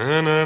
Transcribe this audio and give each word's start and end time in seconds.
Warte 0.00 0.39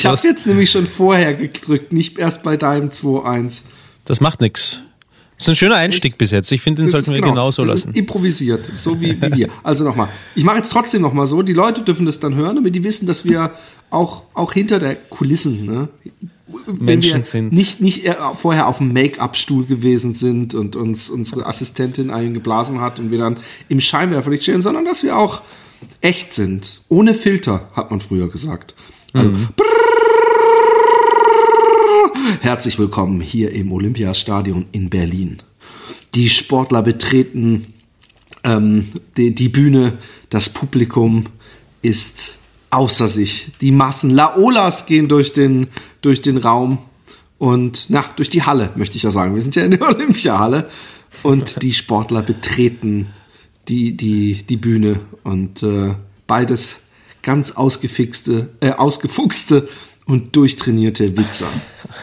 ich 0.00 0.06
habe 0.06 0.20
jetzt 0.22 0.46
nämlich 0.46 0.70
schon 0.70 0.86
vorher 0.86 1.34
gedrückt, 1.34 1.92
nicht 1.92 2.18
erst 2.18 2.42
bei 2.42 2.56
deinem 2.56 2.90
2-1. 2.90 3.62
Das 4.04 4.20
macht 4.20 4.40
nichts. 4.40 4.82
Das 5.38 5.44
ist 5.44 5.48
ein 5.50 5.56
schöner 5.56 5.76
Einstieg 5.76 6.16
bis 6.16 6.30
jetzt. 6.30 6.50
Ich 6.50 6.62
finde, 6.62 6.80
den 6.82 6.86
Das 6.86 6.92
sollten 6.92 7.12
wir 7.12 7.20
genau, 7.20 7.32
genauso 7.32 7.62
das 7.62 7.70
lassen. 7.70 7.90
Ist 7.90 7.96
improvisiert, 7.96 8.68
so 8.76 9.00
wie, 9.00 9.20
wie 9.20 9.32
wir. 9.36 9.48
Also 9.62 9.84
nochmal. 9.84 10.08
Ich 10.34 10.44
mache 10.44 10.56
jetzt 10.58 10.70
trotzdem 10.70 11.02
nochmal 11.02 11.26
so. 11.26 11.42
Die 11.42 11.52
Leute 11.52 11.82
dürfen 11.82 12.06
das 12.06 12.20
dann 12.20 12.34
hören, 12.34 12.56
damit 12.56 12.74
die 12.74 12.84
wissen, 12.84 13.06
dass 13.06 13.24
wir 13.24 13.52
auch, 13.90 14.22
auch 14.32 14.52
hinter 14.54 14.78
der 14.78 14.94
Kulissen, 14.94 15.66
ne, 15.66 15.88
Menschen 16.66 17.22
sind. 17.22 17.52
Nicht, 17.52 17.80
nicht 17.80 18.08
vorher 18.36 18.66
auf 18.68 18.78
dem 18.78 18.92
Make-up-Stuhl 18.92 19.66
gewesen 19.66 20.14
sind 20.14 20.54
und 20.54 20.74
uns 20.74 21.10
unsere 21.10 21.44
Assistentin 21.46 22.10
eingeblasen 22.10 22.80
hat 22.80 22.98
und 22.98 23.10
wir 23.10 23.18
dann 23.18 23.38
im 23.68 23.80
Scheinwerferlicht 23.80 24.44
stehen, 24.44 24.62
sondern 24.62 24.84
dass 24.84 25.02
wir 25.02 25.18
auch 25.18 25.42
echt 26.00 26.32
sind. 26.32 26.80
Ohne 26.88 27.14
Filter, 27.14 27.68
hat 27.74 27.90
man 27.90 28.00
früher 28.00 28.28
gesagt. 28.28 28.74
Also, 29.12 29.30
Herzlich 32.40 32.76
willkommen 32.76 33.20
hier 33.20 33.52
im 33.52 33.70
Olympiastadion 33.70 34.66
in 34.72 34.90
Berlin. 34.90 35.38
Die 36.16 36.28
Sportler 36.28 36.82
betreten 36.82 37.72
ähm, 38.42 38.88
die, 39.16 39.32
die 39.32 39.48
Bühne, 39.48 39.98
das 40.28 40.48
Publikum 40.48 41.26
ist 41.82 42.38
außer 42.70 43.06
sich. 43.06 43.52
Die 43.60 43.70
Massen 43.70 44.10
Laolas 44.10 44.86
gehen 44.86 45.06
durch 45.06 45.34
den, 45.34 45.68
durch 46.00 46.20
den 46.20 46.36
Raum 46.36 46.78
und 47.38 47.86
na, 47.90 48.04
durch 48.16 48.28
die 48.28 48.42
Halle, 48.42 48.72
möchte 48.74 48.96
ich 48.96 49.04
ja 49.04 49.12
sagen. 49.12 49.36
Wir 49.36 49.42
sind 49.42 49.54
ja 49.54 49.64
in 49.64 49.70
der 49.70 49.82
Olympiahalle 49.88 50.68
und 51.22 51.62
die 51.62 51.72
Sportler 51.72 52.22
betreten 52.22 53.06
die, 53.68 53.96
die, 53.96 54.42
die 54.42 54.56
Bühne 54.56 54.98
und 55.22 55.62
äh, 55.62 55.94
beides 56.26 56.80
ganz 57.22 57.52
ausgefixte, 57.52 58.50
äh, 58.58 58.72
ausgefuchste 58.72 59.68
und 60.06 60.36
durchtrainierte 60.36 61.16
Wichser. 61.18 61.48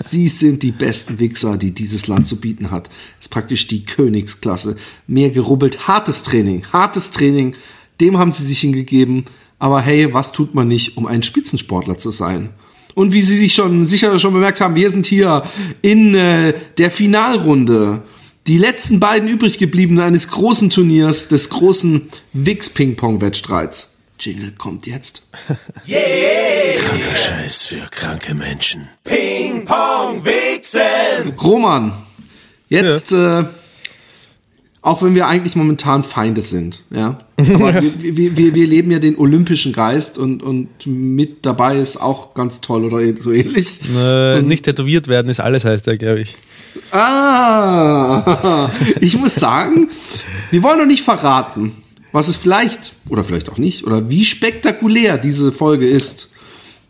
Sie 0.03 0.27
sind 0.27 0.61
die 0.61 0.71
besten 0.71 1.19
Wichser, 1.19 1.57
die 1.57 1.71
dieses 1.71 2.07
Land 2.07 2.27
zu 2.27 2.39
bieten 2.39 2.69
hat. 2.69 2.89
ist 3.19 3.31
praktisch 3.31 3.67
die 3.67 3.85
Königsklasse. 3.85 4.75
Mehr 5.07 5.29
gerubbelt, 5.29 5.87
hartes 5.87 6.21
Training, 6.21 6.65
hartes 6.71 7.11
Training, 7.11 7.55
dem 8.01 8.17
haben 8.17 8.31
sie 8.31 8.45
sich 8.45 8.59
hingegeben. 8.59 9.25
Aber 9.57 9.81
hey, 9.81 10.13
was 10.13 10.33
tut 10.33 10.53
man 10.53 10.67
nicht, 10.67 10.97
um 10.97 11.07
ein 11.07 11.23
Spitzensportler 11.23 11.97
zu 11.97 12.11
sein? 12.11 12.49
Und 12.95 13.13
wie 13.13 13.21
Sie 13.21 13.37
sich 13.37 13.53
schon 13.53 13.87
sicher 13.87 14.19
schon 14.19 14.33
bemerkt 14.33 14.61
haben, 14.61 14.75
wir 14.75 14.89
sind 14.91 15.05
hier 15.05 15.43
in 15.81 16.13
äh, 16.13 16.53
der 16.77 16.91
Finalrunde. 16.91 18.03
Die 18.45 18.57
letzten 18.57 18.99
beiden 18.99 19.29
übrig 19.29 19.57
gebliebenen 19.57 20.03
eines 20.03 20.27
großen 20.27 20.69
Turniers, 20.69 21.27
des 21.27 21.49
großen 21.49 22.09
Wix-Ping-Pong-Wettstreits. 22.33 23.92
Jingle 24.23 24.53
kommt 24.57 24.87
jetzt. 24.87 25.23
Kranker 25.85 27.15
Scheiß 27.15 27.63
für 27.63 27.89
kranke 27.91 28.33
Menschen. 28.33 28.87
Ping 29.03 29.65
Pong 29.65 30.23
Wichsen. 30.23 31.33
Roman, 31.41 31.91
jetzt, 32.69 33.11
äh, 33.11 33.43
auch 34.81 35.01
wenn 35.01 35.13
wir 35.13 35.27
eigentlich 35.27 35.57
momentan 35.57 36.05
Feinde 36.05 36.41
sind, 36.41 36.83
ja, 36.89 37.19
aber 37.37 37.81
wir, 37.81 38.01
wir, 38.01 38.37
wir, 38.37 38.53
wir 38.53 38.67
leben 38.67 38.91
ja 38.91 38.99
den 38.99 39.17
olympischen 39.17 39.73
Geist 39.73 40.17
und, 40.17 40.41
und 40.41 40.69
mit 40.85 41.45
dabei 41.45 41.77
ist 41.77 41.97
auch 41.97 42.33
ganz 42.33 42.61
toll 42.61 42.85
oder 42.85 43.01
so 43.21 43.33
ähnlich. 43.33 43.81
Äh, 43.93 44.41
nicht 44.41 44.63
tätowiert 44.63 45.09
werden 45.09 45.27
ist 45.27 45.41
alles, 45.41 45.65
heißt 45.65 45.85
er, 45.89 45.97
glaube 45.97 46.21
ich. 46.21 46.37
Ah, 46.91 48.71
ich 49.01 49.17
muss 49.17 49.35
sagen, 49.35 49.89
wir 50.49 50.63
wollen 50.63 50.79
noch 50.79 50.85
nicht 50.85 51.03
verraten, 51.03 51.82
was 52.13 52.29
es 52.29 52.37
vielleicht 52.37 52.93
oder 53.09 53.25
vielleicht 53.25 53.49
auch 53.49 53.57
nicht 53.57 53.85
oder 53.85 54.09
wie 54.09 54.23
spektakulär 54.23 55.17
diese 55.17 55.51
Folge 55.51 55.87
ist. 55.87 56.29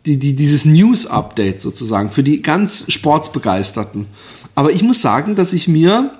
Die, 0.06 0.18
die, 0.18 0.34
dieses 0.34 0.66
News-Update 0.66 1.62
sozusagen 1.62 2.10
für 2.10 2.22
die 2.22 2.42
ganz 2.42 2.84
Sportsbegeisterten. 2.88 4.04
Aber 4.54 4.70
ich 4.70 4.82
muss 4.82 5.00
sagen, 5.00 5.34
dass 5.34 5.54
ich 5.54 5.66
mir 5.66 6.12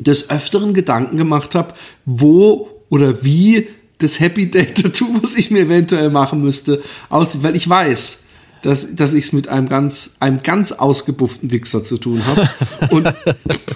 des 0.00 0.28
Öfteren 0.28 0.74
Gedanken 0.74 1.16
gemacht 1.16 1.54
habe, 1.54 1.74
wo 2.04 2.68
oder 2.88 3.22
wie 3.22 3.68
das 3.98 4.18
Happy 4.18 4.50
Day 4.50 4.66
Tattoo, 4.66 5.06
was 5.22 5.36
ich 5.36 5.52
mir 5.52 5.60
eventuell 5.60 6.10
machen 6.10 6.40
müsste, 6.40 6.82
aussieht, 7.10 7.44
weil 7.44 7.54
ich 7.54 7.68
weiß, 7.68 8.18
dass, 8.62 8.94
dass 8.96 9.14
ich 9.14 9.26
es 9.26 9.32
mit 9.32 9.46
einem 9.46 9.68
ganz, 9.68 10.16
einem 10.18 10.42
ganz 10.42 10.72
ausgebufften 10.72 11.52
Wichser 11.52 11.84
zu 11.84 11.96
tun 11.96 12.22
habe 12.26 12.48
und, 12.90 13.14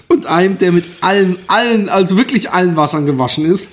und 0.09 0.27
einem, 0.27 0.59
der 0.59 0.73
mit 0.73 0.85
allen, 1.03 1.37
allen, 1.47 1.89
also 1.89 2.17
wirklich 2.17 2.51
allen 2.51 2.75
Wassern 2.77 3.07
gewaschen 3.07 3.45
ist. 3.45 3.69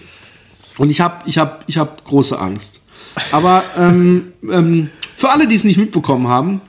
Und 0.78 0.90
ich 0.90 1.02
habe 1.02 1.28
ich 1.28 1.38
hab, 1.38 1.64
ich 1.68 1.78
hab 1.78 2.04
große 2.06 2.40
Angst. 2.40 2.82
Aber 3.32 3.64
ähm, 3.78 4.34
ähm, 4.50 4.90
für 5.16 5.30
alle, 5.30 5.48
die 5.48 5.56
es 5.56 5.64
nicht 5.64 5.78
mitbekommen 5.78 6.28
haben, 6.28 6.62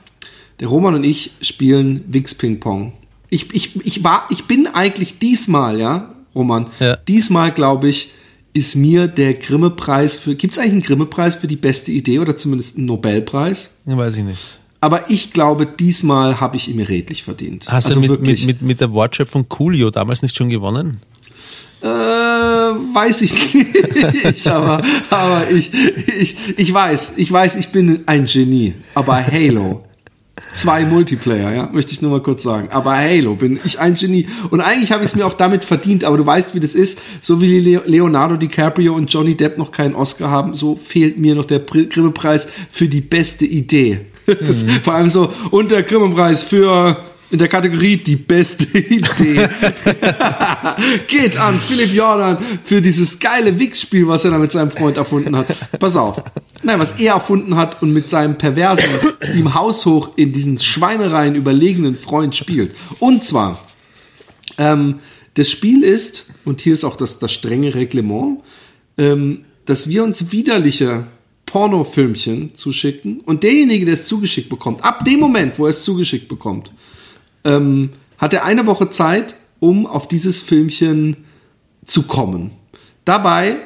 der 0.59 0.67
Roman 0.67 0.95
und 0.95 1.03
ich 1.03 1.31
spielen 1.41 2.03
Wix 2.07 2.35
Ping 2.35 2.59
Pong. 2.59 2.93
Ich, 3.29 3.53
ich, 3.53 3.85
ich, 3.85 4.03
war, 4.03 4.27
ich 4.29 4.45
bin 4.45 4.67
eigentlich 4.67 5.17
diesmal, 5.19 5.79
ja, 5.79 6.13
Roman, 6.35 6.67
Ja. 6.79 6.95
diesmal 6.95 7.51
glaube 7.51 7.89
ich, 7.89 8.11
ist 8.53 8.75
mir 8.75 9.07
der 9.07 9.33
Grimme-Preis 9.33 10.17
für. 10.17 10.35
Gibt 10.35 10.53
es 10.53 10.59
eigentlich 10.59 10.73
einen 10.73 10.81
Grimme-Preis 10.83 11.37
für 11.37 11.47
die 11.47 11.55
beste 11.55 11.91
Idee 11.91 12.19
oder 12.19 12.35
zumindest 12.35 12.77
einen 12.77 12.85
Nobelpreis? 12.85 13.71
Weiß 13.85 14.15
ich 14.15 14.23
nicht. 14.23 14.59
Aber 14.79 15.09
ich 15.09 15.31
glaube, 15.31 15.65
diesmal 15.65 16.39
habe 16.39 16.57
ich 16.57 16.67
ihn 16.67 16.75
mir 16.75 16.89
redlich 16.89 17.23
verdient. 17.23 17.65
Hast 17.67 17.87
also 17.87 18.01
du 18.01 18.07
mit, 18.07 18.21
mit, 18.21 18.45
mit, 18.45 18.61
mit 18.61 18.81
der 18.81 18.91
Wortschöpfung 18.91 19.47
Coolio 19.49 19.89
damals 19.89 20.21
nicht 20.21 20.35
schon 20.35 20.49
gewonnen? 20.49 20.97
Äh, 21.83 21.87
weiß 21.87 23.21
ich 23.23 23.53
nicht, 23.53 24.47
aber, 24.47 24.81
aber 25.09 25.51
ich, 25.51 25.71
ich, 26.17 26.37
ich 26.57 26.73
weiß, 26.73 27.13
ich 27.17 27.29
weiß, 27.31 27.57
ich 27.57 27.69
bin 27.69 28.03
ein 28.05 28.23
Genie. 28.25 28.73
Aber 28.95 29.15
Halo, 29.25 29.83
zwei 30.53 30.85
Multiplayer, 30.85 31.53
ja, 31.53 31.69
möchte 31.73 31.91
ich 31.91 32.01
nur 32.01 32.11
mal 32.11 32.21
kurz 32.21 32.41
sagen. 32.43 32.69
Aber 32.71 32.95
Halo 32.95 33.35
bin 33.35 33.59
ich 33.65 33.79
ein 33.79 33.95
Genie. 33.95 34.27
Und 34.49 34.61
eigentlich 34.61 34.93
habe 34.93 35.03
ich 35.03 35.09
es 35.09 35.15
mir 35.17 35.25
auch 35.27 35.33
damit 35.33 35.65
verdient, 35.65 36.05
aber 36.05 36.15
du 36.15 36.25
weißt, 36.25 36.55
wie 36.55 36.61
das 36.61 36.73
ist. 36.73 36.99
So 37.19 37.41
wie 37.41 37.59
Le- 37.59 37.83
Leonardo 37.85 38.37
DiCaprio 38.37 38.93
und 38.95 39.11
Johnny 39.11 39.35
Depp 39.35 39.57
noch 39.57 39.71
keinen 39.71 39.93
Oscar 39.95 40.29
haben, 40.29 40.55
so 40.55 40.75
fehlt 40.81 41.17
mir 41.19 41.35
noch 41.35 41.45
der 41.45 41.59
Grimme-Preis 41.59 42.47
für 42.71 42.87
die 42.87 43.01
beste 43.01 43.45
Idee. 43.45 43.99
Das, 44.25 44.63
Vor 44.81 44.93
allem 44.93 45.09
so, 45.09 45.33
und 45.51 45.69
der 45.69 45.83
Grimme-Preis 45.83 46.43
für 46.43 46.97
in 47.31 47.39
der 47.39 47.47
Kategorie 47.47 47.97
die 47.97 48.15
beste 48.15 48.65
Idee. 48.77 49.47
Geht 51.07 51.37
an 51.37 51.59
Philipp 51.59 51.93
Jordan 51.93 52.37
für 52.63 52.81
dieses 52.81 53.19
geile 53.19 53.57
Wix-Spiel, 53.57 54.07
was 54.07 54.25
er 54.25 54.31
da 54.31 54.37
mit 54.37 54.51
seinem 54.51 54.71
Freund 54.71 54.97
erfunden 54.97 55.35
hat. 55.35 55.47
Pass 55.79 55.95
auf. 55.95 56.21
Nein, 56.61 56.79
was 56.79 56.99
er 56.99 57.15
erfunden 57.15 57.55
hat 57.55 57.81
und 57.81 57.93
mit 57.93 58.09
seinem 58.09 58.37
perversen, 58.37 59.11
ihm 59.35 59.53
haushoch 59.53 60.11
in 60.15 60.31
diesen 60.31 60.59
Schweinereien 60.59 61.35
überlegenen 61.35 61.95
Freund 61.95 62.35
spielt. 62.35 62.75
Und 62.99 63.23
zwar, 63.23 63.59
ähm, 64.57 64.99
das 65.33 65.49
Spiel 65.49 65.83
ist, 65.83 66.27
und 66.45 66.61
hier 66.61 66.73
ist 66.73 66.83
auch 66.83 66.95
das, 66.95 67.19
das 67.19 67.31
strenge 67.31 67.73
Reglement, 67.73 68.41
ähm, 68.97 69.45
dass 69.65 69.89
wir 69.89 70.03
uns 70.03 70.31
widerliche 70.31 71.07
Pornofilmchen 71.45 72.55
zuschicken 72.55 73.19
und 73.21 73.43
derjenige, 73.43 73.85
der 73.85 73.95
es 73.95 74.05
zugeschickt 74.05 74.49
bekommt, 74.49 74.83
ab 74.83 75.03
dem 75.05 75.19
Moment, 75.19 75.59
wo 75.59 75.65
er 75.65 75.69
es 75.69 75.83
zugeschickt 75.83 76.27
bekommt, 76.27 76.71
ähm, 77.43 77.91
hat 78.17 78.33
er 78.33 78.45
eine 78.45 78.65
Woche 78.65 78.89
Zeit, 78.89 79.35
um 79.59 79.85
auf 79.85 80.07
dieses 80.07 80.41
Filmchen 80.41 81.17
zu 81.85 82.03
kommen. 82.03 82.51
Dabei 83.05 83.57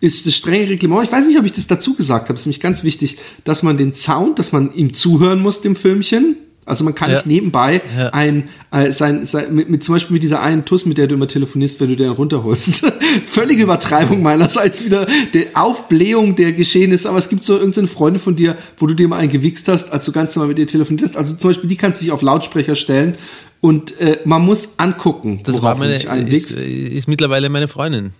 ist 0.00 0.26
das 0.26 0.34
strenge 0.34 0.68
Reglement, 0.68 1.04
ich 1.04 1.12
weiß 1.12 1.26
nicht, 1.26 1.38
ob 1.38 1.44
ich 1.44 1.52
das 1.52 1.66
dazu 1.66 1.94
gesagt 1.94 2.28
habe, 2.28 2.38
ist 2.38 2.46
nämlich 2.46 2.60
ganz 2.60 2.84
wichtig, 2.84 3.18
dass 3.44 3.62
man 3.62 3.76
den 3.76 3.94
Sound, 3.94 4.38
dass 4.38 4.52
man 4.52 4.74
ihm 4.74 4.94
zuhören 4.94 5.40
muss, 5.40 5.60
dem 5.60 5.76
Filmchen, 5.76 6.36
Also 6.66 6.84
man 6.84 6.94
kann 6.94 7.10
Ja. 7.10 7.16
nicht 7.16 7.26
nebenbei 7.26 7.82
Ja. 7.96 8.10
ein, 8.10 8.48
äh, 8.70 8.92
sein, 8.92 9.26
sein 9.26 9.54
mit, 9.54 9.70
mit 9.70 9.82
zum 9.82 9.94
Beispiel 9.94 10.12
mit 10.14 10.22
dieser 10.22 10.40
einen 10.40 10.64
Tuss, 10.64 10.86
mit 10.86 10.98
der 10.98 11.06
du 11.08 11.14
immer 11.16 11.26
telefonierst, 11.26 11.80
wenn 11.80 11.88
du 11.88 11.96
den 11.96 12.10
runterholst. 12.10 12.86
Völlige 13.26 13.62
Übertreibung 13.64 14.22
meinerseits 14.22 14.84
wieder, 14.84 15.06
die 15.34 15.56
Aufblähung 15.56 16.36
der 16.36 16.52
Geschehnisse. 16.52 17.08
Aber 17.08 17.18
es 17.18 17.28
gibt 17.28 17.44
so 17.44 17.56
irgendeine 17.56 17.88
Freunde 17.88 18.20
von 18.20 18.36
dir, 18.36 18.56
wo 18.76 18.86
du 18.86 18.94
dir 18.94 19.08
mal 19.08 19.16
einen 19.18 19.30
gewichst 19.30 19.66
hast, 19.68 19.90
als 19.92 20.04
du 20.04 20.12
ganz 20.12 20.36
normal 20.36 20.48
mit 20.50 20.58
ihr 20.58 20.68
telefoniert 20.68 21.08
hast. 21.08 21.16
Also 21.16 21.34
zum 21.34 21.50
Beispiel, 21.50 21.68
die 21.68 21.76
kannst 21.76 22.00
du 22.00 22.04
dich 22.04 22.12
auf 22.12 22.22
Lautsprecher 22.22 22.76
stellen 22.76 23.16
und 23.60 23.98
äh, 24.00 24.20
man 24.24 24.42
muss 24.42 24.74
angucken, 24.78 25.40
Das 25.44 25.60
war 25.62 25.76
meine, 25.76 25.94
ist, 25.96 26.06
wichst. 26.30 26.52
ist 26.52 27.08
mittlerweile 27.08 27.48
meine 27.48 27.68
Freundin. 27.68 28.12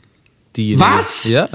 Diejenige. 0.57 0.81
Was? 0.85 1.29
Ja. 1.29 1.49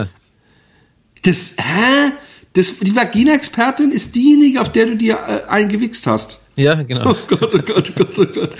Das, 1.23 1.55
hä? 1.57 2.11
Das, 2.53 2.79
die 2.79 2.95
Vagina-Expertin 2.95 3.91
ist 3.91 4.15
diejenige, 4.15 4.61
auf 4.61 4.71
der 4.71 4.85
du 4.85 4.95
dir 4.95 5.15
äh, 5.27 5.49
eingewichst 5.51 6.07
hast. 6.07 6.39
Ja, 6.55 6.81
genau. 6.83 7.11
Oh 7.11 7.15
Gott, 7.27 7.53
oh 7.53 7.59
Gott, 7.59 7.91
oh 7.91 8.03
Gott, 8.03 8.19
oh 8.19 8.25
Gott. 8.25 8.55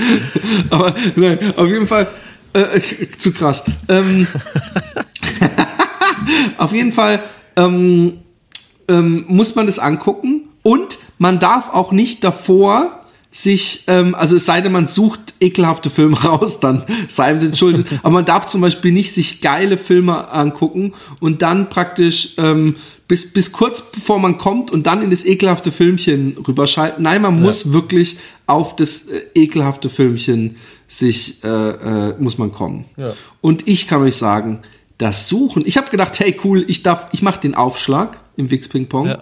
Aber 0.69 0.95
nein, 1.15 1.53
auf 1.55 1.67
jeden 1.67 1.87
Fall 1.87 2.07
äh, 2.53 2.81
zu 3.17 3.31
krass. 3.31 3.63
Ähm, 3.87 4.27
auf 6.57 6.73
jeden 6.73 6.91
Fall 6.91 7.21
ähm, 7.55 8.19
ähm, 8.87 9.25
muss 9.27 9.55
man 9.55 9.65
das 9.65 9.79
angucken 9.79 10.49
und 10.63 10.97
man 11.17 11.39
darf 11.39 11.69
auch 11.69 11.91
nicht 11.91 12.23
davor 12.23 13.04
sich, 13.35 13.83
ähm, 13.87 14.15
also 14.15 14.37
es 14.37 14.45
sei 14.45 14.61
denn, 14.61 14.71
man 14.71 14.87
sucht 14.87 15.33
ekelhafte 15.41 15.89
Filme 15.89 16.17
raus, 16.23 16.61
dann 16.61 16.85
sei 17.09 17.33
ihm 17.33 17.41
entschuldigt. 17.41 17.99
Aber 18.01 18.13
man 18.13 18.23
darf 18.25 18.45
zum 18.45 18.61
Beispiel 18.61 18.93
nicht 18.93 19.13
sich 19.13 19.41
geile 19.41 19.77
Filme 19.77 20.31
angucken 20.31 20.93
und 21.19 21.41
dann 21.41 21.69
praktisch 21.69 22.35
ähm, 22.37 22.77
bis, 23.09 23.33
bis 23.33 23.51
kurz 23.51 23.91
bevor 23.91 24.19
man 24.19 24.37
kommt 24.37 24.71
und 24.71 24.87
dann 24.87 25.01
in 25.01 25.09
das 25.09 25.25
ekelhafte 25.25 25.73
Filmchen 25.73 26.37
rüberschalten. 26.47 27.03
Nein, 27.03 27.21
man 27.21 27.35
muss 27.35 27.73
wirklich 27.73 28.17
auf 28.47 28.77
das 28.77 29.09
äh, 29.09 29.25
ekelhafte 29.35 29.89
Filmchen 29.89 30.55
sich, 30.87 31.43
äh, 31.43 31.47
äh, 31.49 32.15
muss 32.17 32.37
man 32.37 32.53
kommen. 32.53 32.85
Ja. 32.95 33.13
Und 33.41 33.67
ich 33.67 33.89
kann 33.89 34.01
euch 34.01 34.15
sagen, 34.15 34.61
das 34.97 35.27
Suchen, 35.27 35.63
ich 35.65 35.75
habe 35.75 35.89
gedacht, 35.89 36.17
hey 36.21 36.39
cool, 36.45 36.63
ich 36.69 36.83
darf, 36.83 37.07
ich 37.11 37.21
mache 37.21 37.41
den 37.41 37.53
Aufschlag 37.53 38.17
im 38.37 38.49
Wix 38.49 38.69
Ping 38.69 38.87
Pong. 38.87 39.07
Ja. 39.07 39.17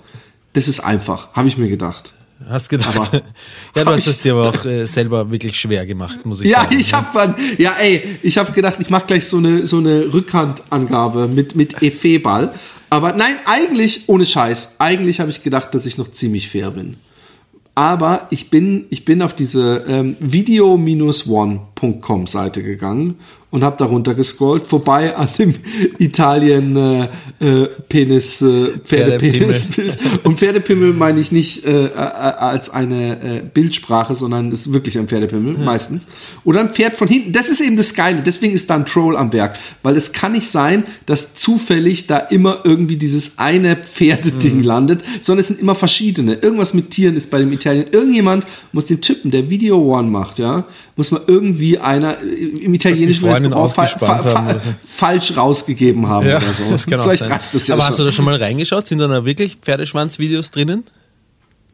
Das 0.53 0.67
ist 0.67 0.81
einfach, 0.81 1.33
habe 1.33 1.47
ich 1.47 1.57
mir 1.57 1.67
gedacht. 1.67 2.13
Hast 2.47 2.69
gedacht. 2.69 2.97
Aber- 2.99 3.17
ja, 3.75 3.83
du 3.83 3.89
Hab 3.91 3.97
hast 3.97 4.07
es 4.07 4.19
dir 4.19 4.33
aber 4.33 4.49
auch 4.49 4.65
äh, 4.65 4.85
selber 4.85 5.31
wirklich 5.31 5.57
schwer 5.59 5.85
gemacht, 5.85 6.25
muss 6.25 6.41
ich 6.41 6.51
Ja, 6.51 6.61
sagen. 6.63 6.79
ich 6.79 6.93
habe 6.93 7.35
ja, 7.57 7.73
ey, 7.79 8.03
ich 8.21 8.37
habe 8.37 8.51
gedacht, 8.51 8.77
ich 8.79 8.89
mache 8.89 9.05
gleich 9.07 9.27
so 9.27 9.37
eine 9.37 9.65
so 9.67 9.77
eine 9.77 10.13
Rückhandangabe 10.13 11.27
mit 11.27 11.55
mit 11.55 11.81
Efeball. 11.81 12.53
Aber 12.89 13.13
nein, 13.13 13.35
eigentlich 13.45 14.03
ohne 14.07 14.25
Scheiß. 14.25 14.75
Eigentlich 14.77 15.19
habe 15.19 15.31
ich 15.31 15.41
gedacht, 15.41 15.73
dass 15.73 15.85
ich 15.85 15.97
noch 15.97 16.11
ziemlich 16.11 16.49
fair 16.49 16.71
bin. 16.71 16.97
Aber 17.75 18.27
ich 18.29 18.49
bin 18.51 18.85
ich 18.91 19.03
bin 19.05 19.21
auf 19.21 19.33
diese 19.35 19.83
ähm, 19.87 20.15
video-one.com 20.19 21.61
Seite 22.27 22.63
gegangen 22.63 23.15
und 23.53 23.63
habe 23.63 23.77
darunter 23.77 24.15
gescrollt, 24.15 24.65
vorbei 24.65 25.15
an 25.15 25.29
dem 25.37 25.53
Italien 25.99 26.75
äh, 26.75 27.03
äh, 27.39 27.67
Penis 27.87 28.41
äh, 28.41 28.79
Pferdepenisbild. 28.83 29.95
Und 30.23 30.39
Pferdepimmel 30.39 30.93
meine 30.93 31.19
ich 31.19 31.31
nicht 31.31 31.63
äh, 31.63 31.85
äh, 31.85 31.91
als 31.93 32.71
eine 32.71 33.21
äh, 33.21 33.43
Bildsprache, 33.53 34.15
sondern 34.15 34.51
ist 34.51 34.73
wirklich 34.73 34.97
ein 34.97 35.07
Pferdepimmel 35.07 35.55
meistens. 35.59 36.07
Oder 36.43 36.61
ein 36.61 36.71
Pferd 36.71 36.95
von 36.95 37.07
hinten. 37.07 37.31
Das 37.31 37.47
ist 37.47 37.61
eben 37.61 37.77
das 37.77 37.93
Geile. 37.93 38.23
Deswegen 38.23 38.55
ist 38.55 38.71
da 38.71 38.75
ein 38.75 38.87
Troll 38.87 39.15
am 39.15 39.31
Werk, 39.33 39.59
weil 39.83 39.95
es 39.97 40.13
kann 40.13 40.31
nicht 40.31 40.49
sein, 40.49 40.85
dass 41.05 41.35
zufällig 41.35 42.07
da 42.07 42.17
immer 42.17 42.61
irgendwie 42.63 42.97
dieses 42.97 43.37
eine 43.37 43.75
Pferdeding 43.75 44.63
landet, 44.63 45.03
sondern 45.21 45.41
es 45.41 45.47
sind 45.49 45.59
immer 45.59 45.75
verschiedene. 45.75 46.33
Irgendwas 46.33 46.73
mit 46.73 46.89
Tieren 46.89 47.15
ist 47.15 47.29
bei 47.29 47.37
dem 47.37 47.51
Italien. 47.51 47.85
Irgendjemand 47.91 48.47
muss 48.71 48.87
dem 48.87 48.99
Typen, 48.99 49.29
der 49.29 49.51
Video 49.51 49.77
One 49.77 50.09
macht, 50.09 50.39
ja, 50.39 50.65
muss 50.95 51.11
man 51.11 51.21
irgendwie 51.27 51.72
einer 51.79 52.21
äh, 52.21 52.25
im 52.25 52.73
italienischen 52.73 53.27
Restaurant 53.29 53.71
fa 53.71 53.87
fa 54.17 54.59
so. 54.59 54.69
falsch 54.85 55.35
rausgegeben 55.37 56.07
haben 56.07 56.27
Ja, 56.27 56.37
oder 56.37 56.45
so. 56.53 56.71
das 56.71 56.87
kann 56.87 56.99
auch 56.99 57.03
Vielleicht 57.05 57.19
sein. 57.19 57.31
reicht 57.31 57.53
das 57.53 57.67
ja 57.67 57.75
aber 57.75 57.81
schon. 57.83 57.89
hast 57.89 57.99
du 57.99 58.03
da 58.05 58.11
schon 58.11 58.25
mal 58.25 58.35
reingeschaut? 58.35 58.87
Sind 58.87 58.99
da 58.99 59.07
noch 59.07 59.25
wirklich 59.25 59.57
Pferdeschwanz-Videos 59.61 60.51
drinnen? 60.51 60.83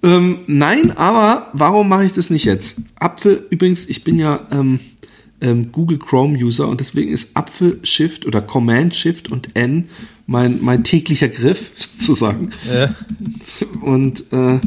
Ähm, 0.01 0.39
nein, 0.47 0.95
aber 0.97 1.47
warum 1.53 1.89
mache 1.89 2.05
ich 2.05 2.13
das 2.13 2.29
nicht 2.29 2.45
jetzt? 2.45 2.77
Apfel, 2.95 3.45
übrigens, 3.49 3.85
ich 3.85 4.03
bin 4.05 4.17
ja 4.17 4.47
ähm, 4.51 4.79
ähm, 5.41 5.71
Google 5.71 5.99
Chrome 5.99 6.37
User 6.37 6.67
und 6.69 6.79
deswegen 6.79 7.11
ist 7.11 7.35
Apfel 7.35 7.79
Shift 7.83 8.25
oder 8.25 8.41
Command 8.41 8.95
Shift 8.95 9.29
und 9.31 9.55
N 9.55 9.89
mein, 10.25 10.59
mein 10.61 10.83
täglicher 10.83 11.27
Griff 11.27 11.71
sozusagen. 11.75 12.51
Ja. 12.73 12.93
Und 13.81 14.23
äh, 14.31 14.59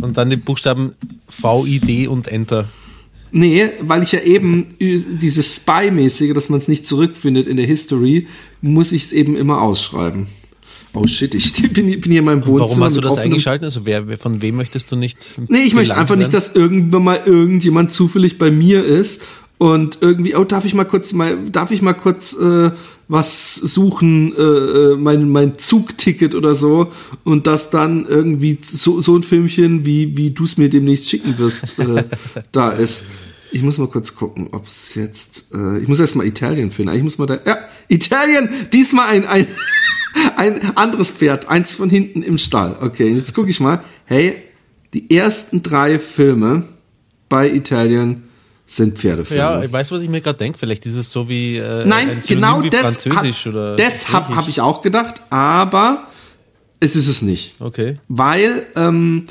Und 0.00 0.16
dann 0.16 0.30
die 0.30 0.36
Buchstaben 0.36 0.92
VID 1.28 2.06
und 2.08 2.28
Enter. 2.28 2.68
Nee, 3.32 3.68
weil 3.80 4.02
ich 4.02 4.12
ja 4.12 4.20
eben 4.20 4.66
dieses 4.78 5.56
Spy-mäßige, 5.56 6.32
dass 6.34 6.48
man 6.48 6.58
es 6.60 6.68
nicht 6.68 6.86
zurückfindet 6.86 7.46
in 7.46 7.56
der 7.56 7.66
History, 7.66 8.26
muss 8.60 8.92
ich 8.92 9.04
es 9.04 9.12
eben 9.12 9.36
immer 9.36 9.60
ausschreiben. 9.62 10.26
Oh 10.94 11.06
shit, 11.06 11.34
ich 11.34 11.52
bin, 11.72 11.86
bin 12.00 12.02
hier 12.10 12.20
in 12.20 12.24
meinem 12.24 12.46
Wohnzimmer. 12.46 12.70
Warum 12.70 12.84
hast 12.84 12.96
du 12.96 13.00
das 13.02 13.18
eingeschaltet? 13.18 13.64
Also 13.66 13.84
wer, 13.84 14.08
wer- 14.08 14.18
von 14.18 14.40
wem 14.40 14.56
möchtest 14.56 14.90
du 14.90 14.96
nicht? 14.96 15.38
Nee, 15.48 15.62
ich 15.62 15.74
möchte 15.74 15.96
einfach 15.96 16.16
nicht, 16.16 16.32
werden? 16.32 16.44
dass 16.46 16.54
irgendwann 16.54 17.04
mal 17.04 17.20
irgendjemand 17.26 17.92
zufällig 17.92 18.38
bei 18.38 18.50
mir 18.50 18.84
ist 18.84 19.22
und 19.58 19.98
irgendwie, 20.00 20.34
oh, 20.34 20.44
darf 20.44 20.64
ich 20.64 20.74
mal 20.74 20.84
kurz 20.84 21.12
mal, 21.12 21.38
darf 21.50 21.70
ich 21.70 21.82
mal 21.82 21.94
kurz 21.94 22.34
äh, 22.34 22.70
was 23.08 23.54
suchen, 23.54 24.34
äh, 24.36 24.40
äh, 24.40 24.96
mein, 24.96 25.30
mein 25.30 25.58
Zugticket 25.58 26.34
oder 26.34 26.54
so 26.54 26.92
und 27.24 27.46
das 27.46 27.70
dann 27.70 28.04
irgendwie 28.06 28.58
so, 28.62 29.00
so 29.00 29.16
ein 29.16 29.22
Filmchen, 29.22 29.84
wie, 29.84 30.16
wie 30.16 30.30
du 30.30 30.44
es 30.44 30.56
mir 30.56 30.68
demnächst 30.68 31.08
schicken 31.08 31.38
wirst, 31.38 31.78
äh, 31.78 32.04
da 32.52 32.70
ist. 32.70 33.04
Ich 33.52 33.62
muss 33.62 33.78
mal 33.78 33.86
kurz 33.86 34.16
gucken, 34.16 34.48
ob 34.50 34.66
es 34.66 34.94
jetzt, 34.96 35.52
äh, 35.54 35.78
ich 35.78 35.86
muss 35.86 36.00
erst 36.00 36.16
mal 36.16 36.26
Italien 36.26 36.72
finden. 36.72 36.94
Ich 36.94 37.02
muss 37.02 37.16
mal 37.16 37.26
da, 37.26 37.38
ja, 37.46 37.58
Italien, 37.88 38.50
diesmal 38.72 39.08
ein, 39.08 39.24
ein, 39.24 39.46
ein 40.36 40.76
anderes 40.76 41.10
Pferd, 41.10 41.48
eins 41.48 41.74
von 41.74 41.88
hinten 41.88 42.22
im 42.22 42.38
Stall. 42.38 42.76
Okay, 42.80 43.08
jetzt 43.12 43.34
gucke 43.34 43.50
ich 43.50 43.60
mal. 43.60 43.84
Hey, 44.04 44.42
die 44.94 45.14
ersten 45.16 45.62
drei 45.62 46.00
Filme 46.00 46.64
bei 47.28 47.52
Italien 47.52 48.24
sind 48.66 48.98
Pferdefilme. 48.98 49.42
Ja, 49.42 49.62
ich 49.62 49.72
weiß, 49.72 49.92
was 49.92 50.02
ich 50.02 50.08
mir 50.08 50.20
gerade 50.20 50.38
denke. 50.38 50.58
Vielleicht 50.58 50.84
ist 50.86 50.96
es 50.96 51.12
so 51.12 51.28
wie 51.28 51.56
äh, 51.56 51.86
Nein, 51.86 52.18
genau 52.26 52.62
wie 52.62 52.70
das, 52.70 53.04
Französisch 53.04 53.46
oder 53.46 53.76
das 53.76 54.12
habe 54.12 54.34
hab 54.34 54.48
ich 54.48 54.60
auch 54.60 54.82
gedacht, 54.82 55.22
aber 55.30 56.08
es 56.80 56.96
ist 56.96 57.08
es 57.08 57.22
nicht. 57.22 57.54
Okay. 57.60 57.96
Weil 58.08 58.66
ähm, 58.74 59.26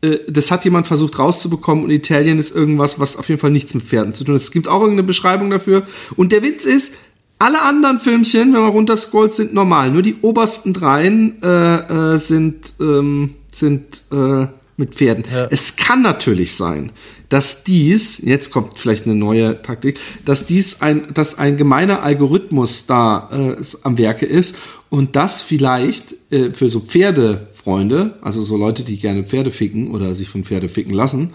äh, 0.00 0.18
das 0.28 0.50
hat 0.50 0.64
jemand 0.64 0.86
versucht 0.86 1.18
rauszubekommen 1.18 1.84
und 1.84 1.90
Italien 1.90 2.38
ist 2.38 2.54
irgendwas, 2.54 3.00
was 3.00 3.16
auf 3.16 3.28
jeden 3.28 3.40
Fall 3.40 3.50
nichts 3.50 3.74
mit 3.74 3.84
Pferden 3.84 4.12
zu 4.12 4.24
tun 4.24 4.34
hat. 4.34 4.42
Es 4.42 4.52
gibt 4.52 4.68
auch 4.68 4.80
irgendeine 4.80 5.06
Beschreibung 5.06 5.50
dafür. 5.50 5.86
Und 6.16 6.32
der 6.32 6.42
Witz 6.42 6.64
ist, 6.64 6.94
alle 7.40 7.62
anderen 7.62 8.00
Filmchen, 8.00 8.52
wenn 8.52 8.62
man 8.62 8.70
runterscrollt, 8.70 9.32
sind 9.32 9.54
normal. 9.54 9.90
Nur 9.90 10.02
die 10.02 10.16
obersten 10.22 10.72
dreien 10.72 11.40
äh, 11.42 12.14
äh, 12.14 12.18
sind, 12.18 12.74
ähm, 12.80 13.34
sind 13.52 14.04
äh, 14.10 14.46
mit 14.76 14.94
Pferden. 14.94 15.24
Es 15.50 15.76
kann 15.76 16.02
natürlich 16.02 16.56
sein, 16.56 16.92
dass 17.28 17.64
dies, 17.64 18.18
jetzt 18.18 18.50
kommt 18.50 18.78
vielleicht 18.78 19.04
eine 19.04 19.14
neue 19.14 19.60
Taktik, 19.62 19.98
dass 20.24 20.46
dies 20.46 20.80
ein, 20.80 21.12
dass 21.12 21.38
ein 21.38 21.56
gemeiner 21.56 22.02
Algorithmus 22.02 22.86
da 22.86 23.56
äh, 23.58 23.62
am 23.82 23.98
Werke 23.98 24.26
ist 24.26 24.54
und 24.90 25.16
das 25.16 25.42
vielleicht 25.42 26.14
äh, 26.30 26.52
für 26.52 26.70
so 26.70 26.80
Pferdefreunde, 26.80 28.14
also 28.22 28.42
so 28.42 28.56
Leute, 28.56 28.82
die 28.82 28.98
gerne 28.98 29.24
Pferde 29.24 29.50
ficken 29.50 29.90
oder 29.90 30.14
sich 30.14 30.28
von 30.28 30.44
Pferde 30.44 30.68
ficken 30.68 30.94
lassen, 30.94 31.30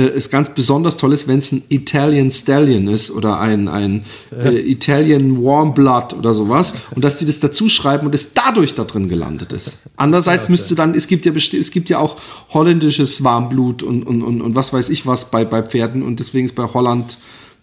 es 0.00 0.30
ganz 0.30 0.50
besonders 0.50 0.96
toll 0.96 1.12
ist, 1.12 1.28
wenn 1.28 1.38
es 1.38 1.52
ein 1.52 1.62
Italian 1.68 2.30
Stallion 2.30 2.88
ist 2.88 3.10
oder 3.10 3.38
ein, 3.38 3.68
ein 3.68 4.04
äh, 4.32 4.58
Italian 4.58 5.42
Warm 5.42 5.72
Blood 5.74 6.14
oder 6.14 6.34
sowas 6.34 6.74
und 6.94 7.04
dass 7.04 7.18
die 7.18 7.24
das 7.24 7.38
dazu 7.38 7.68
schreiben 7.68 8.06
und 8.06 8.14
es 8.14 8.34
dadurch 8.34 8.74
da 8.74 8.84
drin 8.84 9.08
gelandet 9.08 9.52
ist. 9.52 9.78
Andererseits 9.96 10.48
müsste 10.48 10.74
dann, 10.74 10.94
es 10.94 11.06
gibt 11.06 11.26
ja 11.26 11.32
es 11.32 11.70
gibt 11.70 11.90
ja 11.90 11.98
auch 11.98 12.16
holländisches 12.50 13.22
Warmblut 13.22 13.82
und, 13.82 14.02
und, 14.04 14.22
und, 14.22 14.40
und 14.40 14.56
was 14.56 14.72
weiß 14.72 14.90
ich 14.90 15.06
was 15.06 15.30
bei, 15.30 15.44
bei 15.44 15.62
Pferden 15.62 16.02
und 16.02 16.18
deswegen 16.18 16.46
ist 16.46 16.54
bei 16.54 16.64
Holland 16.64 17.18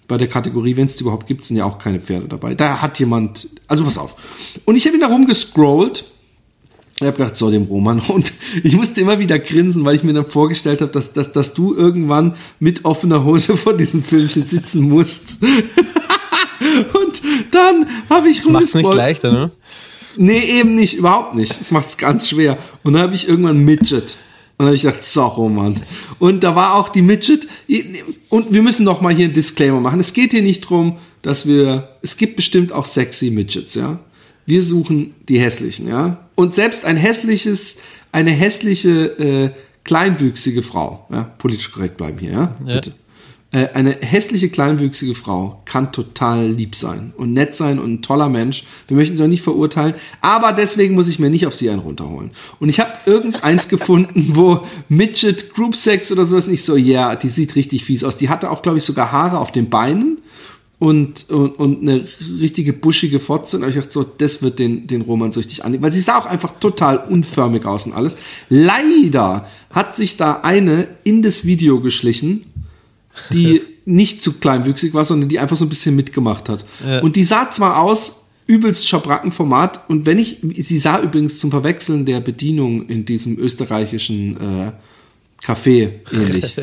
bei 0.08 0.18
der 0.18 0.28
Kategorie, 0.28 0.76
wenn 0.76 0.88
es 0.88 0.98
die 0.98 1.04
überhaupt 1.04 1.26
gibt, 1.26 1.46
sind 1.46 1.56
ja 1.56 1.64
auch 1.64 1.78
keine 1.78 2.02
Pferde 2.02 2.28
dabei. 2.28 2.54
Da 2.54 2.82
hat 2.82 3.00
jemand, 3.00 3.48
also 3.68 3.86
pass 3.86 3.98
auf. 3.98 4.18
Und 4.66 4.76
ich 4.76 4.86
habe 4.86 4.98
ihn 4.98 5.02
da 5.02 5.08
rumgescrollt 5.08 6.11
ich 7.02 7.08
habe 7.08 7.18
gedacht, 7.18 7.36
so 7.36 7.50
dem 7.50 7.64
Roman. 7.64 8.00
Und 8.08 8.34
ich 8.64 8.76
musste 8.76 9.02
immer 9.02 9.20
wieder 9.20 9.40
grinsen, 9.40 9.84
weil 9.86 9.96
ich 9.96 10.04
mir 10.04 10.14
dann 10.14 10.26
vorgestellt 10.26 10.82
habe, 10.82 10.92
dass, 10.92 11.14
dass, 11.14 11.32
dass 11.32 11.54
du 11.54 11.76
irgendwann 11.76 12.36
mit 12.60 12.86
offener 12.86 13.24
Hose 13.24 13.58
vor 13.58 13.76
diesem 13.76 14.04
Filmchen 14.04 14.46
sitzen 14.46 14.90
musst. 14.90 15.38
und 16.94 17.22
dann 17.52 17.88
habe 18.10 18.30
ich 18.30 18.48
Macht's 18.48 18.76
nicht 18.76 18.94
leichter, 18.94 19.32
ne? 19.32 19.52
Nee, 20.18 20.40
eben 20.60 20.76
nicht, 20.76 20.96
überhaupt 20.96 21.36
nicht. 21.36 21.60
Das 21.60 21.72
macht's 21.72 21.98
ganz 21.98 22.28
schwer. 22.28 22.58
Und 22.84 22.94
dann 22.94 23.02
habe 23.02 23.16
ich 23.16 23.28
irgendwann 23.28 23.60
Midget. 23.60 24.18
Und 24.58 24.66
dann 24.66 24.68
habe 24.68 24.76
ich 24.76 24.82
gedacht, 24.82 25.04
so, 25.04 25.26
Roman. 25.26 25.82
Und 26.20 26.44
da 26.44 26.56
war 26.56 26.76
auch 26.76 26.90
die 26.90 27.02
Midget. 27.02 27.48
Und 28.30 28.54
wir 28.54 28.62
müssen 28.62 28.84
noch 28.84 29.02
mal 29.02 29.14
hier 29.14 29.26
einen 29.26 29.34
Disclaimer 29.34 29.80
machen. 29.80 30.00
Es 30.00 30.14
geht 30.14 30.32
hier 30.32 30.42
nicht 30.42 30.62
drum, 30.62 30.98
dass 31.22 31.48
wir, 31.48 31.96
es 32.02 32.18
gibt 32.18 32.36
bestimmt 32.36 32.72
auch 32.72 32.86
sexy 32.86 33.32
Midgets, 33.32 33.76
ja. 33.76 34.00
Wir 34.46 34.62
suchen 34.62 35.14
die 35.30 35.40
hässlichen, 35.40 35.88
ja. 35.88 36.30
Und 36.36 36.54
selbst 36.54 36.86
ein 36.86 36.98
hässliches, 36.98 37.78
eine 38.12 38.32
hässliche 38.32 38.90
äh, 39.20 39.50
kleinwüchsige 39.84 40.64
Frau, 40.64 41.08
ja, 41.12 41.24
politisch 41.38 41.72
korrekt 41.72 41.98
bleiben 41.98 42.18
hier, 42.18 42.32
ja, 42.32 42.56
ja. 42.66 42.76
bitte. 42.76 42.94
Äh, 43.54 43.68
eine 43.74 43.98
hässliche, 44.00 44.50
kleinwüchsige 44.50 45.14
Frau 45.14 45.62
kann 45.66 45.92
total 45.92 46.50
lieb 46.50 46.76
sein 46.76 47.14
und 47.18 47.34
nett 47.34 47.54
sein 47.54 47.80
und 47.80 47.94
ein 47.94 48.02
toller 48.02 48.30
Mensch. 48.30 48.64
Wir 48.88 48.96
möchten 48.96 49.18
sie 49.18 49.24
auch 49.24 49.28
nicht 49.28 49.44
verurteilen, 49.44 49.96
aber 50.22 50.54
deswegen 50.54 50.96
muss 50.96 51.10
ich 51.10 51.20
mir 51.20 51.30
nicht 51.30 51.46
auf 51.46 51.54
sie 51.54 51.70
einen 51.70 51.82
runterholen. 51.82 52.32
Und 52.60 52.70
ich 52.70 52.80
habe 52.80 52.90
irgendeins 53.06 53.68
gefunden, 53.70 54.32
wo 54.36 54.66
Midget 54.88 55.54
Group 55.54 55.76
Sex 55.76 56.12
oder 56.14 56.26
sowas 56.26 56.48
nicht 56.48 56.64
so, 56.64 56.78
ja, 56.78 57.08
yeah, 57.08 57.16
die 57.18 57.28
sieht 57.28 57.56
richtig 57.56 57.84
fies 57.84 58.06
aus. 58.06 58.16
Die 58.16 58.30
hatte 58.30 58.50
auch, 58.50 58.62
glaube 58.62 58.78
ich, 58.78 58.86
sogar 58.86 59.12
Haare 59.12 59.40
auf 59.40 59.52
den 59.52 59.70
Beinen 59.70 60.20
und, 60.82 61.30
und, 61.30 61.60
und 61.60 61.82
eine 61.84 62.08
richtige 62.40 62.74
buschige 62.74 63.20
Fotze. 63.20 63.58
Und 63.58 63.70
ich 63.70 63.76
dachte 63.76 63.92
so, 63.92 64.04
das 64.04 64.42
wird 64.42 64.58
den, 64.58 64.88
den 64.88 65.02
Roman 65.02 65.32
so 65.32 65.40
richtig 65.40 65.64
annehmen. 65.64 65.84
Weil 65.84 65.94
sie 65.94 66.02
sah 66.02 66.18
auch 66.18 66.26
einfach 66.26 66.54
total 66.60 66.98
unförmig 66.98 67.68
aus 67.68 67.86
und 67.86 67.94
alles. 67.94 68.16
Leider 68.50 69.46
hat 69.72 69.96
sich 69.96 70.18
da 70.18 70.40
eine 70.42 70.88
in 71.04 71.22
das 71.22 71.46
Video 71.46 71.82
geschlichen 71.82 72.46
die 73.32 73.62
nicht 73.86 74.24
zu 74.24 74.40
kleinwüchsig 74.40 74.96
war, 74.96 75.06
sondern 75.06 75.30
die 75.30 75.38
einfach 75.38 75.56
so 75.56 75.66
ein 75.66 75.70
bisschen 75.70 75.96
mitgemacht 75.96 76.50
hat. 76.50 76.66
Ja. 76.84 77.02
Und 77.02 77.16
die 77.16 77.26
sah 77.26 77.52
zwar 77.52 77.80
aus, 77.80 78.26
übelst 78.48 78.88
Schabrackenformat, 78.88 79.88
und 79.88 80.08
wenn 80.08 80.18
ich, 80.18 80.40
sie 80.42 80.80
sah 80.80 81.00
übrigens 81.00 81.40
zum 81.40 81.52
Verwechseln 81.52 82.08
der 82.08 82.22
Bedienung 82.22 82.88
in 82.88 83.06
diesem 83.06 83.38
österreichischen 83.38 84.38
äh, 84.38 84.72
Kaffee 85.42 86.02
ähnlich, 86.12 86.56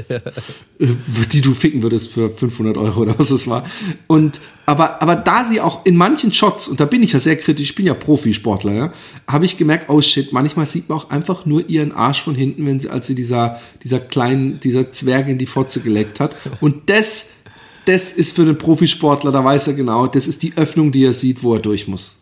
die 0.79 1.41
du 1.41 1.53
ficken 1.53 1.83
würdest 1.83 2.13
für 2.13 2.31
500 2.31 2.77
Euro 2.77 3.01
oder 3.01 3.19
was 3.19 3.33
es 3.33 3.49
war. 3.49 3.67
Und 4.07 4.41
aber 4.67 5.03
aber 5.03 5.17
da 5.17 5.45
sie 5.45 5.61
auch 5.61 5.85
in 5.85 5.97
manchen 5.97 6.33
Shots 6.33 6.69
und 6.69 6.79
da 6.79 6.85
bin 6.85 7.03
ich 7.03 7.13
ja 7.13 7.19
sehr 7.19 7.37
kritisch, 7.37 7.71
ich 7.71 7.75
bin 7.75 7.87
ja 7.87 7.95
Profisportler, 7.95 8.73
ja, 8.73 8.93
habe 9.27 9.45
ich 9.45 9.57
gemerkt, 9.57 9.91
oh 9.91 10.01
shit, 10.01 10.33
manchmal 10.33 10.67
sieht 10.67 10.89
man 10.89 10.99
auch 10.99 11.11
einfach 11.11 11.45
nur 11.45 11.69
ihren 11.69 11.91
Arsch 11.91 12.23
von 12.23 12.37
hinten, 12.37 12.67
wenn 12.67 12.79
sie 12.79 12.89
als 12.89 13.09
sie 13.09 13.17
dieser 13.17 13.61
dieser 13.83 13.99
kleinen 13.99 14.61
dieser 14.61 14.93
Zwerg 14.93 15.29
in 15.29 15.39
die 15.39 15.47
Fotze 15.47 15.81
geleckt 15.81 16.21
hat. 16.21 16.37
Und 16.61 16.89
das 16.89 17.31
das 17.87 18.13
ist 18.13 18.37
für 18.37 18.43
einen 18.43 18.59
Profisportler, 18.59 19.33
da 19.33 19.43
weiß 19.43 19.69
er 19.69 19.73
genau, 19.73 20.07
das 20.07 20.29
ist 20.29 20.43
die 20.43 20.53
Öffnung, 20.57 20.93
die 20.93 21.05
er 21.05 21.15
sieht, 21.15 21.43
wo 21.43 21.55
er 21.55 21.61
durch 21.61 21.89
muss. 21.89 22.17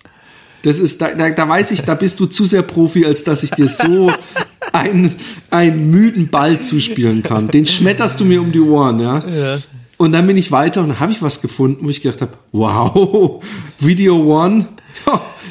Das 0.62 0.78
ist, 0.78 1.00
da, 1.00 1.12
da, 1.14 1.30
da 1.30 1.48
weiß 1.48 1.72
ich, 1.72 1.82
da 1.82 1.94
bist 1.94 2.18
du 2.18 2.26
zu 2.26 2.44
sehr 2.44 2.62
Profi, 2.62 3.04
als 3.04 3.25
dass 3.25 3.42
ich 3.42 3.50
dir 3.50 3.68
so 3.68 4.10
einen, 4.76 5.16
einen 5.50 5.90
müden 5.90 6.28
Ball 6.28 6.61
zuspielen 6.61 7.23
kann. 7.23 7.49
Den 7.49 7.66
schmetterst 7.66 8.21
du 8.21 8.25
mir 8.25 8.40
um 8.40 8.52
die 8.52 8.61
Ohren, 8.61 9.00
ja. 9.00 9.18
ja. 9.18 9.59
Und 9.97 10.12
dann 10.12 10.26
bin 10.26 10.37
ich 10.37 10.52
weiter 10.52 10.83
und 10.83 10.88
dann 10.90 11.00
habe 11.00 11.12
ich 11.12 11.23
was 11.23 11.40
gefunden, 11.40 11.87
wo 11.87 11.90
ich 11.90 12.02
gedacht 12.02 12.21
habe, 12.21 12.33
wow, 12.52 13.42
Video 13.78 14.16
One, 14.16 14.68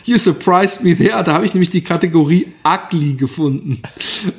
you 0.05 0.17
surprised 0.17 0.83
me 0.83 0.95
there. 0.95 1.23
Da 1.23 1.33
habe 1.33 1.45
ich 1.45 1.53
nämlich 1.53 1.69
die 1.69 1.81
Kategorie 1.81 2.47
Ugly 2.63 3.15
gefunden. 3.15 3.81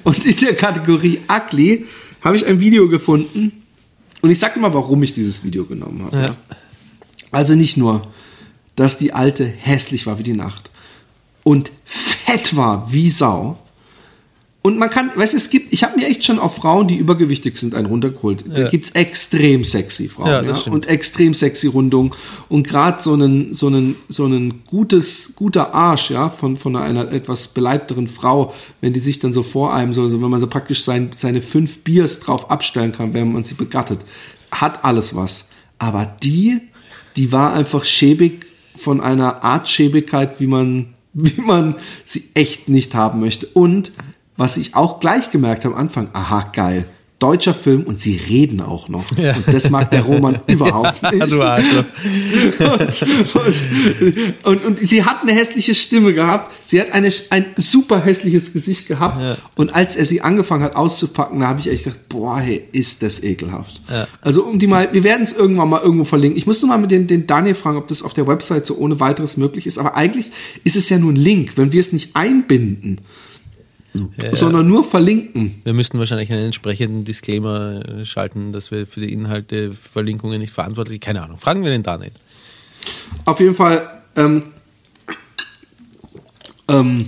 Und 0.05 0.25
in 0.25 0.37
der 0.37 0.55
Kategorie 0.55 1.21
Ugly 1.29 1.87
habe 2.21 2.37
ich 2.37 2.47
ein 2.47 2.61
Video 2.61 2.89
gefunden. 2.89 3.65
Und 4.23 4.31
ich 4.31 4.39
sage 4.39 4.61
mal, 4.61 4.73
warum 4.73 5.03
ich 5.03 5.13
dieses 5.13 5.45
Video 5.45 5.65
genommen 5.65 6.05
habe. 6.05 6.17
Ja. 6.17 6.37
Also 7.33 7.55
nicht 7.55 7.77
nur 7.77 8.03
dass 8.77 8.99
die 8.99 9.13
alte 9.13 9.47
hässlich 9.47 10.07
war 10.07 10.19
wie 10.19 10.23
die 10.23 10.35
Nacht 10.35 10.71
und 11.43 11.73
fett 11.85 12.55
war 12.55 12.93
wie 12.93 13.11
Sau. 13.11 13.59
Und 14.67 14.79
man 14.79 14.91
kann, 14.91 15.13
weißt 15.15 15.33
du, 15.33 15.37
es 15.37 15.49
gibt, 15.49 15.73
ich 15.73 15.85
habe 15.85 15.97
mir 15.97 16.09
echt 16.09 16.25
schon 16.25 16.41
auf 16.41 16.57
Frauen, 16.57 16.89
die 16.89 16.97
übergewichtig 16.97 17.57
sind, 17.57 17.73
einen 17.77 17.87
runtergeholt. 17.87 18.43
Ja. 18.49 18.65
Da 18.65 18.69
gibt's 18.69 18.91
extrem 18.91 19.63
sexy 19.63 20.09
Frauen 20.09 20.27
ja, 20.27 20.43
ja? 20.43 20.73
und 20.73 20.89
extrem 20.89 21.35
sexy 21.35 21.69
Rundung. 21.69 22.17
Und 22.49 22.67
gerade 22.67 23.01
so 23.01 23.13
einen, 23.13 23.55
so 23.55 23.69
einen, 23.69 23.95
so 24.09 24.25
einen 24.25 24.65
gutes, 24.67 25.35
guter 25.37 25.73
Arsch, 25.73 26.11
ja, 26.11 26.31
von, 26.31 26.57
von 26.57 26.75
einer 26.75 27.13
etwas 27.13 27.47
beleibteren 27.47 28.09
Frau, 28.09 28.53
wenn 28.81 28.93
die 28.93 28.99
sich 28.99 29.21
dann 29.21 29.33
so 29.33 29.45
vor 29.45 29.73
einem, 29.73 29.93
so, 29.93 30.09
so 30.09 30.21
wenn 30.21 30.31
man 30.31 30.41
so 30.41 30.49
praktisch 30.49 30.83
sein, 30.83 31.11
seine 31.15 31.43
fünf 31.43 31.85
Biers 31.85 32.19
drauf 32.19 32.51
abstellen 32.51 32.91
kann, 32.91 33.15
wenn 33.15 33.35
man 33.35 33.45
sie 33.45 33.55
begattet, 33.55 34.01
hat 34.51 34.85
alles 34.85 35.15
was. 35.15 35.47
Aber 35.79 36.13
die, 36.25 36.61
die 37.15 37.31
war 37.31 37.53
einfach 37.53 37.85
schäbig 37.85 38.47
von 38.77 39.01
einer 39.01 39.45
Art 39.45 39.69
Schäbigkeit, 39.69 40.41
wie 40.41 40.49
man, 40.49 40.95
wie 41.13 41.41
man 41.41 41.77
sie 42.05 42.25
echt 42.35 42.69
nicht 42.69 42.97
haben 42.97 43.21
möchte. 43.21 43.47
Und 43.47 43.93
was 44.37 44.57
ich 44.57 44.75
auch 44.75 45.01
gleich 45.01 45.31
gemerkt 45.31 45.65
habe 45.65 45.75
am 45.75 45.81
Anfang, 45.81 46.09
aha, 46.13 46.51
geil 46.53 46.87
deutscher 47.19 47.55
Film 47.55 47.85
und 47.85 48.01
sie 48.01 48.17
reden 48.17 48.61
auch 48.61 48.91
noch. 48.91 49.05
Ja. 49.17 49.35
Und 49.35 49.49
das 49.49 49.71
mag 49.71 49.91
der 49.91 50.03
Roman 50.03 50.39
überhaupt 50.47 51.03
nicht. 51.13 51.33
du 51.33 51.43
Arschloch. 51.43 51.85
Und, 54.45 54.45
und, 54.45 54.65
und, 54.65 54.79
sie 54.79 55.05
hat 55.05 55.23
eine 55.23 55.33
hässliche 55.33 55.75
Stimme 55.75 56.13
gehabt. 56.13 56.53
Sie 56.65 56.79
hat 56.79 56.93
eine, 56.93 57.11
ein 57.31 57.47
super 57.57 58.05
hässliches 58.05 58.53
Gesicht 58.53 58.87
gehabt. 58.87 59.21
Ja. 59.21 59.39
Und 59.55 59.75
als 59.75 59.97
er 59.97 60.05
sie 60.05 60.21
angefangen 60.21 60.63
hat 60.63 60.77
auszupacken, 60.77 61.41
da 61.41 61.49
habe 61.49 61.61
ich 61.61 61.69
echt 61.69 61.85
gedacht, 61.85 62.07
boah, 62.11 62.39
hey, 62.39 62.65
ist 62.73 63.03
das 63.03 63.23
ekelhaft. 63.23 63.81
Ja. 63.89 64.07
Also 64.21 64.45
um 64.45 64.59
die 64.59 64.67
mal, 64.67 64.91
wir 64.93 65.03
werden 65.03 65.23
es 65.23 65.33
irgendwann 65.33 65.71
mal 65.71 65.81
irgendwo 65.81 66.05
verlinken. 66.05 66.37
Ich 66.37 66.47
musste 66.47 66.67
mal 66.67 66.77
mit 66.77 66.91
den, 66.91 67.07
den 67.07 67.27
Daniel 67.27 67.55
fragen, 67.55 67.79
ob 67.79 67.87
das 67.87 68.03
auf 68.03 68.13
der 68.13 68.27
Website 68.27 68.67
so 68.67 68.77
ohne 68.77 69.01
weiteres 69.01 69.39
möglich 69.39 69.67
ist. 69.67 69.79
Aber 69.79 69.97
eigentlich 69.97 70.33
ist 70.65 70.77
es 70.77 70.91
ja 70.91 70.99
nur 70.99 71.13
ein 71.13 71.17
Link. 71.17 71.53
Wenn 71.57 71.73
wir 71.73 71.81
es 71.81 71.95
nicht 71.95 72.15
einbinden, 72.15 73.01
ja, 74.17 74.35
sondern 74.35 74.67
nur 74.67 74.85
verlinken. 74.85 75.61
Wir 75.65 75.73
müssten 75.73 75.99
wahrscheinlich 75.99 76.33
einen 76.33 76.47
entsprechenden 76.47 77.05
Disclaimer 77.05 78.05
schalten, 78.05 78.53
dass 78.53 78.71
wir 78.71 78.87
für 78.87 79.01
die 79.01 79.13
Inhalte 79.13 79.73
Verlinkungen 79.73 80.41
nicht 80.41 80.53
verantwortlich. 80.53 81.01
Keine 81.01 81.23
Ahnung. 81.23 81.39
Fragen 81.39 81.63
wir 81.63 81.71
den 81.71 81.83
Daniel. 81.83 82.13
Auf 83.25 83.41
jeden 83.41 83.55
Fall 83.55 84.03
ähm, 84.17 84.45
ähm, 86.69 87.07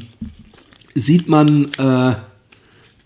sieht 0.94 1.28
man 1.28 1.70
äh, 1.78 2.10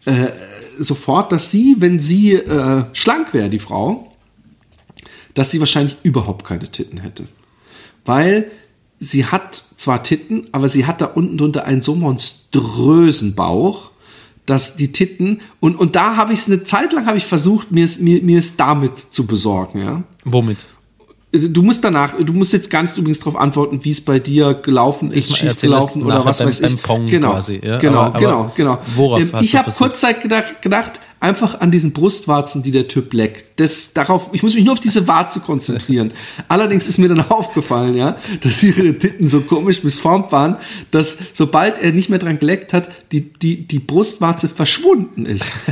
äh, 0.05 0.33
sofort, 0.79 1.33
dass 1.33 1.51
sie, 1.51 1.77
wenn 1.79 1.99
sie 1.99 2.35
äh, 2.35 2.85
schlank 2.93 3.35
wäre, 3.35 3.51
die 3.51 3.59
Frau, 3.59 4.13
dass 5.35 5.51
sie 5.51 5.61
wahrscheinlich 5.61 5.97
überhaupt 6.03 6.45
keine 6.45 6.71
Titten 6.71 6.99
hätte. 6.99 7.29
Weil 8.05 8.51
sie 9.03 9.27
hat 9.27 9.65
zwar 9.77 10.03
Titten, 10.03 10.47
aber 10.53 10.69
sie 10.69 10.87
hat 10.87 11.01
da 11.01 11.07
unten 11.07 11.37
drunter 11.37 11.65
einen 11.65 11.83
so 11.83 11.95
monströsen 11.95 13.35
Bauch, 13.35 13.91
dass 14.47 14.77
die 14.77 14.93
Titten 14.93 15.41
und 15.61 15.77
und 15.77 15.97
da 15.97 16.17
habe 16.17 16.33
ich 16.33 16.41
es 16.41 16.47
eine 16.47 16.65
Zeit 16.65 16.93
lang 16.93 17.07
habe 17.07 17.19
ich 17.19 17.27
versucht 17.27 17.71
mir 17.71 17.85
es 17.85 17.99
mir, 17.99 18.23
mir 18.23 18.43
damit 18.57 18.93
zu 19.11 19.27
besorgen, 19.27 19.81
ja. 19.81 20.03
Womit? 20.25 20.67
Du 21.33 21.63
musst 21.63 21.83
danach, 21.83 22.15
du 22.19 22.33
musst 22.35 22.53
jetzt 22.53 22.69
gar 22.69 22.83
nicht 22.83 22.95
übrigens 22.99 23.19
darauf 23.19 23.37
antworten, 23.37 23.83
wie 23.85 23.91
es 23.91 24.03
bei 24.03 24.19
dir 24.19 24.53
gelaufen 24.53 25.11
ist, 25.13 25.31
ich 25.31 25.37
schief 25.37 25.57
gelaufen 25.57 26.03
oder 26.03 26.27
was 26.27 26.39
beim, 26.39 26.49
weiß 26.49 26.61
ich. 26.61 26.83
Pong 26.83 27.07
genau, 27.07 27.31
quasi, 27.31 27.59
ja? 27.65 27.79
genau, 27.79 28.01
aber, 28.01 28.19
genau, 28.19 28.53
genau. 28.55 28.79
Worauf 28.95 29.21
ähm, 29.21 29.31
hast 29.33 29.47
ich 29.47 29.57
habe 29.57 29.71
kurzzeit 29.71 30.21
gedacht, 30.21 30.61
gedacht, 30.61 31.01
einfach 31.21 31.61
an 31.61 31.71
diesen 31.71 31.93
Brustwarzen, 31.93 32.63
die 32.63 32.73
der 32.73 32.89
Typ 32.89 33.15
leckt. 33.15 33.61
Das 33.61 33.95
darauf, 33.95 34.31
ich 34.33 34.43
muss 34.43 34.55
mich 34.55 34.65
nur 34.65 34.75
auf 34.75 34.81
diese 34.81 35.09
Warze 35.09 35.41
konzentrieren. 35.41 36.13
Allerdings 36.49 36.87
ist 36.87 36.99
mir 36.99 37.09
dann 37.09 37.21
aufgefallen, 37.31 37.95
ja, 37.95 38.17
dass 38.43 38.63
ihre 38.63 38.99
Titten 38.99 39.29
so 39.29 39.41
komisch 39.41 39.83
missformt 39.85 40.33
waren, 40.33 40.57
dass 40.91 41.17
sobald 41.33 41.81
er 41.81 41.93
nicht 41.93 42.11
mehr 42.11 42.19
dran 42.19 42.39
geleckt 42.39 42.75
hat, 42.75 42.91
die 43.13 43.33
die 43.33 43.67
die 43.67 43.79
Brustwarze 43.79 44.49
verschwunden 44.49 45.25
ist. 45.25 45.51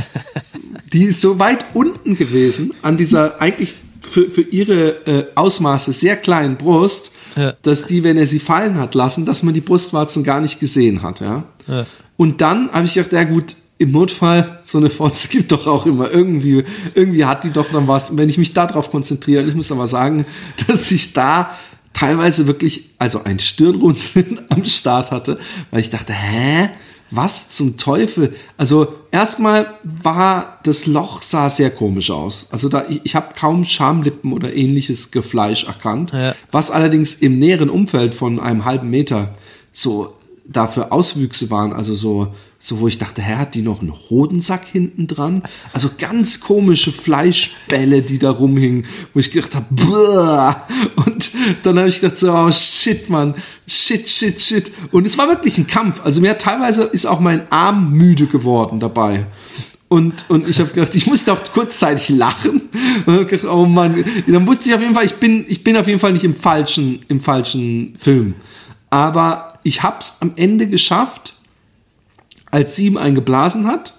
Die 0.93 1.05
ist 1.05 1.21
so 1.21 1.39
weit 1.39 1.67
unten 1.73 2.17
gewesen 2.17 2.73
an 2.81 2.97
dieser 2.97 3.39
eigentlich 3.39 3.75
für, 4.01 4.29
für 4.29 4.41
ihre 4.41 5.05
äh, 5.05 5.25
Ausmaße 5.35 5.91
sehr 5.91 6.17
kleinen 6.17 6.57
Brust, 6.57 7.11
ja. 7.35 7.53
dass 7.63 7.85
die, 7.85 8.03
wenn 8.03 8.17
er 8.17 8.27
sie 8.27 8.39
fallen 8.39 8.77
hat 8.77 8.95
lassen, 8.95 9.25
dass 9.25 9.43
man 9.43 9.53
die 9.53 9.61
Brustwarzen 9.61 10.23
gar 10.23 10.41
nicht 10.41 10.59
gesehen 10.59 11.01
hat. 11.01 11.21
Ja? 11.21 11.45
ja. 11.67 11.85
Und 12.17 12.41
dann 12.41 12.71
habe 12.71 12.85
ich 12.85 12.93
gedacht, 12.93 13.13
ja 13.13 13.23
gut, 13.23 13.55
im 13.77 13.89
Notfall, 13.89 14.59
so 14.63 14.77
eine 14.77 14.89
Fotze 14.89 15.27
gibt 15.31 15.51
doch 15.51 15.65
auch 15.65 15.85
immer 15.85 16.11
irgendwie, 16.11 16.63
irgendwie 16.93 17.25
hat 17.25 17.43
die 17.43 17.51
doch 17.51 17.71
dann 17.71 17.87
was. 17.87 18.09
Und 18.11 18.17
wenn 18.17 18.29
ich 18.29 18.37
mich 18.37 18.53
darauf 18.53 18.91
konzentriere, 18.91 19.43
ich 19.43 19.55
muss 19.55 19.71
aber 19.71 19.87
sagen, 19.87 20.25
dass 20.67 20.91
ich 20.91 21.13
da 21.13 21.51
teilweise 21.93 22.47
wirklich, 22.47 22.91
also 22.99 23.23
ein 23.23 23.39
Stirnrunzeln 23.39 24.41
am 24.49 24.65
Start 24.65 25.11
hatte, 25.11 25.39
weil 25.71 25.81
ich 25.81 25.89
dachte, 25.89 26.13
hä? 26.13 26.69
Was 27.11 27.49
zum 27.49 27.77
Teufel? 27.77 28.33
Also 28.57 28.95
erstmal 29.11 29.75
war 29.83 30.59
das 30.63 30.85
Loch 30.85 31.21
sah 31.21 31.49
sehr 31.49 31.69
komisch 31.69 32.09
aus. 32.09 32.47
Also 32.51 32.69
da 32.69 32.85
ich, 32.89 33.01
ich 33.03 33.15
habe 33.15 33.33
kaum 33.37 33.63
Schamlippen 33.65 34.33
oder 34.33 34.53
ähnliches 34.53 35.11
Gefleisch 35.11 35.65
erkannt, 35.65 36.11
ja. 36.13 36.33
was 36.51 36.71
allerdings 36.71 37.13
im 37.15 37.37
näheren 37.37 37.69
Umfeld 37.69 38.15
von 38.15 38.39
einem 38.39 38.65
halben 38.65 38.89
Meter 38.89 39.35
so 39.73 40.15
dafür 40.51 40.91
Auswüchse 40.91 41.49
waren, 41.49 41.73
also 41.73 41.93
so 41.93 42.33
so 42.63 42.79
wo 42.79 42.87
ich 42.87 42.99
dachte, 42.99 43.23
hä, 43.23 43.37
hat 43.37 43.55
die 43.55 43.63
noch 43.63 43.81
einen 43.81 43.91
Hodensack 43.91 44.65
hinten 44.65 45.07
dran? 45.07 45.41
Also 45.73 45.89
ganz 45.97 46.41
komische 46.41 46.91
Fleischbälle, 46.91 48.03
die 48.03 48.19
da 48.19 48.29
rumhingen, 48.29 48.85
wo 49.15 49.19
ich 49.19 49.31
gedacht 49.31 49.55
habe, 49.55 49.67
und 50.95 51.31
dann 51.63 51.79
habe 51.79 51.89
ich 51.89 52.01
gedacht 52.01 52.17
so, 52.17 52.31
oh 52.31 52.51
shit, 52.51 53.09
Mann, 53.09 53.33
shit, 53.67 54.07
shit, 54.07 54.39
shit. 54.39 54.71
Und 54.91 55.07
es 55.07 55.17
war 55.17 55.27
wirklich 55.27 55.57
ein 55.57 55.65
Kampf. 55.65 56.01
Also 56.03 56.21
mir 56.21 56.37
teilweise 56.37 56.83
ist 56.83 57.07
auch 57.07 57.19
mein 57.19 57.51
Arm 57.51 57.93
müde 57.93 58.27
geworden 58.27 58.79
dabei. 58.79 59.25
Und, 59.87 60.29
und 60.29 60.47
ich 60.47 60.59
habe 60.59 60.69
gedacht, 60.69 60.93
ich 60.93 61.07
musste 61.07 61.33
auch 61.33 61.43
kurzzeitig 61.51 62.09
lachen. 62.09 62.69
Und 63.07 63.27
gedacht, 63.27 63.45
oh 63.45 63.65
Mann, 63.65 64.05
dann 64.27 64.45
wusste 64.45 64.69
ich 64.69 64.75
auf 64.75 64.81
jeden 64.81 64.93
Fall, 64.93 65.05
ich 65.05 65.15
bin, 65.15 65.45
ich 65.47 65.63
bin 65.63 65.75
auf 65.77 65.87
jeden 65.87 65.99
Fall 65.99 66.13
nicht 66.13 66.23
im 66.23 66.35
falschen, 66.35 67.03
im 67.07 67.19
falschen 67.19 67.95
Film. 67.97 68.35
Aber 68.91 69.50
ich 69.63 69.83
hab's 69.83 70.17
am 70.21 70.33
Ende 70.35 70.67
geschafft, 70.67 71.35
als 72.49 72.75
sie 72.75 72.87
ihm 72.87 72.97
einen 72.97 73.15
geblasen 73.15 73.67
hat, 73.67 73.93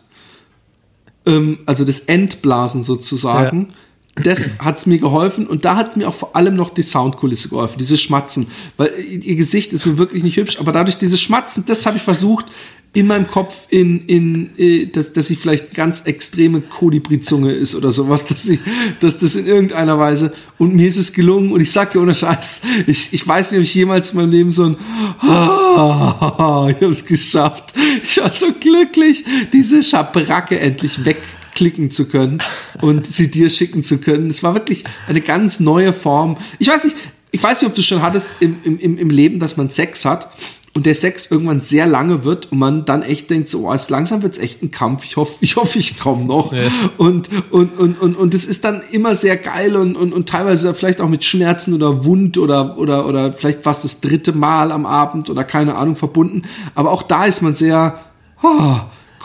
ähm, 1.26 1.60
also 1.66 1.84
das 1.84 2.00
Endblasen 2.00 2.84
sozusagen. 2.84 3.68
Ja 3.70 3.74
das 4.14 4.58
hat's 4.58 4.84
mir 4.84 4.98
geholfen 4.98 5.46
und 5.46 5.64
da 5.64 5.76
hat 5.76 5.96
mir 5.96 6.08
auch 6.08 6.14
vor 6.14 6.36
allem 6.36 6.54
noch 6.54 6.70
die 6.70 6.82
Soundkulisse 6.82 7.48
geholfen, 7.48 7.78
dieses 7.78 8.00
Schmatzen, 8.00 8.48
weil 8.76 8.90
ihr 9.08 9.36
Gesicht 9.36 9.72
ist 9.72 9.84
so 9.84 9.96
wirklich 9.96 10.22
nicht 10.22 10.36
hübsch, 10.36 10.58
aber 10.60 10.70
dadurch 10.72 10.98
dieses 10.98 11.20
Schmatzen, 11.20 11.64
das 11.66 11.86
habe 11.86 11.96
ich 11.96 12.02
versucht 12.02 12.46
in 12.94 13.06
meinem 13.06 13.26
Kopf 13.26 13.68
in, 13.70 14.06
in, 14.06 14.50
in 14.56 14.82
äh, 14.82 14.86
dass, 14.86 15.14
dass 15.14 15.28
sie 15.28 15.36
vielleicht 15.36 15.72
ganz 15.72 16.02
extreme 16.02 16.60
Kolibrizunge 16.60 17.52
ist 17.52 17.74
oder 17.74 17.90
sowas, 17.90 18.26
dass 18.28 18.42
sie, 18.42 18.60
dass 19.00 19.16
das 19.16 19.34
in 19.34 19.46
irgendeiner 19.46 19.98
Weise 19.98 20.34
und 20.58 20.74
mir 20.74 20.88
ist 20.88 20.98
es 20.98 21.14
gelungen 21.14 21.52
und 21.52 21.62
ich 21.62 21.72
sag 21.72 21.92
dir 21.92 22.02
ohne 22.02 22.14
Scheiß, 22.14 22.60
ich, 22.86 23.14
ich 23.14 23.26
weiß 23.26 23.52
nicht, 23.52 23.60
ob 23.60 23.64
ich 23.64 23.74
jemals 23.74 24.10
in 24.10 24.16
meinem 24.16 24.30
Leben 24.30 24.50
so 24.50 24.64
ein 24.64 24.76
ah, 25.20 26.66
ich 26.70 26.76
habe 26.76 26.92
es 26.92 27.04
geschafft. 27.06 27.72
Ich 28.04 28.18
war 28.18 28.30
so 28.30 28.52
glücklich, 28.52 29.24
diese 29.54 29.82
Schabracke 29.82 30.60
endlich 30.60 31.06
weg 31.06 31.16
klicken 31.54 31.90
zu 31.90 32.08
können 32.08 32.42
und 32.80 33.06
sie 33.06 33.30
dir 33.30 33.50
schicken 33.50 33.84
zu 33.84 33.98
können. 33.98 34.30
Es 34.30 34.42
war 34.42 34.54
wirklich 34.54 34.84
eine 35.06 35.20
ganz 35.20 35.60
neue 35.60 35.92
Form. 35.92 36.36
Ich 36.58 36.68
weiß 36.68 36.84
nicht, 36.84 36.96
ich 37.30 37.42
weiß 37.42 37.62
nicht, 37.62 37.68
ob 37.68 37.74
du 37.74 37.82
schon 37.82 38.02
hattest 38.02 38.28
im, 38.40 38.56
im, 38.64 38.98
im 38.98 39.10
Leben, 39.10 39.40
dass 39.40 39.56
man 39.56 39.68
Sex 39.70 40.04
hat 40.04 40.30
und 40.74 40.86
der 40.86 40.94
Sex 40.94 41.30
irgendwann 41.30 41.60
sehr 41.60 41.86
lange 41.86 42.24
wird 42.24 42.50
und 42.50 42.58
man 42.58 42.84
dann 42.84 43.02
echt 43.02 43.28
denkt, 43.28 43.48
so, 43.48 43.70
oh, 43.70 43.76
langsam 43.88 44.22
wird 44.22 44.34
es 44.34 44.38
echt 44.38 44.62
ein 44.62 44.70
Kampf. 44.70 45.04
Ich 45.04 45.16
hoffe, 45.16 45.34
ich 45.40 45.56
hoffe, 45.56 45.78
ich 45.78 45.98
komme 45.98 46.24
noch. 46.24 46.52
Ja. 46.52 46.70
Und, 46.96 47.28
und, 47.50 47.78
und, 47.78 48.00
und, 48.00 48.16
und 48.16 48.34
es 48.34 48.46
ist 48.46 48.64
dann 48.64 48.82
immer 48.90 49.14
sehr 49.14 49.36
geil 49.36 49.76
und, 49.76 49.96
und, 49.96 50.14
und 50.14 50.28
teilweise 50.28 50.72
vielleicht 50.72 51.00
auch 51.02 51.08
mit 51.08 51.24
Schmerzen 51.24 51.74
oder 51.74 52.06
Wund 52.06 52.38
oder, 52.38 52.78
oder, 52.78 53.06
oder 53.06 53.32
vielleicht 53.34 53.66
es 53.66 53.82
das 53.82 54.00
dritte 54.00 54.32
Mal 54.32 54.72
am 54.72 54.86
Abend 54.86 55.28
oder 55.28 55.44
keine 55.44 55.74
Ahnung 55.76 55.96
verbunden. 55.96 56.42
Aber 56.74 56.90
auch 56.90 57.02
da 57.02 57.26
ist 57.26 57.42
man 57.42 57.54
sehr, 57.54 58.00
oh, 58.42 58.76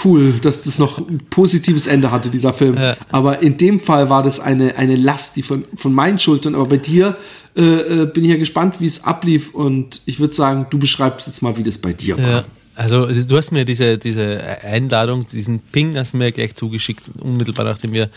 cool, 0.04 0.34
dass 0.42 0.64
das 0.64 0.80
noch 0.80 0.98
ein 0.98 1.20
positives 1.30 1.88
Ende 1.88 2.12
hatte, 2.12 2.30
dieser 2.30 2.54
Film. 2.54 2.76
Ja. 2.76 2.96
Aber 3.12 3.42
in 3.42 3.58
dem 3.58 3.80
Fall 3.80 4.10
war 4.10 4.24
das 4.24 4.40
eine, 4.40 4.76
eine 4.76 4.96
Last, 4.96 5.36
die 5.36 5.44
von, 5.44 5.66
von 5.76 5.94
meinen 5.94 6.20
Schultern, 6.20 6.56
aber 6.56 6.66
bei 6.66 6.78
dir 6.78 7.18
äh, 7.56 7.64
äh 7.64 8.06
bin 8.06 8.24
ich 8.24 8.30
ja 8.30 8.38
gespannt, 8.38 8.80
wie 8.80 8.86
es 8.86 9.04
ablief 9.04 9.54
und 9.54 10.02
ich 10.06 10.20
würde 10.20 10.34
sagen, 10.34 10.68
du 10.70 10.78
beschreibst 10.78 11.28
jetzt 11.28 11.42
mal, 11.42 11.58
wie 11.58 11.64
das 11.64 11.78
bei 11.78 11.94
dir 11.94 12.18
war. 12.18 12.30
Ja. 12.30 12.44
Also 12.78 13.08
du 13.08 13.36
hast 13.36 13.52
mir 13.52 13.66
diese, 13.66 13.98
diese 13.98 14.40
Einladung, 14.62 15.26
diesen 15.26 15.60
Ping 15.60 15.98
hast 15.98 16.14
du 16.14 16.18
mir 16.18 16.32
gleich 16.32 16.54
zugeschickt, 16.54 17.10
unmittelbar 17.20 17.66
nachdem 17.66 17.92
wir 17.92 18.10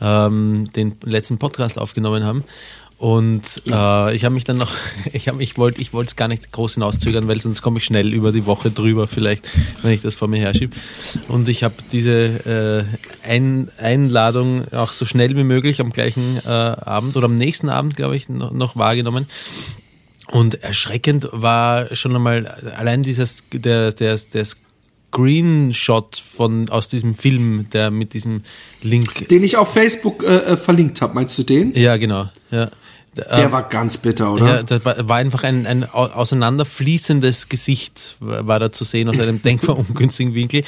ähm, 0.00 0.64
den 0.76 0.94
letzten 1.04 1.38
Podcast 1.38 1.80
aufgenommen 1.80 2.22
haben. 2.22 2.44
Und 2.96 3.62
äh, 3.66 4.14
ich 4.14 4.24
habe 4.24 4.34
mich 4.34 4.44
dann 4.44 4.56
noch, 4.56 4.72
ich 5.12 5.26
ich 5.26 5.58
wollte, 5.58 5.80
es 5.80 6.16
gar 6.16 6.28
nicht 6.28 6.52
groß 6.52 6.74
hinauszögern, 6.74 7.28
weil 7.28 7.40
sonst 7.40 7.60
komme 7.60 7.78
ich 7.78 7.84
schnell 7.84 8.12
über 8.12 8.32
die 8.32 8.46
Woche 8.46 8.70
drüber, 8.70 9.06
vielleicht, 9.06 9.50
wenn 9.82 9.92
ich 9.92 10.02
das 10.02 10.14
vor 10.14 10.28
mir 10.28 10.40
herschiebe. 10.40 10.76
Und 11.28 11.48
ich 11.48 11.64
habe 11.64 11.74
diese 11.92 12.86
äh, 13.24 13.28
Ein 13.28 13.68
Einladung 13.78 14.72
auch 14.72 14.92
so 14.92 15.04
schnell 15.06 15.36
wie 15.36 15.44
möglich 15.44 15.80
am 15.80 15.90
gleichen 15.90 16.38
äh, 16.44 16.48
Abend 16.48 17.16
oder 17.16 17.26
am 17.26 17.34
nächsten 17.34 17.68
Abend, 17.68 17.96
glaube 17.96 18.16
ich, 18.16 18.28
noch, 18.28 18.52
noch 18.52 18.76
wahrgenommen. 18.76 19.26
Und 20.28 20.62
erschreckend 20.62 21.28
war 21.32 21.94
schon 21.94 22.14
einmal 22.14 22.46
allein 22.76 23.02
dieses, 23.02 23.44
der, 23.52 23.92
der, 23.92 24.16
der 24.16 24.46
Screenshot 25.14 26.16
von, 26.16 26.68
aus 26.70 26.88
diesem 26.88 27.14
Film, 27.14 27.66
der 27.72 27.90
mit 27.90 28.14
diesem 28.14 28.42
Link. 28.82 29.28
Den 29.28 29.44
ich 29.44 29.56
auf 29.56 29.72
Facebook 29.72 30.22
äh, 30.22 30.36
äh 30.36 30.56
verlinkt 30.56 31.02
habe, 31.02 31.14
meinst 31.14 31.36
du 31.38 31.42
den? 31.42 31.72
Ja, 31.74 31.96
genau. 31.96 32.30
Ja. 32.50 32.70
Der 33.16 33.44
ähm, 33.44 33.52
war 33.52 33.68
ganz 33.68 33.98
bitter, 33.98 34.32
oder? 34.32 34.46
Ja, 34.46 34.62
das 34.62 34.84
war 34.84 35.16
einfach 35.16 35.44
ein, 35.44 35.66
ein 35.66 35.84
auseinanderfließendes 35.84 37.48
Gesicht, 37.48 38.16
war 38.20 38.58
da 38.58 38.72
zu 38.72 38.84
sehen 38.84 39.08
aus 39.08 39.18
einem 39.18 39.40
denkbar 39.42 39.78
ungünstigen 39.78 40.34
Winkel. 40.34 40.64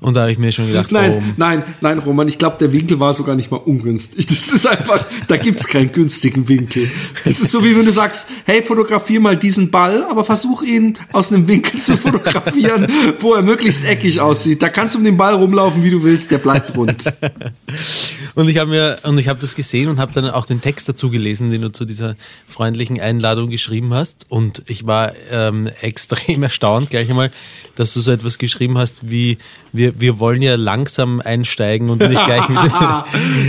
Und 0.00 0.14
da 0.14 0.22
habe 0.22 0.32
ich 0.32 0.38
mir 0.38 0.52
schon 0.52 0.66
gedacht, 0.66 0.92
nein, 0.92 1.10
warum? 1.10 1.34
nein, 1.36 1.64
nein, 1.80 1.98
Roman, 1.98 2.28
ich 2.28 2.38
glaube, 2.38 2.56
der 2.58 2.72
Winkel 2.72 3.00
war 3.00 3.12
sogar 3.12 3.34
nicht 3.34 3.50
mal 3.50 3.58
ungünstig. 3.58 4.26
Das 4.26 4.52
ist 4.52 4.66
einfach, 4.66 5.04
da 5.28 5.36
gibt's 5.36 5.66
keinen 5.66 5.92
günstigen 5.92 6.48
Winkel. 6.48 6.90
Das 7.24 7.40
ist 7.40 7.50
so 7.50 7.64
wie 7.64 7.76
wenn 7.76 7.84
du 7.84 7.92
sagst, 7.92 8.26
hey, 8.44 8.62
fotografier 8.62 9.20
mal 9.20 9.36
diesen 9.36 9.70
Ball, 9.70 10.04
aber 10.04 10.24
versuch 10.24 10.62
ihn 10.62 10.96
aus 11.12 11.32
einem 11.32 11.46
Winkel 11.48 11.80
zu 11.80 11.96
fotografieren, 11.96 12.86
wo 13.20 13.34
er 13.34 13.42
möglichst 13.42 13.84
eckig 13.84 14.20
aussieht. 14.20 14.62
Da 14.62 14.68
kannst 14.68 14.94
du 14.94 14.98
um 14.98 15.04
den 15.04 15.16
Ball 15.16 15.34
rumlaufen, 15.34 15.82
wie 15.82 15.90
du 15.90 16.02
willst, 16.02 16.30
der 16.30 16.38
bleibt 16.38 16.76
rund. 16.76 17.04
und 18.34 18.48
ich 18.48 18.58
habe 18.58 18.70
mir 18.70 18.98
und 19.02 19.18
ich 19.18 19.28
habe 19.28 19.40
das 19.40 19.54
gesehen 19.54 19.88
und 19.88 19.98
habe 19.98 20.12
dann 20.12 20.28
auch 20.28 20.46
den 20.46 20.60
Text 20.60 20.88
dazu 20.88 21.10
gelesen, 21.10 21.50
den 21.50 21.62
du 21.62 21.72
zu 21.72 21.84
dieser 21.84 22.16
freundlichen 22.46 23.00
Einladung 23.00 23.50
geschrieben 23.50 23.94
hast. 23.94 24.26
Und 24.28 24.62
ich 24.66 24.86
war 24.86 25.12
ähm, 25.30 25.68
extrem 25.80 26.42
erstaunt 26.42 26.90
gleich 26.90 27.10
einmal, 27.10 27.30
dass 27.74 27.94
du 27.94 28.00
so 28.00 28.12
etwas 28.12 28.38
geschrieben 28.38 28.78
hast 28.78 29.10
wie 29.10 29.38
wir 29.72 30.00
wir, 30.00 30.18
wollen 30.18 30.42
ja 30.42 30.56
langsam 30.56 31.20
einsteigen 31.20 31.90
und 31.90 32.00
nicht 32.00 32.24
gleich 32.24 32.48
mit. 32.48 32.58
ja, 32.70 33.04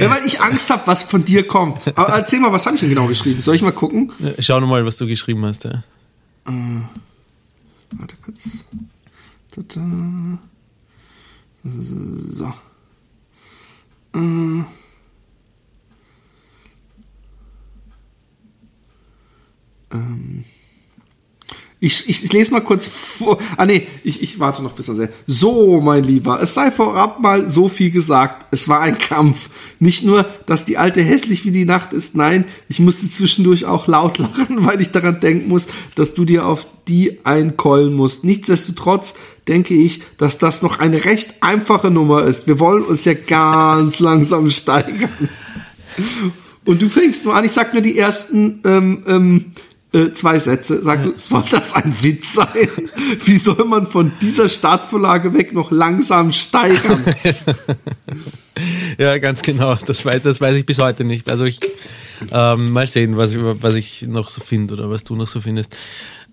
weil 0.09 0.25
ich 0.25 0.41
Angst 0.41 0.69
habe, 0.69 0.83
was 0.85 1.03
von 1.03 1.25
dir 1.25 1.45
kommt. 1.45 1.87
Aber 1.97 2.09
erzähl 2.09 2.39
mal, 2.39 2.51
was 2.51 2.65
habe 2.65 2.75
ich 2.75 2.81
denn 2.81 2.89
genau 2.89 3.07
geschrieben? 3.07 3.41
Soll 3.41 3.55
ich 3.55 3.61
mal 3.61 3.71
gucken? 3.71 4.11
Schau 4.39 4.59
noch 4.59 4.67
mal, 4.67 4.85
was 4.85 4.97
du 4.97 5.07
geschrieben 5.07 5.45
hast. 5.45 5.65
Ja. 5.65 5.83
Äh, 6.47 6.81
warte 7.91 8.15
kurz. 8.23 8.41
Tada. 9.51 10.39
So. 11.63 12.53
Äh. 14.13 14.63
Ähm. 19.91 20.43
Ich, 21.83 22.07
ich, 22.07 22.23
ich 22.23 22.31
lese 22.31 22.51
mal 22.51 22.59
kurz 22.59 22.85
vor. 22.85 23.39
Ah 23.57 23.65
nee, 23.65 23.87
ich, 24.03 24.21
ich 24.21 24.39
warte 24.39 24.61
noch 24.61 24.73
bis 24.73 24.87
er. 24.87 25.09
So, 25.25 25.81
mein 25.81 26.03
Lieber, 26.03 26.39
es 26.39 26.53
sei 26.53 26.69
vorab 26.69 27.19
mal 27.21 27.49
so 27.49 27.69
viel 27.69 27.89
gesagt. 27.89 28.45
Es 28.51 28.69
war 28.69 28.81
ein 28.81 28.99
Kampf. 28.99 29.49
Nicht 29.79 30.03
nur, 30.03 30.27
dass 30.45 30.63
die 30.63 30.77
alte 30.77 31.01
hässlich 31.01 31.43
wie 31.43 31.49
die 31.49 31.65
Nacht 31.65 31.93
ist, 31.93 32.15
nein, 32.15 32.45
ich 32.69 32.79
musste 32.79 33.09
zwischendurch 33.09 33.65
auch 33.65 33.87
laut 33.87 34.17
lachen, 34.19 34.63
weil 34.63 34.79
ich 34.79 34.91
daran 34.91 35.21
denken 35.21 35.49
muss, 35.49 35.65
dass 35.95 36.13
du 36.13 36.23
dir 36.23 36.45
auf 36.45 36.67
die 36.87 37.25
einkeulen 37.25 37.95
musst. 37.95 38.23
Nichtsdestotrotz 38.23 39.15
denke 39.47 39.73
ich, 39.73 40.03
dass 40.17 40.37
das 40.37 40.61
noch 40.61 40.77
eine 40.77 41.03
recht 41.03 41.41
einfache 41.41 41.89
Nummer 41.89 42.25
ist. 42.25 42.45
Wir 42.45 42.59
wollen 42.59 42.83
uns 42.83 43.05
ja 43.05 43.15
ganz 43.15 43.99
langsam 43.99 44.51
steigern. 44.51 45.09
Und 46.65 46.79
du 46.79 46.89
fängst 46.89 47.25
nur 47.25 47.33
an, 47.33 47.43
ich 47.43 47.53
sag 47.53 47.73
nur 47.73 47.81
die 47.81 47.97
ersten 47.97 48.61
ähm, 48.65 49.03
ähm, 49.07 49.45
äh, 49.93 50.11
zwei 50.13 50.39
Sätze. 50.39 50.83
Sagst 50.83 51.05
du, 51.05 51.13
soll 51.17 51.43
das 51.49 51.73
ein 51.73 51.95
Witz 52.01 52.33
sein? 52.33 52.69
Wie 53.25 53.37
soll 53.37 53.65
man 53.65 53.87
von 53.87 54.11
dieser 54.21 54.47
Startvorlage 54.47 55.33
weg 55.33 55.53
noch 55.53 55.71
langsam 55.71 56.31
steigern? 56.31 57.03
ja, 58.97 59.17
ganz 59.17 59.41
genau. 59.41 59.75
Das 59.75 60.05
weiß, 60.05 60.21
das 60.21 60.39
weiß 60.39 60.55
ich 60.55 60.65
bis 60.65 60.79
heute 60.79 61.03
nicht. 61.03 61.29
Also 61.29 61.45
ich 61.45 61.59
ähm, 62.31 62.71
mal 62.71 62.87
sehen, 62.87 63.17
was, 63.17 63.35
was 63.37 63.75
ich 63.75 64.03
noch 64.03 64.29
so 64.29 64.41
finde 64.41 64.75
oder 64.75 64.89
was 64.89 65.03
du 65.03 65.15
noch 65.15 65.27
so 65.27 65.41
findest. 65.41 65.75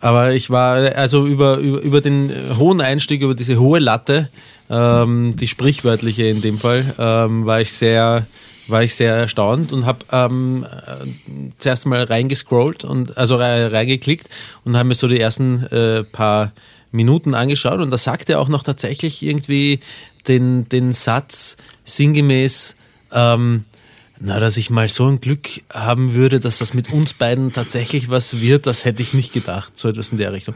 Aber 0.00 0.32
ich 0.32 0.50
war 0.50 0.94
also 0.94 1.26
über, 1.26 1.58
über, 1.58 1.80
über 1.80 2.00
den 2.00 2.32
hohen 2.56 2.80
Einstieg, 2.80 3.22
über 3.22 3.34
diese 3.34 3.58
hohe 3.58 3.80
Latte, 3.80 4.30
ähm, 4.70 5.34
die 5.36 5.48
sprichwörtliche 5.48 6.24
in 6.26 6.40
dem 6.40 6.58
Fall, 6.58 6.94
ähm, 6.98 7.46
war 7.46 7.60
ich 7.60 7.72
sehr 7.72 8.26
war 8.68 8.82
ich 8.82 8.94
sehr 8.94 9.14
erstaunt 9.14 9.72
und 9.72 9.86
habe 9.86 10.04
ähm, 10.12 10.64
äh, 10.64 11.06
zuerst 11.58 11.86
mal 11.86 12.02
reingescrollt 12.02 12.84
und 12.84 13.16
also 13.16 13.36
reingeklickt 13.36 14.28
und 14.64 14.76
habe 14.76 14.88
mir 14.88 14.94
so 14.94 15.08
die 15.08 15.20
ersten 15.20 15.64
äh, 15.66 16.04
paar 16.04 16.52
Minuten 16.92 17.34
angeschaut 17.34 17.80
und 17.80 17.90
da 17.90 17.98
sagt 17.98 18.30
er 18.30 18.40
auch 18.40 18.48
noch 18.48 18.62
tatsächlich 18.62 19.22
irgendwie 19.22 19.80
den, 20.26 20.68
den 20.68 20.92
Satz 20.92 21.56
sinngemäß, 21.84 22.76
ähm, 23.12 23.64
na, 24.20 24.40
dass 24.40 24.56
ich 24.56 24.70
mal 24.70 24.88
so 24.88 25.06
ein 25.06 25.20
Glück 25.20 25.48
haben 25.72 26.12
würde, 26.14 26.40
dass 26.40 26.58
das 26.58 26.74
mit 26.74 26.92
uns 26.92 27.14
beiden 27.14 27.52
tatsächlich 27.52 28.10
was 28.10 28.40
wird, 28.40 28.66
das 28.66 28.84
hätte 28.84 29.02
ich 29.02 29.14
nicht 29.14 29.32
gedacht, 29.32 29.78
so 29.78 29.88
etwas 29.88 30.10
in 30.10 30.18
der 30.18 30.32
Richtung. 30.32 30.54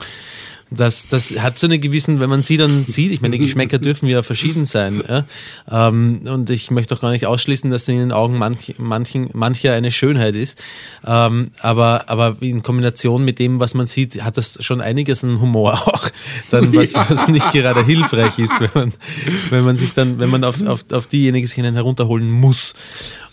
Das, 0.74 1.08
das 1.08 1.38
hat 1.38 1.58
so 1.58 1.66
eine 1.66 1.78
gewissen, 1.78 2.20
wenn 2.20 2.30
man 2.30 2.42
sie 2.42 2.56
dann 2.56 2.84
sieht, 2.84 3.12
ich 3.12 3.20
meine, 3.20 3.38
die 3.38 3.44
Geschmäcker 3.44 3.78
dürfen 3.78 4.08
ja 4.08 4.22
verschieden 4.22 4.64
sein. 4.64 5.02
Ja? 5.08 5.24
Ähm, 5.70 6.22
und 6.24 6.50
ich 6.50 6.70
möchte 6.70 6.94
auch 6.94 7.00
gar 7.00 7.10
nicht 7.10 7.26
ausschließen, 7.26 7.70
dass 7.70 7.88
in 7.88 7.98
den 7.98 8.12
Augen 8.12 8.38
manch, 8.38 8.74
manchen, 8.78 9.30
mancher 9.32 9.72
eine 9.72 9.92
Schönheit 9.92 10.34
ist. 10.34 10.62
Ähm, 11.06 11.50
aber, 11.60 12.08
aber 12.08 12.36
in 12.40 12.62
Kombination 12.62 13.24
mit 13.24 13.38
dem, 13.38 13.60
was 13.60 13.74
man 13.74 13.86
sieht, 13.86 14.22
hat 14.22 14.36
das 14.36 14.58
schon 14.64 14.80
einiges 14.80 15.24
an 15.24 15.40
Humor 15.40 15.74
auch. 15.86 16.08
Dann, 16.50 16.74
was, 16.74 16.92
ja. 16.92 17.06
was 17.08 17.28
nicht 17.28 17.50
gerade 17.52 17.84
hilfreich 17.84 18.38
ist, 18.38 18.60
wenn 18.60 18.70
man, 18.74 18.92
wenn 19.50 19.64
man 19.64 19.76
sich 19.76 19.92
dann, 19.92 20.18
wenn 20.18 20.30
man 20.30 20.44
auf, 20.44 20.64
auf, 20.66 20.84
auf 20.92 21.06
diejenigen 21.06 21.46
sich 21.46 21.62
herunterholen 21.62 22.30
muss. 22.30 22.74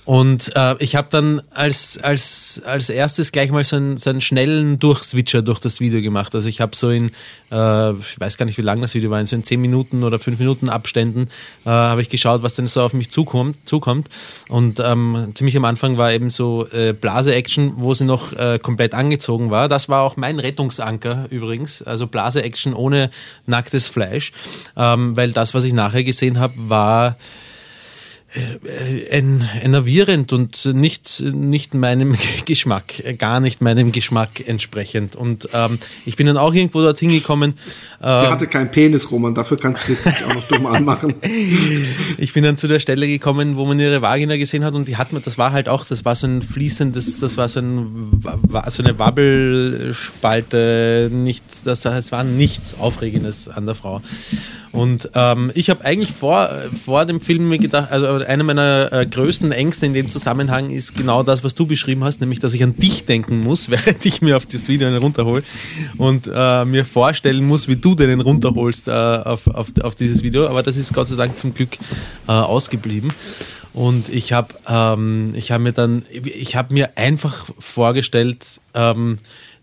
Und 0.09 0.51
äh, 0.55 0.75
ich 0.79 0.95
habe 0.95 1.07
dann 1.11 1.39
als, 1.53 1.99
als, 2.01 2.63
als 2.65 2.89
erstes 2.89 3.31
gleich 3.31 3.51
mal 3.51 3.63
so 3.63 3.75
einen, 3.75 3.97
so 3.97 4.09
einen 4.09 4.21
schnellen 4.21 4.79
Durchswitcher 4.79 5.43
durch 5.43 5.59
das 5.59 5.79
Video 5.79 6.01
gemacht. 6.01 6.33
Also 6.33 6.49
ich 6.49 6.61
habe 6.61 6.75
so 6.75 6.89
in, 6.89 7.11
äh, 7.51 7.91
ich 7.91 8.19
weiß 8.19 8.39
gar 8.39 8.47
nicht, 8.47 8.57
wie 8.57 8.63
lang 8.63 8.81
das 8.81 8.95
Video 8.95 9.11
war, 9.11 9.19
in 9.19 9.27
so 9.27 9.35
in 9.35 9.43
10 9.43 9.61
Minuten 9.61 10.03
oder 10.03 10.17
5 10.17 10.39
Minuten 10.39 10.67
Abständen 10.67 11.27
äh, 11.63 11.69
habe 11.69 12.01
ich 12.01 12.09
geschaut, 12.09 12.41
was 12.41 12.55
denn 12.55 12.65
so 12.65 12.81
auf 12.81 12.93
mich 12.93 13.11
zukommt. 13.11 13.57
zukommt. 13.65 14.09
Und 14.47 14.79
ähm, 14.79 15.29
ziemlich 15.35 15.55
am 15.55 15.65
Anfang 15.65 15.99
war 15.99 16.11
eben 16.11 16.31
so 16.31 16.67
äh, 16.71 16.93
Blase-Action, 16.93 17.73
wo 17.75 17.93
sie 17.93 18.05
noch 18.05 18.33
äh, 18.33 18.57
komplett 18.57 18.95
angezogen 18.95 19.51
war. 19.51 19.67
Das 19.67 19.89
war 19.89 20.01
auch 20.01 20.17
mein 20.17 20.39
Rettungsanker 20.39 21.27
übrigens. 21.29 21.83
Also 21.83 22.07
Blase-Action 22.07 22.73
ohne 22.73 23.11
nacktes 23.45 23.87
Fleisch. 23.87 24.31
Ähm, 24.75 25.15
weil 25.15 25.33
das, 25.33 25.53
was 25.53 25.65
ich 25.65 25.73
nachher 25.73 26.03
gesehen 26.03 26.39
habe, 26.39 26.55
war 26.57 27.15
enervierend 29.09 30.33
und 30.33 30.65
nicht, 30.73 31.21
nicht 31.21 31.73
meinem 31.73 32.15
Geschmack, 32.45 33.03
äh, 33.03 33.15
gar 33.15 33.39
nicht 33.39 33.61
meinem 33.61 33.91
Geschmack 33.91 34.47
entsprechend. 34.47 35.15
Und 35.15 35.49
ähm, 35.53 35.79
ich 36.05 36.15
bin 36.15 36.27
dann 36.27 36.37
auch 36.37 36.53
irgendwo 36.53 36.81
dorthin 36.81 37.09
gekommen. 37.09 37.55
Sie 37.99 38.07
ähm, 38.07 38.29
hatte 38.29 38.45
keinen 38.45 38.69
Penis, 38.69 39.09
Roman, 39.11 39.33
dafür 39.33 39.57
kannst 39.57 39.89
du 39.89 39.95
dich 39.95 40.25
auch 40.25 40.35
noch 40.35 40.47
dumm 40.47 40.67
anmachen. 40.67 41.15
ich 42.17 42.33
bin 42.33 42.43
dann 42.43 42.55
zu 42.55 42.67
der 42.67 42.79
Stelle 42.79 43.07
gekommen, 43.07 43.57
wo 43.57 43.65
man 43.65 43.79
ihre 43.79 44.03
Vagina 44.03 44.37
gesehen 44.37 44.63
hat 44.63 44.75
und 44.75 44.87
die 44.87 44.97
hat 44.97 45.11
man, 45.11 45.23
das 45.23 45.39
war 45.39 45.51
halt 45.51 45.67
auch, 45.67 45.83
das 45.85 46.05
war 46.05 46.13
so 46.13 46.27
ein 46.27 46.43
fließendes, 46.43 47.19
das 47.19 47.35
war 47.37 47.49
so, 47.49 47.61
ein, 47.61 48.21
so 48.67 48.83
eine 48.83 48.99
Wabbelspalte, 48.99 51.09
nichts, 51.11 51.63
das, 51.63 51.81
das 51.81 52.11
war 52.11 52.23
nichts 52.23 52.77
Aufregendes 52.77 53.47
an 53.47 53.65
der 53.65 53.73
Frau. 53.73 54.03
Und 54.71 55.09
ähm, 55.15 55.51
ich 55.55 55.69
habe 55.69 55.83
eigentlich 55.83 56.11
vor, 56.11 56.47
vor 56.73 57.05
dem 57.05 57.21
Film 57.21 57.49
mir 57.49 57.57
gedacht, 57.57 57.91
also 57.91 58.25
einer 58.25 58.43
meiner 58.43 58.93
äh, 58.93 59.05
größten 59.05 59.51
Ängste 59.51 59.87
in 59.87 59.93
dem 59.93 60.09
Zusammenhang 60.09 60.69
ist 60.69 60.95
genau 60.95 61.23
das, 61.23 61.43
was 61.43 61.55
du 61.55 61.65
beschrieben 61.65 62.03
hast, 62.03 62.21
nämlich, 62.21 62.39
dass 62.39 62.53
ich 62.53 62.63
an 62.63 62.75
dich 62.75 63.05
denken 63.05 63.41
muss, 63.41 63.69
während 63.71 64.05
ich 64.05 64.21
mir 64.21 64.37
auf 64.37 64.45
das 64.45 64.67
Video 64.67 64.87
einen 64.87 64.97
runterhole 64.97 65.43
und 65.97 66.29
äh, 66.31 66.65
mir 66.65 66.85
vorstellen 66.85 67.45
muss, 67.45 67.67
wie 67.67 67.77
du 67.77 67.95
den 67.95 68.21
runterholst 68.21 68.87
äh, 68.87 68.91
auf, 68.91 69.47
auf, 69.47 69.71
auf 69.81 69.95
dieses 69.95 70.21
Video. 70.21 70.47
Aber 70.47 70.61
das 70.61 70.77
ist 70.77 70.93
Gott 70.93 71.07
sei 71.07 71.15
Dank 71.15 71.37
zum 71.37 71.53
Glück 71.53 71.77
äh, 72.27 72.31
ausgeblieben. 72.31 73.11
Und 73.73 74.09
ich 74.09 74.33
habe 74.33 74.55
ähm, 74.67 75.31
ich 75.35 75.51
hab 75.51 75.61
mir 75.61 75.73
dann, 75.73 76.03
ich 76.09 76.55
habe 76.55 76.73
mir 76.73 76.97
einfach 76.97 77.45
vorgestellt, 77.59 78.59
ähm, 78.73 79.17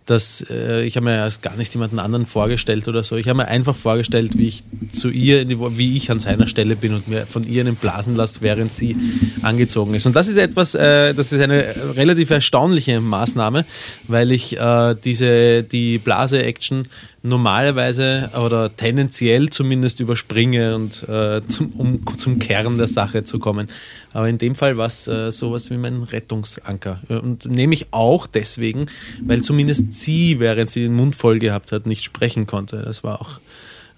dass 0.06 0.46
äh, 0.48 0.84
ich 0.84 0.96
habe 0.96 1.04
mir 1.04 1.16
erst 1.16 1.42
gar 1.42 1.56
nicht 1.56 1.74
jemanden 1.74 1.98
anderen 1.98 2.26
vorgestellt 2.26 2.86
oder 2.86 3.02
so. 3.02 3.16
Ich 3.16 3.28
habe 3.28 3.38
mir 3.38 3.48
einfach 3.48 3.74
vorgestellt, 3.74 4.38
wie 4.38 4.46
ich 4.46 4.64
zu 4.92 5.10
ihr, 5.10 5.44
die, 5.44 5.58
wie 5.58 5.96
ich 5.96 6.10
an 6.10 6.20
seiner 6.20 6.46
Stelle 6.46 6.76
bin 6.76 6.94
und 6.94 7.08
mir 7.08 7.26
von 7.26 7.44
ihr 7.44 7.62
einen 7.62 7.74
blasen 7.74 8.14
lasse, 8.14 8.40
während 8.40 8.72
sie 8.72 8.96
angezogen 9.42 9.94
ist. 9.94 10.06
Und 10.06 10.14
das 10.14 10.28
ist 10.28 10.36
etwas, 10.36 10.76
äh, 10.76 11.12
das 11.12 11.32
ist 11.32 11.40
eine 11.40 11.74
relativ 11.96 12.30
erstaunliche 12.30 13.00
Maßnahme, 13.00 13.64
weil 14.06 14.30
ich 14.30 14.56
äh, 14.58 14.94
diese 15.04 15.64
die 15.64 15.98
Blase-Action 15.98 16.86
normalerweise 17.26 18.30
oder 18.40 18.74
tendenziell 18.74 19.50
zumindest 19.50 20.00
überspringe 20.00 20.74
und 20.74 21.02
äh, 21.08 21.42
zum, 21.46 21.72
um 21.72 22.16
zum 22.16 22.38
Kern 22.38 22.78
der 22.78 22.88
Sache 22.88 23.24
zu 23.24 23.38
kommen. 23.38 23.68
Aber 24.12 24.28
in 24.28 24.38
dem 24.38 24.54
Fall 24.54 24.76
war 24.76 24.86
es 24.86 25.06
äh, 25.06 25.30
sowas 25.30 25.70
wie 25.70 25.76
mein 25.76 26.02
Rettungsanker. 26.02 27.00
Und 27.08 27.46
nehme 27.46 27.74
ich 27.74 27.92
auch 27.92 28.26
deswegen, 28.26 28.86
weil 29.22 29.42
zumindest 29.42 29.94
sie, 29.94 30.40
während 30.40 30.70
sie 30.70 30.82
den 30.82 30.94
Mund 30.94 31.16
voll 31.16 31.38
gehabt 31.38 31.72
hat, 31.72 31.86
nicht 31.86 32.04
sprechen 32.04 32.46
konnte. 32.46 32.82
Das 32.82 33.04
war 33.04 33.20
auch 33.20 33.40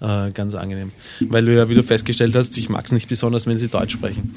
äh, 0.01 0.31
ganz 0.31 0.55
angenehm. 0.55 0.91
Weil 1.21 1.45
du 1.45 1.55
ja, 1.55 1.69
wie 1.69 1.75
du 1.75 1.83
festgestellt 1.83 2.35
hast, 2.35 2.57
ich 2.57 2.69
mag 2.69 2.85
es 2.85 2.91
nicht 2.91 3.09
besonders, 3.09 3.47
wenn 3.47 3.57
sie 3.57 3.67
Deutsch 3.67 3.93
sprechen. 3.93 4.35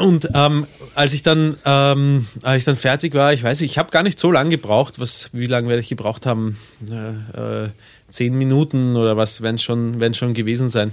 Und 0.00 0.28
ähm, 0.34 0.66
als 0.94 1.12
ich 1.12 1.22
dann, 1.22 1.56
ähm, 1.64 2.26
als 2.42 2.58
ich 2.58 2.64
dann 2.64 2.76
fertig 2.76 3.14
war, 3.14 3.32
ich 3.32 3.42
weiß, 3.42 3.60
ich 3.60 3.78
habe 3.78 3.90
gar 3.90 4.02
nicht 4.02 4.18
so 4.18 4.30
lange 4.30 4.50
gebraucht. 4.50 4.98
Was, 4.98 5.30
wie 5.32 5.46
lange 5.46 5.68
werde 5.68 5.80
ich 5.80 5.88
gebraucht 5.88 6.26
haben? 6.26 6.56
Äh, 6.90 7.64
äh, 7.64 7.68
zehn 8.08 8.34
Minuten 8.34 8.96
oder 8.96 9.16
was, 9.16 9.42
wenn 9.42 9.58
schon, 9.58 10.00
wenn 10.00 10.14
schon 10.14 10.34
gewesen 10.34 10.68
sein. 10.68 10.92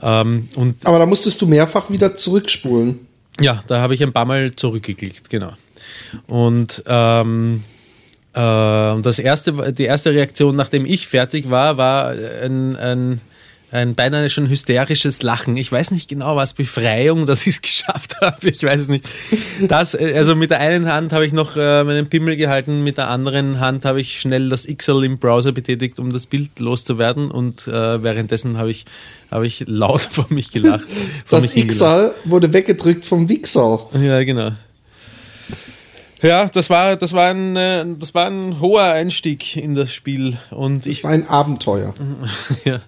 Ähm, 0.00 0.48
und 0.56 0.84
Aber 0.86 0.98
da 0.98 1.06
musstest 1.06 1.40
du 1.40 1.46
mehrfach 1.46 1.90
wieder 1.90 2.14
zurückspulen. 2.14 3.06
Ja, 3.40 3.62
da 3.66 3.80
habe 3.80 3.94
ich 3.94 4.02
ein 4.02 4.12
paar 4.12 4.26
Mal 4.26 4.54
zurückgeklickt, 4.54 5.30
genau. 5.30 5.52
Und 6.26 6.82
ähm, 6.86 7.64
äh, 8.34 8.38
das 9.00 9.18
erste, 9.18 9.72
die 9.72 9.84
erste 9.84 10.12
Reaktion, 10.12 10.56
nachdem 10.56 10.84
ich 10.84 11.06
fertig 11.06 11.50
war, 11.50 11.76
war 11.76 12.10
ein, 12.10 12.76
ein 12.76 13.20
ein 13.72 13.94
beinahe 13.94 14.28
schon 14.28 14.48
hysterisches 14.48 15.22
Lachen. 15.22 15.56
Ich 15.56 15.72
weiß 15.72 15.90
nicht 15.90 16.08
genau, 16.08 16.36
was 16.36 16.52
Befreiung, 16.52 17.26
dass 17.26 17.46
ich 17.46 17.56
es 17.56 17.62
geschafft 17.62 18.20
habe. 18.20 18.48
Ich 18.48 18.62
weiß 18.62 18.82
es 18.82 18.88
nicht. 18.88 19.08
Das, 19.66 19.94
äh, 19.94 20.12
also 20.14 20.36
mit 20.36 20.50
der 20.50 20.60
einen 20.60 20.92
Hand 20.92 21.12
habe 21.12 21.26
ich 21.26 21.32
noch 21.32 21.56
äh, 21.56 21.82
meinen 21.82 22.08
Pimmel 22.08 22.36
gehalten, 22.36 22.84
mit 22.84 22.98
der 22.98 23.08
anderen 23.08 23.60
Hand 23.60 23.84
habe 23.84 24.00
ich 24.00 24.20
schnell 24.20 24.48
das 24.50 24.66
XL 24.66 25.04
im 25.04 25.18
Browser 25.18 25.52
betätigt, 25.52 25.98
um 25.98 26.12
das 26.12 26.26
Bild 26.26 26.58
loszuwerden 26.58 27.30
und 27.30 27.66
äh, 27.66 28.02
währenddessen 28.02 28.58
habe 28.58 28.70
ich, 28.70 28.84
habe 29.30 29.46
ich 29.46 29.64
laut 29.66 30.00
vor 30.10 30.26
mich 30.28 30.50
gelacht. 30.50 30.86
Vor 31.24 31.40
das 31.40 31.54
XL 31.54 32.12
wurde 32.24 32.52
weggedrückt 32.52 33.06
vom 33.06 33.28
Wixel. 33.28 33.78
Ja, 34.00 34.22
genau. 34.22 34.52
Ja, 36.22 36.48
das 36.48 36.70
war, 36.70 36.94
das 36.94 37.12
war 37.14 37.30
ein, 37.30 37.56
äh, 37.56 37.84
das 37.98 38.14
war 38.14 38.26
ein 38.26 38.60
hoher 38.60 38.84
Einstieg 38.84 39.56
in 39.56 39.74
das 39.74 39.92
Spiel 39.92 40.36
und 40.50 40.86
ich 40.86 41.02
war 41.02 41.10
ein 41.10 41.26
Abenteuer. 41.26 41.92
ja, 42.64 42.80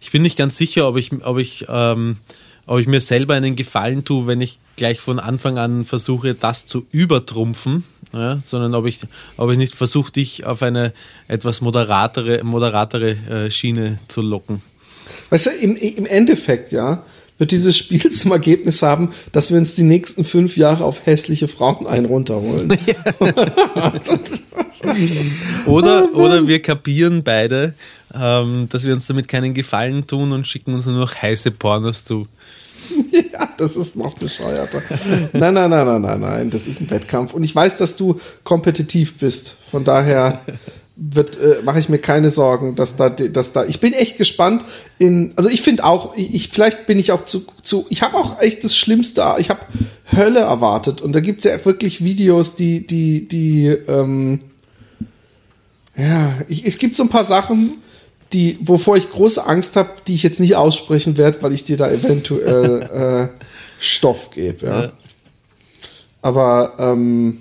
ich 0.00 0.10
bin 0.10 0.22
nicht 0.22 0.38
ganz 0.38 0.56
sicher, 0.56 0.88
ob 0.88 0.96
ich, 0.96 1.12
ob 1.24 1.38
ich, 1.38 1.66
ähm, 1.68 2.16
ob 2.66 2.78
ich 2.78 2.86
mir 2.86 3.02
selber 3.02 3.34
einen 3.34 3.54
Gefallen 3.54 4.04
tue, 4.04 4.26
wenn 4.26 4.40
ich 4.40 4.58
gleich 4.76 4.98
von 4.98 5.18
Anfang 5.18 5.58
an 5.58 5.84
versuche, 5.84 6.34
das 6.34 6.64
zu 6.64 6.86
übertrumpfen, 6.90 7.84
ja, 8.14 8.40
sondern 8.40 8.74
ob 8.74 8.86
ich, 8.86 9.00
ob 9.36 9.50
ich 9.50 9.58
nicht 9.58 9.74
versuche, 9.74 10.10
dich 10.10 10.46
auf 10.46 10.62
eine 10.62 10.94
etwas 11.28 11.60
moderatere, 11.60 12.42
moderatere 12.44 13.10
äh, 13.10 13.50
Schiene 13.50 13.98
zu 14.08 14.22
locken. 14.22 14.62
Weißt 15.28 15.46
du, 15.46 15.50
im, 15.50 15.76
im 15.76 16.06
Endeffekt, 16.06 16.72
ja, 16.72 17.04
wird 17.40 17.50
dieses 17.50 17.76
Spiel 17.76 18.08
zum 18.12 18.30
Ergebnis 18.30 18.82
haben, 18.82 19.12
dass 19.32 19.50
wir 19.50 19.58
uns 19.58 19.74
die 19.74 19.82
nächsten 19.82 20.22
fünf 20.22 20.56
Jahre 20.56 20.84
auf 20.84 21.06
hässliche 21.06 21.48
Frauen 21.48 21.88
einen 21.88 22.06
runterholen. 22.06 22.70
oder, 25.66 26.08
oh 26.14 26.18
oder 26.18 26.46
wir 26.46 26.62
kapieren 26.62 27.22
beide, 27.24 27.74
ähm, 28.14 28.68
dass 28.68 28.84
wir 28.84 28.92
uns 28.92 29.06
damit 29.06 29.26
keinen 29.26 29.54
Gefallen 29.54 30.06
tun 30.06 30.32
und 30.32 30.46
schicken 30.46 30.74
uns 30.74 30.86
nur 30.86 31.00
noch 31.00 31.14
heiße 31.14 31.50
Pornos 31.50 32.04
zu. 32.04 32.28
Ja, 33.32 33.48
das 33.56 33.76
ist 33.76 33.94
noch 33.94 34.14
bescheuerter. 34.14 34.82
Nein, 35.32 35.54
nein, 35.54 35.70
nein, 35.70 35.86
nein, 35.86 36.02
nein, 36.02 36.20
nein, 36.20 36.50
das 36.50 36.66
ist 36.66 36.80
ein 36.80 36.90
Wettkampf. 36.90 37.32
Und 37.34 37.44
ich 37.44 37.54
weiß, 37.54 37.76
dass 37.76 37.94
du 37.94 38.20
kompetitiv 38.42 39.18
bist. 39.18 39.56
Von 39.70 39.84
daher 39.84 40.40
wird 41.02 41.38
äh, 41.38 41.62
mache 41.64 41.78
ich 41.78 41.88
mir 41.88 41.98
keine 41.98 42.30
Sorgen, 42.30 42.76
dass 42.76 42.94
da 42.96 43.08
dass 43.08 43.52
da 43.52 43.64
ich 43.64 43.80
bin 43.80 43.94
echt 43.94 44.18
gespannt 44.18 44.66
in 44.98 45.32
also 45.36 45.48
ich 45.48 45.62
finde 45.62 45.84
auch 45.84 46.14
ich, 46.14 46.34
ich, 46.34 46.48
vielleicht 46.50 46.86
bin 46.86 46.98
ich 46.98 47.10
auch 47.10 47.24
zu 47.24 47.46
zu 47.62 47.86
ich 47.88 48.02
habe 48.02 48.16
auch 48.16 48.40
echt 48.42 48.62
das 48.64 48.76
schlimmste 48.76 49.34
ich 49.38 49.48
habe 49.48 49.60
Hölle 50.12 50.40
erwartet 50.40 51.00
und 51.00 51.14
da 51.14 51.20
gibt's 51.20 51.44
ja 51.44 51.64
wirklich 51.64 52.04
Videos, 52.04 52.54
die 52.54 52.86
die 52.86 53.26
die 53.26 53.68
ähm, 53.68 54.40
ja, 55.96 56.38
ich, 56.48 56.66
es 56.66 56.78
gibt 56.78 56.96
so 56.96 57.02
ein 57.04 57.08
paar 57.08 57.24
Sachen, 57.24 57.82
die 58.32 58.58
wovor 58.60 58.96
ich 58.96 59.10
große 59.10 59.44
Angst 59.44 59.76
habe, 59.76 59.90
die 60.06 60.14
ich 60.14 60.22
jetzt 60.22 60.40
nicht 60.40 60.56
aussprechen 60.56 61.16
werde, 61.16 61.42
weil 61.42 61.52
ich 61.52 61.64
dir 61.64 61.76
da 61.76 61.90
eventuell 61.90 63.30
äh, 63.32 63.44
Stoff 63.80 64.30
gebe, 64.30 64.66
ja. 64.66 64.82
ja. 64.82 64.92
Aber 66.22 66.74
ähm, 66.78 67.38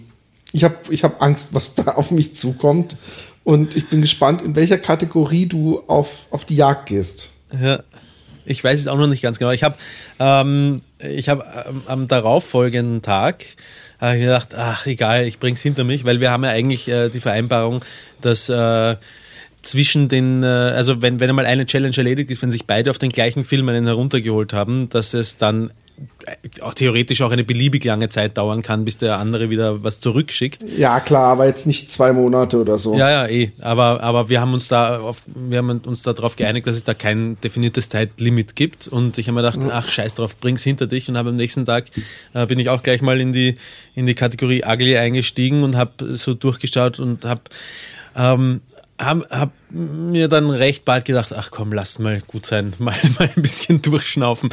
ich 0.52 0.64
habe 0.64 0.76
ich 0.90 1.04
hab 1.04 1.22
Angst, 1.22 1.50
was 1.52 1.76
da 1.76 1.84
auf 1.94 2.12
mich 2.12 2.36
zukommt. 2.36 2.98
Und 3.50 3.76
ich 3.76 3.88
bin 3.88 4.02
gespannt, 4.02 4.44
in 4.44 4.56
welcher 4.56 4.78
Kategorie 4.78 5.48
du 5.48 5.82
auf, 5.88 6.28
auf 6.30 6.46
die 6.46 6.56
Jagd 6.56 6.90
gehst. 6.90 7.32
Ja. 7.60 7.80
Ich 8.46 8.64
weiß 8.64 8.80
es 8.80 8.88
auch 8.88 8.96
noch 8.96 9.08
nicht 9.08 9.24
ganz 9.24 9.40
genau. 9.40 9.50
Ich 9.50 9.64
habe 9.64 9.76
ähm, 10.20 10.82
hab, 11.02 11.68
ähm, 11.68 11.82
am 11.88 12.08
darauffolgenden 12.08 13.02
Tag 13.02 13.44
habe 14.00 14.20
gedacht, 14.20 14.50
ach 14.56 14.86
egal, 14.86 15.26
ich 15.26 15.40
bring's 15.40 15.64
hinter 15.64 15.84
mich, 15.84 16.06
weil 16.06 16.20
wir 16.20 16.30
haben 16.30 16.44
ja 16.44 16.52
eigentlich 16.52 16.88
äh, 16.90 17.10
die 17.10 17.20
Vereinbarung, 17.20 17.84
dass 18.22 18.50
äh, 18.50 18.98
zwischen 19.64 20.10
den, 20.10 20.44
äh, 20.44 20.46
also 20.46 21.02
wenn, 21.02 21.20
wenn 21.20 21.32
einmal 21.32 21.48
eine 21.48 21.66
Challenge 21.66 21.98
erledigt 21.98 22.30
ist, 22.30 22.44
wenn 22.44 22.52
sich 22.52 22.68
beide 22.68 22.92
auf 22.92 23.00
den 23.00 23.10
gleichen 23.10 23.44
Film 23.44 23.68
einen 23.70 23.88
heruntergeholt 23.88 24.54
haben, 24.54 24.90
dass 24.90 25.16
es 25.16 25.38
dann 25.38 25.72
auch 26.62 26.74
theoretisch 26.74 27.22
auch 27.22 27.32
eine 27.32 27.44
beliebig 27.44 27.84
lange 27.84 28.10
Zeit 28.10 28.38
dauern 28.38 28.62
kann, 28.62 28.86
bis 28.86 28.98
der 28.98 29.18
andere 29.18 29.50
wieder 29.50 29.84
was 29.84 30.00
zurückschickt. 30.00 30.64
Ja, 30.78 31.00
klar, 31.00 31.32
aber 31.32 31.46
jetzt 31.46 31.66
nicht 31.68 31.92
zwei 31.92 32.14
Monate 32.14 32.60
oder 32.60 32.78
so. 32.78 32.96
Ja, 32.98 33.10
ja, 33.10 33.28
eh. 33.28 33.52
Aber, 33.62 34.02
aber 34.02 34.30
wir 34.30 34.42
haben 34.42 34.54
uns 34.54 34.68
da 34.68 35.00
auf, 35.00 35.24
wir 35.28 35.58
haben 35.58 35.82
uns 35.86 36.02
darauf 36.02 36.36
geeinigt, 36.36 36.68
dass 36.68 36.76
es 36.76 36.84
da 36.84 36.94
kein 36.94 37.38
definiertes 37.42 37.90
Zeitlimit 37.90 38.56
gibt. 38.56 38.88
Und 38.88 39.18
ich 39.18 39.28
habe 39.28 39.42
mir 39.42 39.50
gedacht, 39.50 39.72
ach 39.72 39.88
scheiß 39.88 40.16
drauf, 40.16 40.38
bring's 40.38 40.64
hinter 40.64 40.88
dich. 40.88 41.10
Und 41.10 41.18
habe 41.18 41.30
am 41.30 41.36
nächsten 41.36 41.66
Tag 41.66 41.86
äh, 42.34 42.46
bin 42.46 42.60
ich 42.60 42.70
auch 42.70 42.84
gleich 42.84 43.02
mal 43.02 43.20
in 43.20 43.34
die, 43.34 43.56
in 43.96 44.06
die 44.06 44.16
Kategorie 44.16 44.64
Ugly 44.66 44.98
eingestiegen 44.98 45.64
und 45.64 45.76
habe 45.76 46.16
so 46.16 46.34
durchgeschaut 46.34 47.00
und 47.00 47.26
habe 47.26 47.42
ähm, 48.16 48.62
habe 49.00 49.26
hab 49.30 49.52
mir 49.70 50.28
dann 50.28 50.50
recht 50.50 50.86
bald 50.86 51.06
gedacht, 51.06 51.34
ach 51.36 51.52
komm, 51.52 51.72
lass 51.72 52.00
mal 52.00 52.22
gut 52.28 52.46
sein, 52.46 52.74
mal, 52.80 52.96
mal 53.18 53.30
ein 53.36 53.42
bisschen 53.42 53.82
durchschnaufen. 53.82 54.50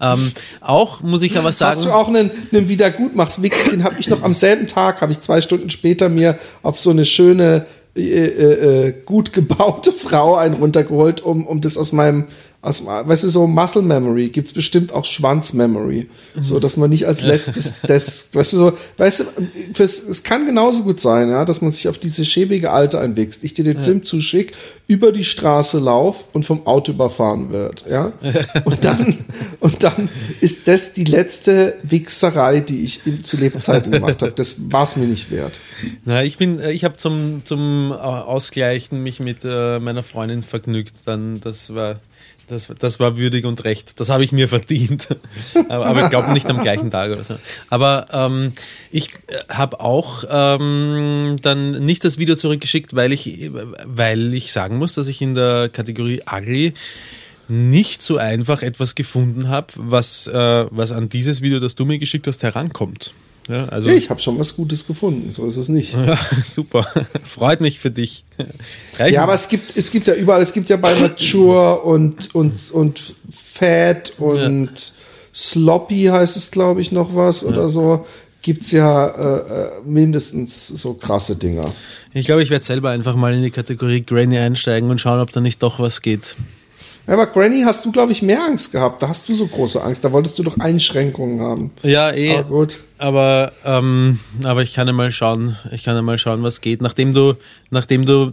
Ähm, 0.00 0.32
auch 0.60 1.02
muss 1.02 1.22
ich 1.22 1.38
aber 1.38 1.52
sagen. 1.52 1.76
Hast 1.76 1.86
du 1.86 1.92
auch 1.92 2.08
einen, 2.08 2.30
einen 2.52 2.68
Wiedergutmachswix, 2.68 3.70
den 3.70 3.84
habe 3.84 3.96
ich 3.98 4.08
noch 4.08 4.22
am 4.22 4.34
selben 4.34 4.66
Tag, 4.66 5.02
habe 5.02 5.12
ich 5.12 5.20
zwei 5.20 5.40
Stunden 5.40 5.70
später 5.70 6.08
mir 6.08 6.38
auf 6.62 6.78
so 6.78 6.90
eine 6.90 7.04
schöne, 7.04 7.66
äh, 7.96 8.02
äh, 8.02 8.88
äh 8.88 8.94
gut 9.04 9.32
gebaute 9.32 9.92
Frau 9.92 10.36
einen 10.36 10.54
runtergeholt, 10.54 11.20
um, 11.20 11.46
um 11.46 11.60
das 11.60 11.76
aus 11.76 11.92
meinem, 11.92 12.26
aus, 12.62 12.84
weißt 12.84 13.24
du, 13.24 13.28
so 13.28 13.46
Muscle 13.46 13.80
Memory 13.80 14.28
gibt 14.28 14.48
es 14.48 14.52
bestimmt 14.52 14.92
auch 14.92 15.06
Schwanz 15.06 15.54
Memory. 15.54 16.10
So, 16.34 16.60
dass 16.60 16.76
man 16.76 16.90
nicht 16.90 17.06
als 17.06 17.22
letztes 17.22 17.74
das, 17.86 18.28
weißt 18.32 18.52
du, 18.52 18.56
so, 18.56 18.72
weißt 18.98 19.20
du, 19.20 19.24
fürs, 19.72 20.02
es 20.02 20.22
kann 20.22 20.44
genauso 20.44 20.82
gut 20.82 21.00
sein, 21.00 21.30
ja, 21.30 21.46
dass 21.46 21.62
man 21.62 21.72
sich 21.72 21.88
auf 21.88 21.96
diese 21.96 22.26
schäbige 22.26 22.70
Alte 22.70 23.00
einwächst. 23.00 23.44
Ich 23.44 23.54
dir 23.54 23.64
den 23.64 23.78
ja. 23.78 23.82
Film 23.82 24.04
zuschick, 24.04 24.52
über 24.86 25.10
die 25.10 25.24
Straße 25.24 25.78
lauf 25.78 26.28
und 26.34 26.44
vom 26.44 26.66
Auto 26.66 26.92
überfahren 26.92 27.50
wird, 27.50 27.84
ja. 27.88 28.12
Und 28.64 28.84
dann, 28.84 29.18
und 29.60 29.82
dann 29.82 30.08
ist 30.40 30.68
das 30.68 30.92
die 30.92 31.04
letzte 31.04 31.76
Wichserei, 31.82 32.60
die 32.60 32.82
ich 32.82 33.06
in, 33.06 33.24
zu 33.24 33.36
Lebzeiten 33.36 33.92
gemacht 33.92 34.22
habe. 34.22 34.32
Das 34.32 34.56
war 34.70 34.84
es 34.84 34.96
mir 34.96 35.06
nicht 35.06 35.30
wert. 35.30 35.60
Na, 36.04 36.22
ich 36.22 36.36
bin, 36.36 36.60
ich 36.60 36.84
habe 36.84 36.96
zum, 36.96 37.44
zum 37.44 37.92
Ausgleichen 37.92 39.02
mich 39.02 39.20
mit 39.20 39.38
äh, 39.44 39.78
meiner 39.78 40.02
Freundin 40.02 40.42
vergnügt. 40.42 40.94
Dann, 41.06 41.40
das 41.40 41.74
war 41.74 42.00
das, 42.50 42.72
das 42.78 43.00
war 43.00 43.16
würdig 43.16 43.44
und 43.44 43.64
recht. 43.64 44.00
Das 44.00 44.10
habe 44.10 44.24
ich 44.24 44.32
mir 44.32 44.48
verdient. 44.48 45.08
aber, 45.68 45.86
aber, 45.86 46.04
ich 46.04 46.10
glaube 46.10 46.32
nicht 46.32 46.48
am 46.48 46.60
gleichen 46.60 46.90
Tag 46.90 47.12
oder 47.12 47.24
so. 47.24 47.36
Aber 47.68 48.06
ähm, 48.12 48.52
ich 48.90 49.10
äh, 49.28 49.36
habe 49.48 49.80
auch 49.80 50.24
ähm, 50.28 51.36
dann 51.42 51.84
nicht 51.84 52.04
das 52.04 52.18
Video 52.18 52.36
zurückgeschickt, 52.36 52.94
weil 52.94 53.12
ich, 53.12 53.50
weil 53.84 54.34
ich 54.34 54.52
sagen 54.52 54.78
muss, 54.78 54.94
dass 54.94 55.08
ich 55.08 55.22
in 55.22 55.34
der 55.34 55.68
Kategorie 55.68 56.22
Ugly 56.30 56.74
nicht 57.48 58.00
so 58.00 58.16
einfach 58.16 58.62
etwas 58.62 58.94
gefunden 58.94 59.48
habe, 59.48 59.68
was, 59.76 60.26
äh, 60.28 60.66
was 60.70 60.92
an 60.92 61.08
dieses 61.08 61.40
Video, 61.40 61.58
das 61.58 61.74
du 61.74 61.84
mir 61.84 61.98
geschickt 61.98 62.26
hast, 62.26 62.42
herankommt. 62.42 63.12
Ja, 63.48 63.66
also 63.66 63.88
ich 63.88 64.10
habe 64.10 64.20
schon 64.20 64.38
was 64.38 64.54
Gutes 64.54 64.86
gefunden, 64.86 65.32
so 65.32 65.44
ist 65.44 65.56
es 65.56 65.68
nicht. 65.68 65.94
Ja, 65.94 66.18
super, 66.44 66.86
freut 67.24 67.60
mich 67.60 67.80
für 67.80 67.90
dich. 67.90 68.24
Ja, 68.98 69.06
ja, 69.06 69.22
aber 69.22 69.34
es 69.34 69.48
gibt, 69.48 69.76
es 69.76 69.90
gibt 69.90 70.06
ja 70.06 70.14
überall, 70.14 70.42
es 70.42 70.52
gibt 70.52 70.68
ja 70.68 70.76
bei 70.76 70.94
Mature 70.94 71.80
und, 71.82 72.34
und, 72.34 72.70
und 72.70 73.14
Fat 73.30 74.12
und. 74.18 74.92
Sloppy 75.34 76.06
heißt 76.10 76.36
es, 76.36 76.50
glaube 76.50 76.80
ich, 76.80 76.92
noch 76.92 77.14
was 77.14 77.44
oder 77.44 77.68
so. 77.68 78.06
Gibt 78.42 78.62
es 78.62 78.72
ja 78.72 79.06
äh, 79.06 79.64
äh, 79.64 79.70
mindestens 79.84 80.68
so 80.68 80.94
krasse 80.94 81.36
Dinger. 81.36 81.70
Ich 82.14 82.26
glaube, 82.26 82.42
ich 82.42 82.50
werde 82.50 82.64
selber 82.64 82.90
einfach 82.90 83.14
mal 83.14 83.34
in 83.34 83.42
die 83.42 83.50
Kategorie 83.50 84.00
Granny 84.00 84.38
einsteigen 84.38 84.90
und 84.90 84.98
schauen, 84.98 85.20
ob 85.20 85.30
da 85.30 85.40
nicht 85.40 85.62
doch 85.62 85.78
was 85.78 86.00
geht. 86.00 86.36
Aber 87.06 87.26
Granny 87.26 87.62
hast 87.62 87.84
du, 87.84 87.92
glaube 87.92 88.12
ich, 88.12 88.22
mehr 88.22 88.42
Angst 88.42 88.72
gehabt. 88.72 89.02
Da 89.02 89.08
hast 89.08 89.28
du 89.28 89.34
so 89.34 89.46
große 89.46 89.82
Angst. 89.82 90.04
Da 90.04 90.12
wolltest 90.12 90.38
du 90.38 90.42
doch 90.42 90.58
Einschränkungen 90.58 91.40
haben. 91.40 91.70
Ja, 91.82 92.12
eh. 92.12 92.38
Aber 92.38 92.48
gut. 92.48 92.80
Aber, 93.00 93.52
ähm, 93.64 94.18
aber 94.44 94.62
ich 94.62 94.74
kann 94.74 94.86
ja 94.86 94.92
mal 94.92 95.10
schauen, 95.10 95.56
ich 95.72 95.84
kann 95.84 95.96
ja 95.96 96.02
mal 96.02 96.18
schauen, 96.18 96.42
was 96.42 96.60
geht. 96.60 96.82
Nachdem 96.82 97.14
du, 97.14 97.34
nachdem 97.70 98.04
du, 98.04 98.32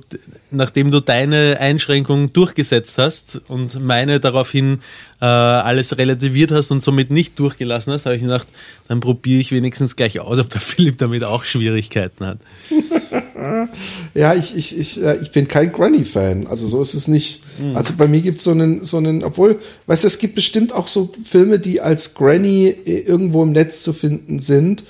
nachdem 0.52 0.92
du 0.92 1.00
deine 1.00 1.58
Einschränkung 1.62 2.34
durchgesetzt 2.34 2.98
hast 2.98 3.42
und 3.48 3.82
meine 3.82 4.20
daraufhin 4.20 4.80
äh, 5.22 5.26
alles 5.26 5.98
relativiert 5.98 6.52
hast 6.52 6.72
und 6.72 6.84
somit 6.84 7.12
nicht 7.12 7.40
durchgelassen 7.40 7.94
hast, 7.94 8.06
habe 8.06 8.18
ich 8.18 8.22
gedacht, 8.22 8.50
dann 8.90 9.00
probiere 9.00 9.40
ich 9.40 9.54
wenigstens 9.54 9.96
gleich 9.96 10.20
aus, 10.20 10.38
ob 10.38 10.50
der 10.50 10.60
Philipp 10.62 10.98
damit 10.98 11.24
auch 11.24 11.46
Schwierigkeiten 11.46 12.26
hat. 12.26 12.40
ja, 14.14 14.34
ich, 14.34 14.54
ich, 14.54 14.78
ich, 14.78 15.02
äh, 15.02 15.18
ich 15.22 15.32
bin 15.32 15.48
kein 15.48 15.72
Granny-Fan. 15.72 16.46
Also 16.48 16.68
so 16.68 16.82
ist 16.82 16.94
es 16.94 17.08
nicht. 17.08 17.42
Mhm. 17.58 17.78
Also 17.78 17.94
bei 17.98 18.08
mir 18.08 18.20
gibt 18.20 18.40
es 18.40 18.44
so 18.44 18.52
einen, 18.52 18.84
so 18.84 18.98
einen, 18.98 19.24
obwohl, 19.24 19.60
weißt 19.86 20.04
du, 20.04 20.08
es 20.08 20.20
gibt 20.20 20.36
bestimmt 20.36 20.74
auch 20.74 20.90
so 20.90 21.10
Filme, 21.24 21.58
die 21.58 21.80
als 21.80 22.16
Granny 22.16 22.68
äh, 22.68 23.00
irgendwo 23.00 23.44
im 23.44 23.54
Netz 23.54 23.82
zu 23.82 23.94
finden 23.94 24.40
sind 24.40 24.57
sind, 24.58 24.84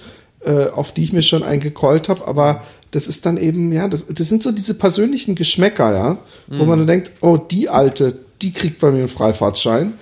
äh, 0.46 0.68
auf 0.68 0.92
die 0.92 1.04
ich 1.04 1.14
mir 1.14 1.22
schon 1.22 1.44
eingecallt 1.44 2.10
habe, 2.10 2.26
aber 2.28 2.64
das 2.92 3.08
ist 3.08 3.26
dann 3.26 3.38
eben, 3.38 3.72
ja, 3.72 3.88
das, 3.88 4.08
das 4.08 4.30
sind 4.30 4.42
so 4.42 4.52
diese 4.52 4.76
persönlichen 4.76 5.36
Geschmäcker, 5.36 5.94
ja, 5.94 6.18
wo 6.48 6.64
mhm. 6.64 6.70
man 6.70 6.78
dann 6.80 6.88
denkt, 6.88 7.12
oh, 7.22 7.38
die 7.38 7.70
alte, 7.70 8.18
die 8.42 8.54
kriegt 8.54 8.80
bei 8.80 8.92
mir 8.92 9.00
einen 9.00 9.08
Freifahrtschein. 9.08 9.94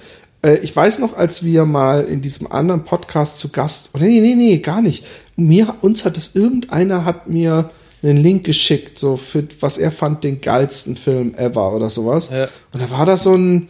Äh, 0.43 0.60
ich 0.60 0.75
weiß 0.75 0.99
noch, 0.99 1.17
als 1.17 1.43
wir 1.43 1.65
mal 1.65 2.04
in 2.04 2.21
diesem 2.21 2.51
anderen 2.51 2.84
Podcast 2.84 3.39
zu 3.39 3.49
Gast, 3.49 3.89
oder 3.93 4.06
nee, 4.06 4.21
nee, 4.21 4.36
nee, 4.36 4.58
gar 4.60 4.82
nicht. 4.82 5.06
Mir, 5.36 5.75
uns 5.82 6.06
hat 6.06 6.17
es, 6.17 6.36
irgendeiner 6.36 7.06
hat 7.06 7.28
mir 7.28 7.71
einen 8.04 8.17
Link 8.17 8.43
geschickt, 8.43 8.99
so 8.99 9.17
für, 9.17 9.47
was 9.62 9.80
er 9.80 9.91
fand, 9.91 10.23
den 10.23 10.41
geilsten 10.41 10.95
Film 10.95 11.34
ever 11.36 11.73
oder 11.73 11.89
sowas. 11.89 12.30
Ja. 12.32 12.47
Und 12.71 12.84
da 12.84 12.91
war 12.91 13.06
da 13.06 13.17
so 13.17 13.34
ein 13.36 13.69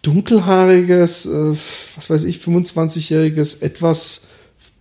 dunkelhaariges, 0.00 1.26
äh, 1.26 1.54
was 1.96 2.08
weiß 2.08 2.24
ich, 2.24 2.38
25-jähriges, 2.38 3.62
etwas 3.62 4.22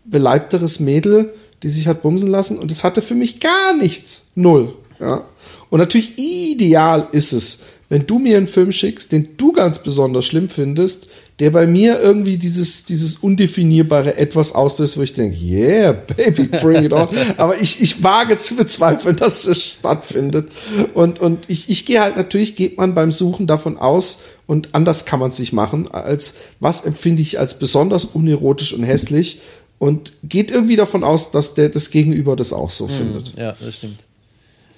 beleibteres 0.05 0.79
Mädel, 0.79 1.33
die 1.63 1.69
sich 1.69 1.87
hat 1.87 2.01
bumsen 2.01 2.29
lassen 2.29 2.57
und 2.57 2.71
es 2.71 2.83
hatte 2.83 3.01
für 3.01 3.15
mich 3.15 3.39
gar 3.39 3.75
nichts. 3.75 4.25
Null. 4.35 4.73
Ja. 4.99 5.23
Und 5.69 5.79
natürlich 5.79 6.17
ideal 6.17 7.07
ist 7.11 7.33
es, 7.33 7.59
wenn 7.89 8.05
du 8.07 8.17
mir 8.19 8.37
einen 8.37 8.47
Film 8.47 8.71
schickst, 8.71 9.11
den 9.11 9.37
du 9.37 9.51
ganz 9.51 9.79
besonders 9.79 10.25
schlimm 10.25 10.49
findest, 10.49 11.09
der 11.39 11.51
bei 11.51 11.67
mir 11.67 11.99
irgendwie 11.99 12.37
dieses, 12.37 12.85
dieses 12.85 13.17
undefinierbare 13.17 14.17
etwas 14.17 14.53
auslöst, 14.53 14.97
wo 14.97 15.01
ich 15.01 15.13
denke, 15.13 15.37
yeah, 15.37 15.91
baby, 15.91 16.45
bring 16.45 16.83
it 16.83 16.93
on. 16.93 17.09
Aber 17.37 17.59
ich, 17.59 17.81
ich 17.81 18.03
wage 18.03 18.39
zu 18.39 18.55
bezweifeln, 18.55 19.15
dass 19.15 19.45
es 19.45 19.63
stattfindet. 19.63 20.49
Und, 20.93 21.19
und 21.19 21.49
ich, 21.49 21.69
ich 21.69 21.85
gehe 21.85 22.01
halt 22.01 22.17
natürlich, 22.17 22.55
geht 22.55 22.77
man 22.77 22.93
beim 22.93 23.11
Suchen 23.11 23.47
davon 23.47 23.77
aus, 23.77 24.19
und 24.45 24.69
anders 24.73 25.05
kann 25.05 25.19
man 25.19 25.31
es 25.31 25.37
sich 25.37 25.53
machen, 25.53 25.89
als 25.89 26.35
was 26.59 26.81
empfinde 26.81 27.21
ich 27.21 27.39
als 27.39 27.57
besonders 27.57 28.05
unerotisch 28.05 28.73
und 28.73 28.83
hässlich 28.83 29.39
und 29.83 30.13
geht 30.23 30.49
irgendwie 30.49 30.77
davon 30.77 31.03
aus, 31.03 31.31
dass 31.31 31.55
der 31.55 31.67
das 31.67 31.91
Gegenüber 31.91 32.37
das 32.37 32.53
auch 32.53 32.69
so 32.69 32.87
mhm, 32.87 32.91
findet. 32.91 33.37
Ja, 33.37 33.53
das 33.59 33.75
stimmt. 33.75 34.05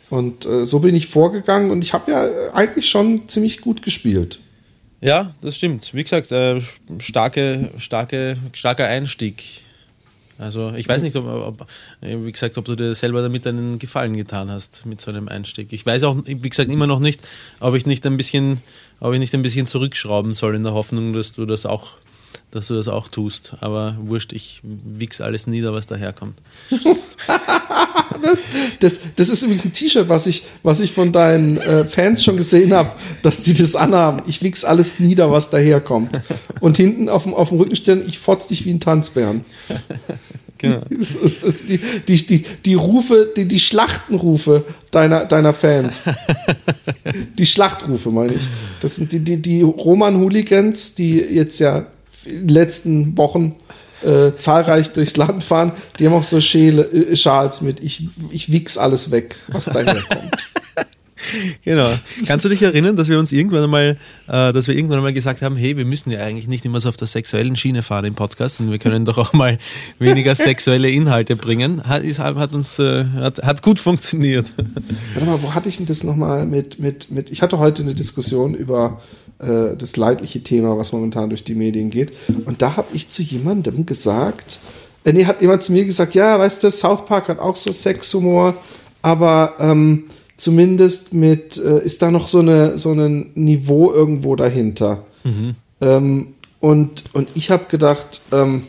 Und 0.09 0.47
äh, 0.47 0.65
so 0.65 0.79
bin 0.79 0.95
ich 0.95 1.05
vorgegangen 1.05 1.69
und 1.69 1.83
ich 1.83 1.93
habe 1.93 2.11
ja 2.11 2.53
eigentlich 2.55 2.89
schon 2.89 3.29
ziemlich 3.29 3.61
gut 3.61 3.83
gespielt. 3.83 4.39
Ja, 5.01 5.31
das 5.41 5.57
stimmt. 5.57 5.93
Wie 5.93 6.01
gesagt, 6.01 6.31
äh, 6.31 6.59
starke, 6.97 7.69
starke, 7.77 8.35
starker 8.53 8.87
Einstieg. 8.87 9.43
Also 10.39 10.73
ich 10.73 10.89
weiß 10.89 11.03
nicht, 11.03 11.15
ob, 11.17 11.27
ob, 11.27 11.67
wie 12.01 12.31
gesagt, 12.31 12.57
ob 12.57 12.65
du 12.65 12.73
dir 12.73 12.95
selber 12.95 13.21
damit 13.21 13.45
einen 13.45 13.77
Gefallen 13.77 14.17
getan 14.17 14.49
hast 14.49 14.87
mit 14.87 15.01
so 15.01 15.11
einem 15.11 15.27
Einstieg. 15.27 15.71
Ich 15.71 15.85
weiß 15.85 16.01
auch, 16.01 16.17
wie 16.25 16.49
gesagt, 16.49 16.71
immer 16.71 16.87
noch 16.87 16.99
nicht, 16.99 17.21
ob 17.59 17.75
ich 17.75 17.85
nicht 17.85 18.07
ein 18.07 18.17
bisschen, 18.17 18.59
ob 18.99 19.13
ich 19.13 19.19
nicht 19.19 19.35
ein 19.35 19.43
bisschen 19.43 19.67
zurückschrauben 19.67 20.33
soll 20.33 20.55
in 20.55 20.63
der 20.63 20.73
Hoffnung, 20.73 21.13
dass 21.13 21.31
du 21.31 21.45
das 21.45 21.67
auch 21.67 21.99
dass 22.51 22.67
du 22.67 22.73
das 22.73 22.87
auch 22.87 23.07
tust. 23.07 23.55
Aber 23.61 23.97
wurscht, 23.99 24.33
ich 24.33 24.61
wichs 24.63 25.21
alles 25.21 25.47
nieder, 25.47 25.73
was 25.73 25.87
daherkommt. 25.87 26.37
das, 28.21 28.45
das, 28.79 28.99
das 29.15 29.29
ist 29.29 29.43
übrigens 29.43 29.65
ein 29.65 29.73
T-Shirt, 29.73 30.09
was 30.09 30.27
ich, 30.27 30.43
was 30.63 30.79
ich 30.79 30.93
von 30.93 31.11
deinen 31.11 31.57
äh, 31.57 31.83
Fans 31.85 32.23
schon 32.23 32.37
gesehen 32.37 32.73
habe, 32.73 32.91
dass 33.21 33.41
die 33.41 33.53
das 33.53 33.75
anhaben. 33.75 34.21
Ich 34.27 34.41
wichs 34.41 34.65
alles 34.65 34.99
nieder, 34.99 35.31
was 35.31 35.49
daherkommt. 35.49 36.21
Und 36.59 36.77
hinten 36.77 37.09
auf 37.09 37.23
dem, 37.23 37.33
auf 37.33 37.49
dem 37.49 37.57
Rücken 37.57 37.75
stehen, 37.75 38.03
ich 38.05 38.19
fotz 38.19 38.47
dich 38.47 38.65
wie 38.65 38.71
ein 38.71 38.79
Tanzbären. 38.79 39.41
Genau. 40.57 40.81
Die, 40.89 41.79
die, 42.07 42.25
die, 42.25 42.45
die 42.65 42.73
Rufe, 42.75 43.31
die, 43.35 43.45
die 43.45 43.59
Schlachtenrufe 43.59 44.63
deiner, 44.91 45.25
deiner 45.25 45.53
Fans. 45.53 46.05
Die 47.37 47.45
Schlachtrufe, 47.45 48.09
meine 48.09 48.33
ich. 48.33 48.43
Das 48.81 48.95
sind 48.95 49.11
die, 49.11 49.19
die, 49.19 49.41
die 49.41 49.61
Roman-Hooligans, 49.61 50.95
die 50.95 51.17
jetzt 51.17 51.59
ja 51.59 51.85
in 52.25 52.47
den 52.47 52.49
letzten 52.49 53.17
Wochen 53.17 53.55
äh, 54.03 54.35
zahlreich 54.37 54.91
durchs 54.91 55.17
Land 55.17 55.43
fahren, 55.43 55.71
die 55.99 56.05
haben 56.05 56.13
auch 56.13 56.23
so 56.23 56.39
Schäle, 56.41 56.83
äh, 56.83 57.15
Schals 57.15 57.61
mit. 57.61 57.81
Ich, 57.81 58.07
ich 58.31 58.51
wichs 58.51 58.77
alles 58.77 59.11
weg, 59.11 59.35
was 59.47 59.65
daherkommt. 59.65 60.31
Genau. 61.63 61.91
Kannst 62.27 62.45
du 62.45 62.49
dich 62.49 62.61
erinnern, 62.61 62.95
dass 62.95 63.07
wir 63.07 63.17
uns 63.17 63.31
irgendwann 63.31 63.63
einmal, 63.63 63.97
äh, 64.27 64.53
dass 64.53 64.67
wir 64.67 64.75
irgendwann 64.75 64.97
einmal 64.97 65.13
gesagt 65.13 65.41
haben, 65.41 65.55
hey, 65.55 65.77
wir 65.77 65.85
müssen 65.85 66.11
ja 66.11 66.19
eigentlich 66.19 66.47
nicht 66.47 66.65
immer 66.65 66.79
so 66.79 66.89
auf 66.89 66.97
der 66.97 67.07
sexuellen 67.07 67.55
Schiene 67.55 67.83
fahren 67.83 68.05
im 68.05 68.15
Podcast 68.15 68.59
und 68.59 68.69
wir 68.69 68.77
können 68.77 69.05
doch 69.05 69.17
auch 69.17 69.33
mal 69.33 69.57
weniger 69.97 70.35
sexuelle 70.35 70.89
Inhalte 70.89 71.35
bringen. 71.35 71.83
Hat, 71.85 72.03
ist, 72.03 72.19
hat 72.19 72.53
uns, 72.53 72.79
äh, 72.79 73.05
hat, 73.15 73.41
hat 73.43 73.61
gut 73.63 73.79
funktioniert. 73.79 74.45
Warte 75.13 75.25
mal, 75.27 75.41
wo 75.41 75.53
hatte 75.53 75.69
ich 75.69 75.77
denn 75.77 75.85
das 75.85 76.03
nochmal 76.03 76.45
mit, 76.45 76.79
mit, 76.79 77.09
mit, 77.11 77.31
ich 77.31 77.41
hatte 77.41 77.59
heute 77.59 77.83
eine 77.83 77.95
Diskussion 77.95 78.53
über 78.53 79.01
äh, 79.39 79.75
das 79.77 79.97
leidliche 79.97 80.41
Thema, 80.41 80.77
was 80.77 80.91
momentan 80.91 81.29
durch 81.29 81.43
die 81.43 81.55
Medien 81.55 81.89
geht. 81.89 82.13
Und 82.45 82.61
da 82.61 82.77
habe 82.77 82.87
ich 82.93 83.09
zu 83.09 83.21
jemandem 83.21 83.85
gesagt, 83.85 84.59
äh, 85.03 85.13
nee, 85.13 85.25
hat 85.25 85.41
jemand 85.41 85.63
zu 85.63 85.71
mir 85.71 85.85
gesagt, 85.85 86.15
ja, 86.15 86.39
weißt 86.39 86.63
du, 86.63 86.71
South 86.71 87.05
Park 87.05 87.27
hat 87.27 87.39
auch 87.39 87.55
so 87.55 87.71
Sexhumor, 87.71 88.55
aber 89.01 89.53
ähm, 89.59 90.05
zumindest 90.37 91.13
mit, 91.13 91.57
äh, 91.57 91.83
ist 91.83 92.01
da 92.01 92.11
noch 92.11 92.27
so, 92.27 92.39
eine, 92.39 92.77
so 92.77 92.91
ein 92.93 93.31
Niveau 93.35 93.91
irgendwo 93.91 94.35
dahinter. 94.35 95.05
Mhm. 95.23 95.55
Ähm, 95.81 96.27
und, 96.59 97.03
und 97.13 97.29
ich 97.35 97.51
habe 97.51 97.65
gedacht, 97.69 98.21
ähm, 98.31 98.63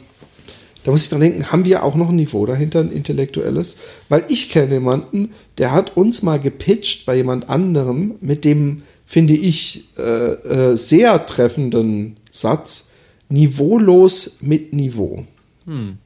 da 0.84 0.92
muss 0.92 1.02
ich 1.02 1.08
dran 1.08 1.20
denken, 1.20 1.50
haben 1.50 1.64
wir 1.64 1.82
auch 1.82 1.96
noch 1.96 2.10
ein 2.10 2.16
Niveau 2.16 2.46
dahinter, 2.46 2.80
ein 2.80 2.92
intellektuelles? 2.92 3.76
Weil 4.08 4.24
ich 4.28 4.50
kenne 4.50 4.74
jemanden, 4.74 5.30
der 5.58 5.72
hat 5.72 5.96
uns 5.96 6.22
mal 6.22 6.38
gepitcht 6.38 7.06
bei 7.06 7.16
jemand 7.16 7.48
anderem 7.48 8.14
mit 8.20 8.44
dem 8.44 8.82
finde 9.06 9.34
ich, 9.34 9.84
äh, 9.96 10.02
äh, 10.02 10.74
sehr 10.74 11.24
treffenden 11.24 12.18
Satz. 12.30 12.88
Niveaulos 13.28 14.36
mit 14.40 14.72
Niveau. 14.72 15.24
Hm. 15.64 15.98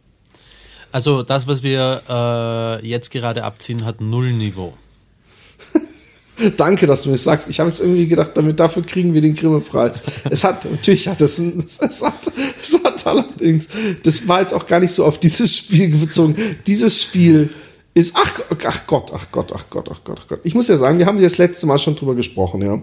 Also 0.93 1.23
das, 1.23 1.47
was 1.47 1.63
wir 1.63 2.03
äh, 2.09 2.87
jetzt 2.87 3.11
gerade 3.11 3.45
abziehen, 3.45 3.85
hat 3.85 4.01
null 4.01 4.33
Niveau. 4.33 4.75
Danke, 6.57 6.87
dass 6.87 7.03
du 7.03 7.09
mir 7.09 7.15
das 7.15 7.25
sagst. 7.25 7.49
Ich 7.49 7.61
habe 7.61 7.71
jetzt 7.71 7.81
irgendwie 7.81 8.07
gedacht, 8.07 8.33
damit 8.35 8.59
dafür 8.59 8.83
kriegen 8.83 9.15
wir 9.15 9.21
den 9.21 9.35
Grimme-Preis. 9.35 10.03
Es 10.31 10.45
hat, 10.45 10.65
natürlich 10.65 11.09
hat 11.09 11.21
es, 11.21 11.39
ein, 11.39 11.65
es 11.81 12.03
hat, 12.03 12.31
es 12.61 12.79
hat 12.83 13.07
allerdings, 13.07 13.69
das 14.03 14.27
war 14.27 14.41
jetzt 14.41 14.53
auch 14.53 14.67
gar 14.67 14.81
nicht 14.81 14.93
so 14.93 15.05
auf 15.05 15.19
dieses 15.19 15.57
Spiel 15.57 15.89
bezogen. 15.97 16.37
Dieses 16.67 17.03
Spiel 17.03 17.51
ist, 17.95 18.15
ach, 18.17 18.41
ach 18.67 18.87
Gott, 18.87 19.11
ach 19.15 19.31
Gott, 19.33 19.53
ach 19.55 19.67
Gott, 19.71 19.89
ach 19.93 20.01
Gott, 20.05 20.19
ach 20.23 20.29
Gott. 20.29 20.41
Ich 20.45 20.55
muss 20.55 20.69
ja 20.69 20.77
sagen, 20.77 20.99
wir 20.99 21.07
haben 21.07 21.21
das 21.21 21.39
letzte 21.39 21.67
Mal 21.67 21.79
schon 21.79 21.97
drüber 21.97 22.15
gesprochen, 22.15 22.63
ja. 22.63 22.81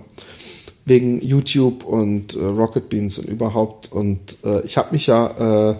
Wegen 0.85 1.21
YouTube 1.21 1.83
und 1.83 2.33
äh, 2.35 2.39
Rocket 2.43 2.87
Beans 2.89 3.17
und 3.19 3.25
überhaupt. 3.27 3.91
Und 3.91 4.37
äh, 4.43 4.61
ich 4.65 4.77
habe 4.77 4.91
mich 4.93 5.07
ja 5.07 5.71
äh, 5.71 5.75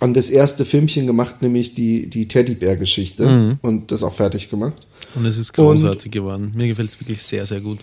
an 0.00 0.14
das 0.14 0.30
erste 0.30 0.64
Filmchen 0.64 1.06
gemacht, 1.06 1.42
nämlich 1.42 1.74
die, 1.74 2.08
die 2.08 2.26
Teddybär-Geschichte 2.28 3.26
Mhm. 3.26 3.58
und 3.62 3.90
das 3.92 4.02
auch 4.02 4.14
fertig 4.14 4.50
gemacht. 4.50 4.86
Und 5.14 5.26
es 5.26 5.38
ist 5.38 5.52
großartig 5.54 6.10
geworden. 6.10 6.52
Mir 6.56 6.68
gefällt 6.68 6.90
es 6.90 7.00
wirklich 7.00 7.22
sehr, 7.22 7.46
sehr 7.46 7.60
gut. 7.60 7.78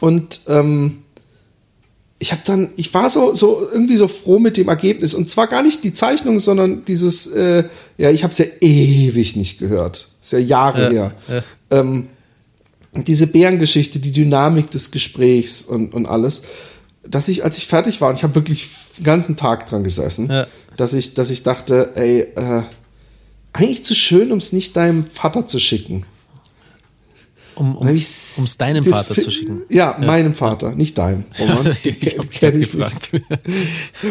Und 0.00 0.40
ähm, 0.48 0.98
ich 2.22 2.30
habe 2.30 2.42
dann, 2.46 2.68
ich 2.76 2.94
war 2.94 3.10
so, 3.10 3.34
so 3.34 3.60
irgendwie 3.72 3.96
so 3.96 4.06
froh 4.06 4.38
mit 4.38 4.56
dem 4.56 4.68
Ergebnis. 4.68 5.12
Und 5.12 5.28
zwar 5.28 5.48
gar 5.48 5.62
nicht 5.64 5.82
die 5.82 5.92
Zeichnung, 5.92 6.38
sondern 6.38 6.84
dieses, 6.84 7.26
äh, 7.26 7.64
ja, 7.98 8.10
ich 8.10 8.22
habe 8.22 8.30
es 8.30 8.38
ja 8.38 8.44
ewig 8.60 9.34
nicht 9.34 9.58
gehört. 9.58 10.06
Ist 10.20 10.32
ja 10.32 10.38
Jahre 10.38 10.84
Ja, 10.84 10.90
her. 10.90 11.14
ja. 11.28 11.42
Ähm, 11.78 12.08
diese 12.94 13.26
Bärengeschichte, 13.26 13.98
die 13.98 14.12
Dynamik 14.12 14.70
des 14.70 14.92
Gesprächs 14.92 15.62
und, 15.62 15.94
und 15.94 16.06
alles, 16.06 16.42
dass 17.04 17.26
ich, 17.26 17.42
als 17.44 17.58
ich 17.58 17.66
fertig 17.66 18.00
war, 18.00 18.10
und 18.10 18.14
ich 18.16 18.22
habe 18.22 18.36
wirklich 18.36 18.68
den 18.98 19.04
ganzen 19.04 19.34
Tag 19.34 19.66
dran 19.66 19.82
gesessen, 19.82 20.28
Ja. 20.30 20.46
dass 20.76 20.92
ich, 20.94 21.14
dass 21.14 21.30
ich 21.30 21.42
dachte, 21.42 21.90
ey, 21.96 22.20
äh, 22.36 22.62
eigentlich 23.52 23.84
zu 23.84 23.96
schön, 23.96 24.30
um 24.30 24.38
es 24.38 24.52
nicht 24.52 24.76
deinem 24.76 25.06
Vater 25.06 25.48
zu 25.48 25.58
schicken. 25.58 26.04
Um 27.54 27.76
um 27.76 27.88
ich's- 27.88 28.38
es 28.42 28.56
deinem 28.56 28.84
Vater 28.84 29.14
zu 29.14 29.30
schicken. 29.30 29.62
Ja, 29.68 29.98
meinem 30.00 30.34
Vater, 30.34 30.74
nicht 30.74 30.96
deinem. 30.98 31.24
Roman. 31.40 31.76
ich 31.84 32.18
habe 32.18 32.28
gerade 32.28 32.58
gefragt. 32.58 33.10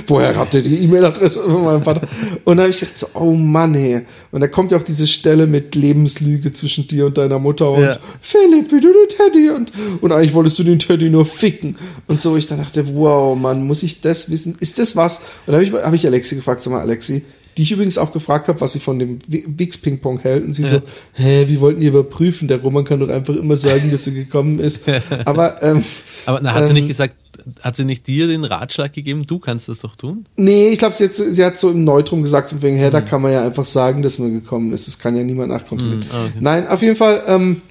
Woher 0.07 0.35
habt 0.35 0.53
ihr 0.53 0.61
die 0.61 0.77
E-Mail-Adresse 0.83 1.41
von 1.43 1.63
meinem 1.63 1.83
Vater? 1.83 2.07
Und 2.45 2.57
da 2.57 2.63
habe 2.63 2.71
ich 2.71 2.79
gedacht, 2.79 2.97
so, 2.97 3.07
oh 3.15 3.31
Mann, 3.33 3.75
ey. 3.75 4.01
Und 4.31 4.41
da 4.41 4.47
kommt 4.47 4.71
ja 4.71 4.77
auch 4.77 4.83
diese 4.83 5.07
Stelle 5.07 5.47
mit 5.47 5.75
Lebenslüge 5.75 6.51
zwischen 6.53 6.87
dir 6.87 7.07
und 7.07 7.17
deiner 7.17 7.39
Mutter 7.39 7.71
und 7.71 7.81
Ja. 7.81 7.97
Philipp, 8.21 8.71
wie 8.71 8.79
du 8.81 8.91
den 8.93 9.09
Teddy 9.17 9.49
und, 9.49 9.71
und 10.01 10.11
eigentlich 10.11 10.33
wolltest 10.33 10.59
du 10.59 10.63
den 10.63 10.79
Teddy 10.79 11.09
nur 11.09 11.25
ficken. 11.25 11.77
Und 12.07 12.21
so, 12.21 12.35
ich 12.37 12.47
dann 12.47 12.59
dachte, 12.59 12.85
wow, 12.95 13.37
Mann, 13.37 13.65
muss 13.65 13.83
ich 13.83 14.01
das 14.01 14.29
wissen? 14.29 14.55
Ist 14.59 14.79
das 14.79 14.95
was? 14.95 15.17
Und 15.17 15.23
da 15.47 15.53
habe 15.53 15.63
ich, 15.63 15.71
hab 15.73 15.93
ich 15.93 16.05
Alexi 16.05 16.35
gefragt, 16.35 16.61
sag 16.61 16.71
mal, 16.73 16.81
Alexi, 16.81 17.23
die 17.57 17.63
ich 17.63 17.71
übrigens 17.71 17.97
auch 17.97 18.13
gefragt 18.13 18.47
habe, 18.47 18.61
was 18.61 18.73
sie 18.73 18.79
von 18.79 18.97
dem 18.99 19.19
Wi- 19.27 19.45
Wix-Ping-Pong 19.47 20.19
hält. 20.19 20.43
Und 20.45 20.53
sie 20.53 20.63
so, 20.63 20.81
hä, 21.13 21.45
wie 21.47 21.59
wollten 21.59 21.81
die 21.81 21.87
überprüfen? 21.87 22.47
Der 22.47 22.61
Roman 22.61 22.85
kann 22.85 22.99
doch 22.99 23.09
einfach 23.09 23.35
immer 23.35 23.55
sagen, 23.55 23.91
dass 23.91 24.07
er 24.07 24.13
gekommen 24.13 24.59
ist. 24.59 24.83
Aber, 25.25 25.61
ähm, 25.61 25.83
Aber 26.25 26.39
na, 26.41 26.53
hat 26.53 26.65
sie 26.65 26.69
Ähm, 26.71 26.75
nicht 26.75 26.87
gesagt, 26.87 27.15
hat 27.61 27.75
sie 27.75 27.85
nicht 27.85 28.07
dir 28.07 28.27
den 28.27 28.43
Ratschlag 28.43 28.93
gegeben, 28.93 29.25
du 29.25 29.39
kannst 29.39 29.67
das 29.69 29.79
doch 29.79 29.95
tun? 29.95 30.25
Nee, 30.37 30.69
ich 30.69 30.79
glaube, 30.79 30.95
sie, 30.95 31.05
hat 31.05 31.15
so- 31.15 31.29
sie 31.31 31.43
hat 31.43 31.57
so 31.57 31.71
im 31.71 31.83
Neutrum 31.83 32.21
gesagt, 32.21 32.49
so 32.49 32.61
wegen, 32.61 32.77
hä, 32.77 32.87
Mhm. 32.87 32.91
da 32.91 33.01
kann 33.01 33.21
man 33.21 33.31
ja 33.33 33.43
einfach 33.43 33.65
sagen, 33.65 34.01
dass 34.01 34.19
man 34.19 34.31
gekommen 34.33 34.71
ist. 34.73 34.87
Das 34.87 34.97
kann 34.99 35.15
ja 35.15 35.23
niemand 35.23 35.49
nachkontrollieren. 35.49 36.05
ah, 36.11 36.25
okay. 36.25 36.33
Nein, 36.39 36.67
auf 36.67 36.81
jeden 36.81 36.95
Fall 36.95 37.23
ähm, 37.27 37.61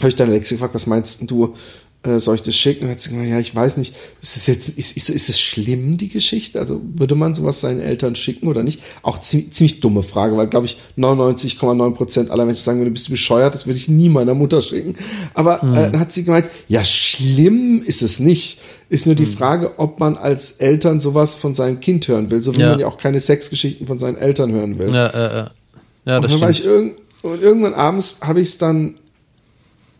habe 0.00 0.08
ich 0.08 0.14
dann 0.16 0.28
Alexi 0.28 0.54
gefragt, 0.54 0.74
was 0.74 0.86
meinst 0.86 1.20
denn 1.20 1.26
du? 1.28 1.54
Äh, 2.04 2.18
soll 2.18 2.34
ich 2.34 2.42
das 2.42 2.54
schicken? 2.54 2.84
Und 2.84 2.90
hat 2.90 3.00
sie 3.00 3.10
gesagt, 3.10 3.28
ja, 3.28 3.38
ich 3.38 3.54
weiß 3.56 3.78
nicht. 3.78 3.94
Ist 4.20 4.36
es 4.36 4.46
jetzt, 4.46 4.68
ist, 4.78 4.96
ist, 4.96 5.08
ist 5.08 5.28
es 5.30 5.40
schlimm, 5.40 5.96
die 5.96 6.08
Geschichte? 6.08 6.58
Also 6.58 6.80
würde 6.84 7.14
man 7.14 7.34
sowas 7.34 7.60
seinen 7.60 7.80
Eltern 7.80 8.14
schicken 8.14 8.46
oder 8.46 8.62
nicht? 8.62 8.80
Auch 9.02 9.18
ziemlich, 9.20 9.52
ziemlich 9.52 9.80
dumme 9.80 10.02
Frage, 10.02 10.36
weil, 10.36 10.48
glaube 10.48 10.66
ich, 10.66 10.76
99,9 10.98 11.90
Prozent 11.94 12.30
aller 12.30 12.44
Menschen 12.44 12.62
sagen 12.62 12.78
würden, 12.80 12.92
bist 12.92 13.06
du 13.06 13.10
bescheuert, 13.12 13.54
das 13.54 13.66
würde 13.66 13.78
ich 13.78 13.88
nie 13.88 14.08
meiner 14.10 14.34
Mutter 14.34 14.60
schicken. 14.60 14.96
Aber 15.32 15.64
Mhm. 15.64 15.74
äh, 15.74 15.90
dann 15.90 15.98
hat 16.00 16.12
sie 16.12 16.24
gemeint, 16.24 16.48
ja, 16.68 16.84
schlimm 16.84 17.80
ist 17.84 18.02
es 18.02 18.20
nicht. 18.20 18.58
Ist 18.90 19.06
nur 19.06 19.14
die 19.14 19.22
Mhm. 19.22 19.28
Frage, 19.36 19.78
ob 19.78 19.98
man 19.98 20.16
als 20.18 20.52
Eltern 20.52 21.00
sowas 21.00 21.34
von 21.34 21.54
seinem 21.54 21.80
Kind 21.80 22.06
hören 22.06 22.30
will, 22.30 22.42
so 22.42 22.54
wie 22.54 22.60
Ja. 22.60 22.70
man 22.70 22.78
ja 22.80 22.86
auch 22.86 22.98
keine 22.98 23.18
Sexgeschichten 23.20 23.86
von 23.86 23.98
seinen 23.98 24.16
Eltern 24.16 24.52
hören 24.52 24.78
will. 24.78 24.92
Ja, 24.94 25.06
äh, 25.06 25.40
äh. 25.40 25.44
ja 26.04 26.16
Und 26.16 26.24
das 26.24 26.32
dann 26.32 26.40
war 26.42 26.52
stimmt. 26.52 26.58
ich 26.60 26.64
irgend, 26.66 26.94
und 27.22 27.42
irgendwann 27.42 27.72
abends 27.74 28.18
habe 28.20 28.40
ich 28.42 28.48
es 28.48 28.58
dann, 28.58 28.96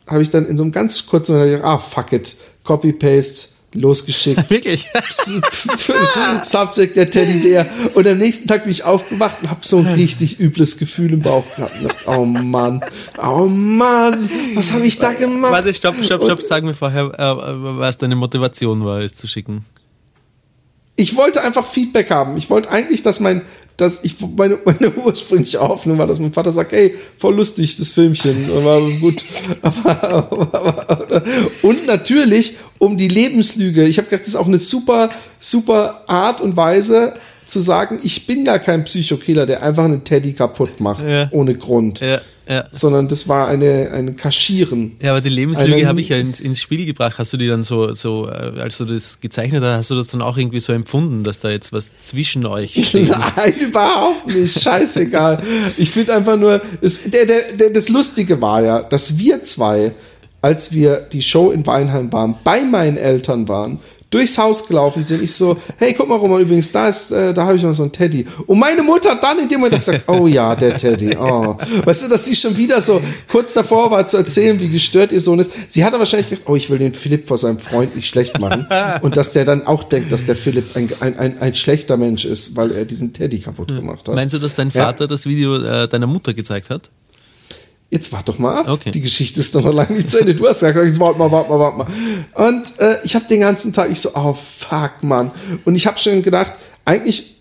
habe 0.07 0.23
ich 0.23 0.31
dann 0.31 0.47
in 0.47 0.57
so 0.57 0.63
einem 0.63 0.73
ganz 0.73 1.07
kurzen 1.07 1.33
Moment 1.33 1.57
gedacht, 1.57 1.69
ah, 1.69 1.79
fuck 1.79 2.13
it, 2.13 2.37
Copy-Paste, 2.65 3.49
losgeschickt. 3.75 4.49
Wirklich? 4.51 4.87
Subject 6.45 6.97
der 6.97 7.11
Teddybär. 7.11 7.67
Und 7.95 8.07
am 8.07 8.19
nächsten 8.19 8.47
Tag 8.47 8.65
bin 8.65 8.73
ich 8.73 8.85
aufgewacht 8.85 9.39
und 9.43 9.51
habe 9.51 9.61
so 9.63 9.79
ein 9.79 9.87
richtig 9.87 10.41
übles 10.41 10.79
Gefühl 10.79 11.13
im 11.13 11.19
Bauch 11.19 11.45
gehabt. 11.57 11.75
Dachte, 11.83 11.97
Oh 12.07 12.25
Mann, 12.25 12.81
oh 13.23 13.47
Mann, 13.47 14.29
was 14.55 14.73
habe 14.73 14.87
ich 14.87 14.99
da 14.99 15.13
gemacht? 15.13 15.53
Warte, 15.53 15.75
stopp, 15.75 15.97
stopp, 16.03 16.23
stopp, 16.23 16.39
Und 16.39 16.45
sag 16.45 16.65
mir 16.65 16.75
vorher, 16.75 17.07
äh, 17.19 17.79
was 17.79 17.99
deine 17.99 18.17
Motivation 18.17 18.85
war, 18.85 19.01
es 19.01 19.15
zu 19.15 19.27
schicken. 19.27 19.65
Ich 20.97 21.17
wollte 21.17 21.43
einfach 21.43 21.67
Feedback 21.67 22.11
haben. 22.11 22.37
Ich 22.37 22.51
wollte 22.51 22.71
eigentlich, 22.71 23.03
dass 23.03 23.19
mein, 23.19 23.43
dass 23.77 24.05
ich 24.05 24.15
meine, 24.37 24.59
meine 24.65 24.93
ursprüngliche 24.97 25.59
Hoffnung 25.61 25.99
war, 25.99 26.07
dass 26.07 26.21
mein 26.21 26.33
Vater 26.33 26.53
sagt, 26.53 26.71
hey, 26.73 26.95
voll 27.19 27.35
lustig, 27.35 27.77
das 27.77 27.89
Filmchen, 27.91 28.49
war 28.65 28.81
gut. 29.01 29.25
Aber, 29.63 30.05
aber, 30.15 30.55
aber, 30.55 31.23
und 31.63 31.87
natürlich 31.87 32.55
um 32.79 32.97
die 32.97 33.09
Lebenslüge. 33.09 33.83
Ich 33.85 33.99
habe 33.99 34.07
gedacht, 34.09 34.23
das 34.23 34.29
ist 34.29 34.37
auch 34.37 34.47
eine 34.47 34.59
super, 34.59 35.09
super 35.39 36.05
Art 36.07 36.41
und 36.41 36.57
Weise 36.57 37.15
zu 37.47 37.61
sagen, 37.61 37.99
ich 38.03 38.27
bin 38.27 38.45
gar 38.45 38.59
kein 38.59 38.85
Psychokiller, 38.85 39.47
der 39.47 39.63
einfach 39.63 39.85
einen 39.85 40.05
Teddy 40.05 40.33
kaputt 40.33 40.81
macht, 40.81 41.05
Ja. 41.07 41.29
ohne 41.33 41.55
Grund. 41.57 42.01
Ja, 42.01 42.19
ja. 42.49 42.65
Sondern 42.71 43.09
das 43.09 43.29
war 43.29 43.49
eine, 43.49 43.91
eine 43.91 44.13
Kaschieren. 44.15 44.97
Ja, 45.01 45.13
aber 45.13 45.21
die 45.21 45.31
Lebenslüge 45.31 45.87
habe 45.87 46.01
ich 46.01 46.11
ja 46.11 46.19
ins, 46.19 46.41
ins 46.41 46.61
Spiel 46.61 46.85
gebracht. 46.85 47.19
Hast 47.19 47.33
du 47.33 47.37
die 47.37 47.47
dann 47.47 47.65
so, 47.65 47.93
so, 47.95 48.29
äh, 48.29 48.61
als 48.61 48.79
du 48.79 48.85
das 48.85 49.21
gezeichnet 49.21 49.63
hast, 49.63 49.77
hast 49.77 49.91
du 49.91 49.95
das 49.95 50.09
dann 50.09 50.23
auch 50.23 50.37
irgendwie 50.37 50.61
so 50.61 50.73
empfunden, 50.73 51.25
dass 51.25 51.41
da 51.41 51.51
jetzt 51.51 51.73
was 51.73 51.93
zwischen 52.01 52.45
euch 52.47 52.73
steht? 52.89 53.09
Nein, 53.09 53.55
überhaupt 53.61 54.27
nicht. 54.27 54.63
Scheißegal. 54.63 55.43
Ich 55.79 55.91
finde 55.91 56.15
einfach 56.15 56.37
nur, 56.37 56.61
es, 56.81 57.03
der, 57.11 57.27
der, 57.27 57.53
der, 57.53 57.71
das 57.71 57.89
Lustige 57.89 58.41
war 58.41 58.63
ja, 58.63 58.83
dass 58.83 59.17
wir 59.17 59.43
zwei, 59.45 59.93
als 60.43 60.73
wir 60.73 60.97
die 61.01 61.23
Show 61.23 61.51
in 61.51 61.67
Weinheim 61.67 62.13
waren, 62.13 62.35
bei 62.45 62.65
meinen 62.65 62.99
Eltern 62.99 63.49
waren, 63.49 63.81
durchs 64.15 64.39
Haus 64.39 64.67
gelaufen 64.67 65.03
sind. 65.05 65.23
Ich 65.23 65.35
so, 65.35 65.57
hey, 65.77 65.93
guck 65.93 66.09
mal, 66.09 66.17
Roman, 66.17 66.41
übrigens, 66.41 66.71
da 66.71 66.89
ist, 66.89 67.11
äh, 67.11 67.35
da 67.35 67.47
habe 67.47 67.57
ich 67.57 67.63
noch 67.65 67.73
so 67.73 67.83
einen 67.83 67.91
Teddy. 67.93 68.25
Und 68.47 68.59
meine 68.59 68.83
Mutter 68.83 69.11
hat 69.11 69.25
dann 69.25 69.41
in 69.41 69.49
dem 69.49 69.61
Moment 69.61 69.81
gesagt, 69.81 70.09
oh 70.09 70.29
ja, 70.29 70.55
der 70.55 70.77
Teddy. 70.77 71.17
Oh. 71.17 71.57
Weißt 71.85 72.05
du, 72.05 72.09
dass 72.09 72.25
sie 72.25 72.37
schon 72.37 72.57
wieder 72.57 72.81
so 72.81 73.01
kurz 73.29 73.55
davor 73.55 73.91
war 73.91 74.07
zu 74.07 74.17
erzählen, 74.19 74.59
wie 74.61 74.69
gestört 74.69 75.11
ihr 75.11 75.21
Sohn 75.21 75.41
ist. 75.41 75.51
Sie 75.69 75.85
hat 75.85 75.93
aber 75.93 76.01
wahrscheinlich 76.01 76.31
gedacht, 76.31 76.47
oh, 76.49 76.55
ich 76.55 76.71
will 76.71 76.79
den 76.79 76.95
Philipp 76.95 77.27
vor 77.27 77.37
seinem 77.37 77.59
Freund 77.59 77.97
nicht 77.97 78.07
schlecht 78.07 78.39
machen. 78.39 78.67
Und 79.03 79.17
dass 79.17 79.33
der 79.33 79.45
dann 79.45 79.67
auch 79.67 79.83
denkt, 79.85 80.13
dass 80.13 80.27
der 80.27 80.37
Philipp 80.37 80.65
ein, 80.77 80.89
ein, 81.01 81.19
ein, 81.19 81.39
ein 81.41 81.55
schlechter 81.55 81.97
Mensch 81.97 82.25
ist, 82.25 82.57
weil 82.57 82.71
er 82.71 82.85
diesen 82.85 83.13
Teddy 83.13 83.41
kaputt 83.41 83.69
gemacht 83.69 84.07
hat. 84.07 84.15
Meinst 84.15 84.35
du, 84.35 84.39
dass 84.39 84.55
dein 84.55 84.71
Ja. 84.71 84.85
Vater 84.85 85.07
das 85.09 85.27
Video 85.27 85.57
äh, 85.57 85.89
deiner 85.89 86.07
Mutter 86.07 86.35
gezeigt 86.35 86.71
hat? 86.71 86.91
Jetzt 87.95 88.11
warte 88.11 88.33
doch 88.33 88.41
mal 88.41 88.59
ab. 88.59 88.69
Okay. 88.69 88.91
Die 88.91 89.01
Geschichte 89.01 89.39
ist 89.39 89.55
doch 89.55 89.63
noch 89.63 89.73
lange 89.73 89.93
nicht 89.93 90.11
zu 90.11 90.19
Ende. 90.19 90.35
Du 90.35 90.49
hast 90.49 90.63
ja 90.63 90.73
gesagt, 90.73 90.89
jetzt 90.89 90.99
warte 90.99 91.17
mal, 91.17 91.31
warte 91.31 91.49
mal, 91.49 91.61
warte 91.61 91.79
mal. 91.79 91.87
Und 92.49 92.81
äh, 92.81 92.97
ich 93.05 93.15
habe 93.15 93.25
den 93.27 93.39
ganzen 93.39 93.73
Tag, 93.73 93.89
ich 93.89 94.01
so, 94.01 94.11
oh 94.17 94.33
fuck, 94.33 95.03
Mann. 95.03 95.31
Und 95.65 95.77
ich 95.77 95.87
habe 95.87 95.97
schon 95.97 96.21
gedacht, 96.21 96.55
eigentlich, 96.85 97.37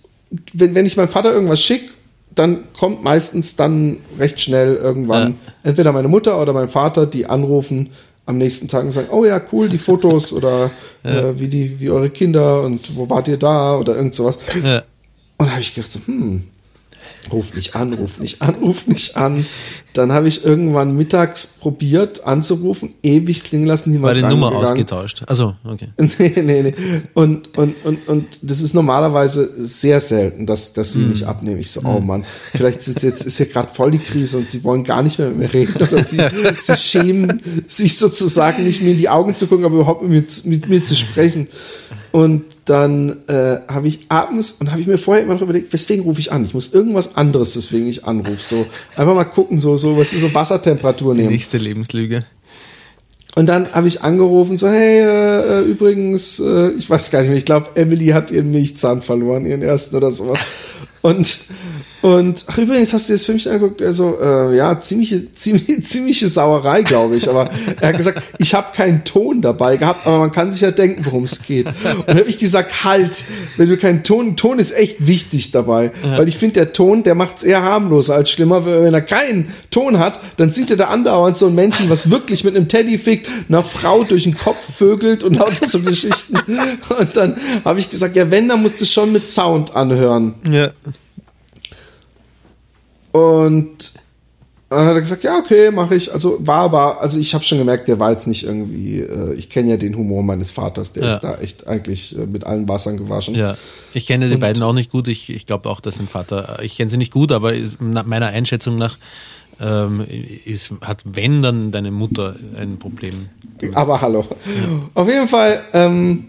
wenn, 0.54 0.76
wenn 0.76 0.86
ich 0.86 0.96
meinem 0.96 1.08
Vater 1.08 1.34
irgendwas 1.34 1.60
schick, 1.60 1.90
dann 2.36 2.66
kommt 2.78 3.04
meistens 3.04 3.56
dann 3.56 3.98
recht 4.20 4.40
schnell 4.40 4.76
irgendwann 4.76 5.40
entweder 5.64 5.92
meine 5.92 6.08
Mutter 6.08 6.40
oder 6.40 6.54
mein 6.54 6.70
Vater, 6.70 7.08
die 7.08 7.26
anrufen 7.26 7.90
am 8.28 8.38
nächsten 8.38 8.68
Tag 8.68 8.84
und 8.84 8.92
sagen, 8.92 9.08
oh 9.10 9.26
ja, 9.26 9.42
cool, 9.52 9.70
die 9.70 9.80
Fotos 9.80 10.32
oder 10.34 10.70
äh, 11.02 11.34
wie 11.34 11.48
die, 11.48 11.80
wie 11.80 11.90
eure 11.90 12.12
Kinder 12.12 12.62
und 12.62 12.96
wo 12.96 13.10
wart 13.10 13.28
ihr 13.28 13.38
da 13.38 13.76
oder 13.76 13.96
irgend 13.96 14.14
sowas. 14.14 14.38
Ja. 14.64 14.84
Und 15.38 15.48
da 15.48 15.54
habe 15.54 15.62
ich 15.62 15.74
gedacht, 15.74 15.92
so, 15.92 16.00
hm, 16.06 16.44
ruf 17.32 17.54
nicht 17.56 17.76
an, 17.76 17.94
ruf 17.94 18.20
nicht 18.20 18.42
an, 18.42 18.56
ruf 18.56 18.88
nicht 18.88 19.16
an. 19.16 19.46
Dann 19.94 20.12
habe 20.12 20.28
ich 20.28 20.44
irgendwann 20.44 20.96
mittags 20.96 21.46
probiert 21.48 22.26
anzurufen, 22.26 22.94
ewig 23.04 23.44
klingen 23.44 23.66
lassen, 23.68 23.90
War 24.02 24.14
niemand 24.14 24.18
die 24.18 24.22
Nummer 24.22 24.48
rangegangen. 24.48 24.64
ausgetauscht? 24.72 25.24
Also, 25.28 25.56
okay. 25.64 25.90
Nee, 26.18 26.34
nee, 26.44 26.64
nee. 26.64 26.74
Und, 27.14 27.58
und, 27.58 27.76
und, 27.86 28.08
und 28.08 28.26
das 28.42 28.62
ist 28.62 28.74
normalerweise 28.74 29.52
sehr 29.58 30.00
selten, 30.00 30.46
dass, 30.46 30.74
dass 30.74 30.94
sie 30.94 31.02
Hm. 31.02 31.10
nicht 31.10 31.24
abnehmen. 31.26 31.60
Ich 31.60 31.72
so, 31.72 31.82
oh 31.84 32.00
Mann, 32.00 32.24
vielleicht 32.52 32.82
sind 32.82 33.00
sie 33.00 33.08
jetzt, 33.08 33.24
ist 33.26 33.38
ja 33.40 33.46
gerade 33.46 33.74
voll 33.74 33.92
die 33.92 34.00
Krise 34.00 34.38
und 34.38 34.50
sie 34.50 34.64
wollen 34.64 34.84
gar 34.84 35.04
nicht 35.04 35.20
mehr 35.20 35.30
mit 35.30 35.38
mir 35.38 35.54
reden 35.54 35.74
oder 35.76 36.04
sie, 36.04 36.18
sie 36.60 36.78
schämen 36.78 37.42
sich 37.68 37.98
sozusagen 37.98 38.64
nicht 38.64 38.82
mir 38.82 38.92
in 38.92 38.98
die 38.98 39.10
Augen 39.10 39.36
zu 39.36 39.48
gucken, 39.48 39.66
aber 39.66 39.76
überhaupt 39.76 40.04
mit 40.04 40.46
mit 40.46 40.68
mir 40.70 40.84
zu 40.84 40.96
sprechen. 40.96 41.48
Und 42.14 42.44
dann 42.66 43.24
äh, 43.28 43.58
habe 43.68 43.88
ich 43.88 44.06
abends 44.10 44.52
und 44.52 44.70
habe 44.70 44.80
ich 44.80 44.86
mir 44.86 45.00
vorher 45.00 45.24
immer 45.24 45.34
noch 45.34 45.42
überlegt, 45.42 45.74
weswegen 45.74 46.04
rufe 46.06 46.20
ich 46.20 46.32
an? 46.32 46.46
Ich 46.46 46.54
muss 46.54 46.72
irgendwas 46.72 47.16
anderes, 47.18 47.58
weswegen 47.58 47.88
ich 47.90 48.06
anrufe. 48.06 48.38
So 48.40 48.68
einfach 48.96 49.16
mal 49.16 49.24
gucken, 49.24 49.60
so 49.60 49.78
so 49.78 49.98
was 49.98 50.14
ist 50.14 50.22
so 50.22 50.32
Wassertemperatur 50.32 51.16
Die 51.16 51.22
nehmen. 51.22 51.32
nächste 51.34 51.58
Lebenslüge. 51.58 52.24
Und 53.36 53.48
dann 53.48 53.72
habe 53.72 53.88
ich 53.88 54.04
angerufen, 54.04 54.58
so, 54.58 54.70
hey, 54.70 55.00
äh, 55.00 55.62
äh, 55.62 55.64
übrigens, 55.64 56.40
äh, 56.40 56.70
ich 56.74 56.88
weiß 56.88 57.10
gar 57.10 57.22
nicht 57.22 57.30
mehr, 57.30 57.38
ich 57.40 57.46
glaube, 57.46 57.72
Emily 57.74 58.10
hat 58.10 58.30
ihren 58.30 58.50
Milchzahn 58.50 59.02
verloren, 59.02 59.48
ihren 59.48 59.64
ersten 59.64 59.96
oder 59.96 60.12
sowas. 60.12 60.40
Und 61.02 61.40
Und 62.04 62.44
ach, 62.48 62.58
übrigens 62.58 62.92
hast 62.92 63.08
du 63.08 63.14
das 63.14 63.24
Filmchen 63.24 63.54
angeguckt, 63.54 63.82
also 63.82 64.20
äh, 64.22 64.58
ja, 64.58 64.78
ziemliche, 64.82 65.34
ziemlich, 65.34 65.86
ziemliche 65.86 66.28
Sauerei, 66.28 66.82
glaube 66.82 67.16
ich. 67.16 67.30
Aber 67.30 67.50
er 67.80 67.88
hat 67.88 67.98
gesagt, 67.98 68.22
ich 68.40 68.54
habe 68.54 68.76
keinen 68.76 69.06
Ton 69.06 69.42
dabei 69.42 69.78
gehabt, 69.78 70.06
aber 70.06 70.20
man 70.20 70.32
kann 70.34 70.52
sich 70.52 70.60
ja 70.60 70.72
denken, 70.72 71.06
worum 71.06 71.24
es 71.24 71.42
geht. 71.42 71.68
Und 71.68 71.76
dann 72.08 72.18
habe 72.18 72.30
ich 72.30 72.40
gesagt, 72.40 72.84
halt, 72.84 73.24
wenn 73.56 73.70
du 73.70 73.78
keinen 73.78 74.04
Ton, 74.04 74.36
Ton 74.36 74.60
ist 74.60 74.72
echt 74.72 75.08
wichtig 75.08 75.52
dabei. 75.52 75.94
Ja. 76.04 76.18
Weil 76.18 76.28
ich 76.28 76.36
finde, 76.36 76.56
der 76.56 76.74
Ton, 76.74 77.04
der 77.04 77.16
macht 77.16 77.38
es 77.38 77.44
eher 77.44 77.64
harmloser 77.64 78.16
als 78.16 78.30
schlimmer. 78.30 78.66
Wenn 78.66 78.94
er 78.94 79.02
keinen 79.02 79.54
Ton 79.72 79.98
hat, 79.98 80.20
dann 80.36 80.52
sieht 80.52 80.72
er 80.72 80.78
da 80.78 80.88
andauernd 80.90 81.38
so 81.38 81.48
ein 81.48 81.56
Menschen, 81.56 81.90
was 81.90 82.10
wirklich 82.10 82.44
mit 82.44 82.58
einem 82.58 82.68
Teddy 82.68 82.98
fickt, 82.98 83.30
einer 83.48 83.64
Frau 83.64 84.04
durch 84.04 84.24
den 84.24 84.36
Kopf 84.36 84.76
vögelt 84.76 85.24
und 85.24 85.36
lauter 85.36 85.66
so 85.66 85.80
Geschichten. 85.80 86.36
Und 87.00 87.16
dann 87.16 87.38
habe 87.64 87.80
ich 87.80 87.90
gesagt, 87.90 88.18
ja, 88.18 88.30
wenn, 88.30 88.50
dann 88.50 88.62
musst 88.62 88.82
du 88.82 88.86
schon 88.86 89.14
mit 89.14 89.30
Sound 89.30 89.74
anhören. 89.74 90.36
Ja. 90.52 90.70
Und 93.14 93.94
dann 94.70 94.88
hat 94.88 94.96
er 94.96 95.02
gesagt, 95.02 95.24
ja, 95.24 95.38
okay, 95.38 95.72
mache 95.72 95.96
ich. 95.96 96.12
Also 96.12 96.38
war 96.40 96.62
aber, 96.62 97.00
also 97.00 97.20
ich 97.20 97.34
habe 97.36 97.44
schon 97.44 97.60
gemerkt, 97.60 97.88
der 97.88 98.00
war 98.00 98.12
jetzt 98.12 98.26
nicht 98.26 98.44
irgendwie, 98.44 99.02
äh, 99.02 99.34
ich 99.36 99.50
kenne 99.50 99.72
ja 99.72 99.78
den 99.78 99.96
Humor 99.96 100.24
meines 100.24 100.50
Vaters, 100.50 100.94
der 100.94 101.04
ja. 101.04 101.14
ist 101.14 101.22
da 101.22 101.36
echt 101.38 101.68
eigentlich 101.68 102.18
äh, 102.18 102.26
mit 102.26 102.44
allen 102.46 102.68
Wassern 102.68 102.98
gewaschen. 102.98 103.36
Ja, 103.36 103.56
ich 103.94 104.08
kenne 104.08 104.28
die 104.28 104.34
Und, 104.34 104.40
beiden 104.40 104.64
auch 104.64 104.74
nicht 104.74 104.92
gut. 104.92 105.08
Ich, 105.08 105.30
ich 105.30 105.46
glaube 105.46 105.70
auch, 105.70 105.80
dass 105.80 105.98
sein 105.98 106.08
Vater, 106.08 106.60
ich 106.64 106.76
kenne 106.76 106.90
sie 106.90 106.98
nicht 106.98 107.14
gut, 107.14 107.32
aber 107.32 107.54
ist, 107.54 107.80
meiner 107.80 108.28
Einschätzung 108.28 108.76
nach 108.76 108.98
ähm, 109.60 110.04
ist, 110.46 110.74
hat, 110.82 111.04
wenn, 111.06 111.44
dann 111.44 111.72
deine 111.72 111.92
Mutter 111.92 112.36
ein 112.58 112.80
Problem. 112.80 113.30
Aber 113.76 114.02
hallo. 114.02 114.26
Ja. 114.46 114.90
Auf 114.96 115.08
jeden 115.08 115.28
Fall, 115.28 115.64
ähm, 115.74 116.26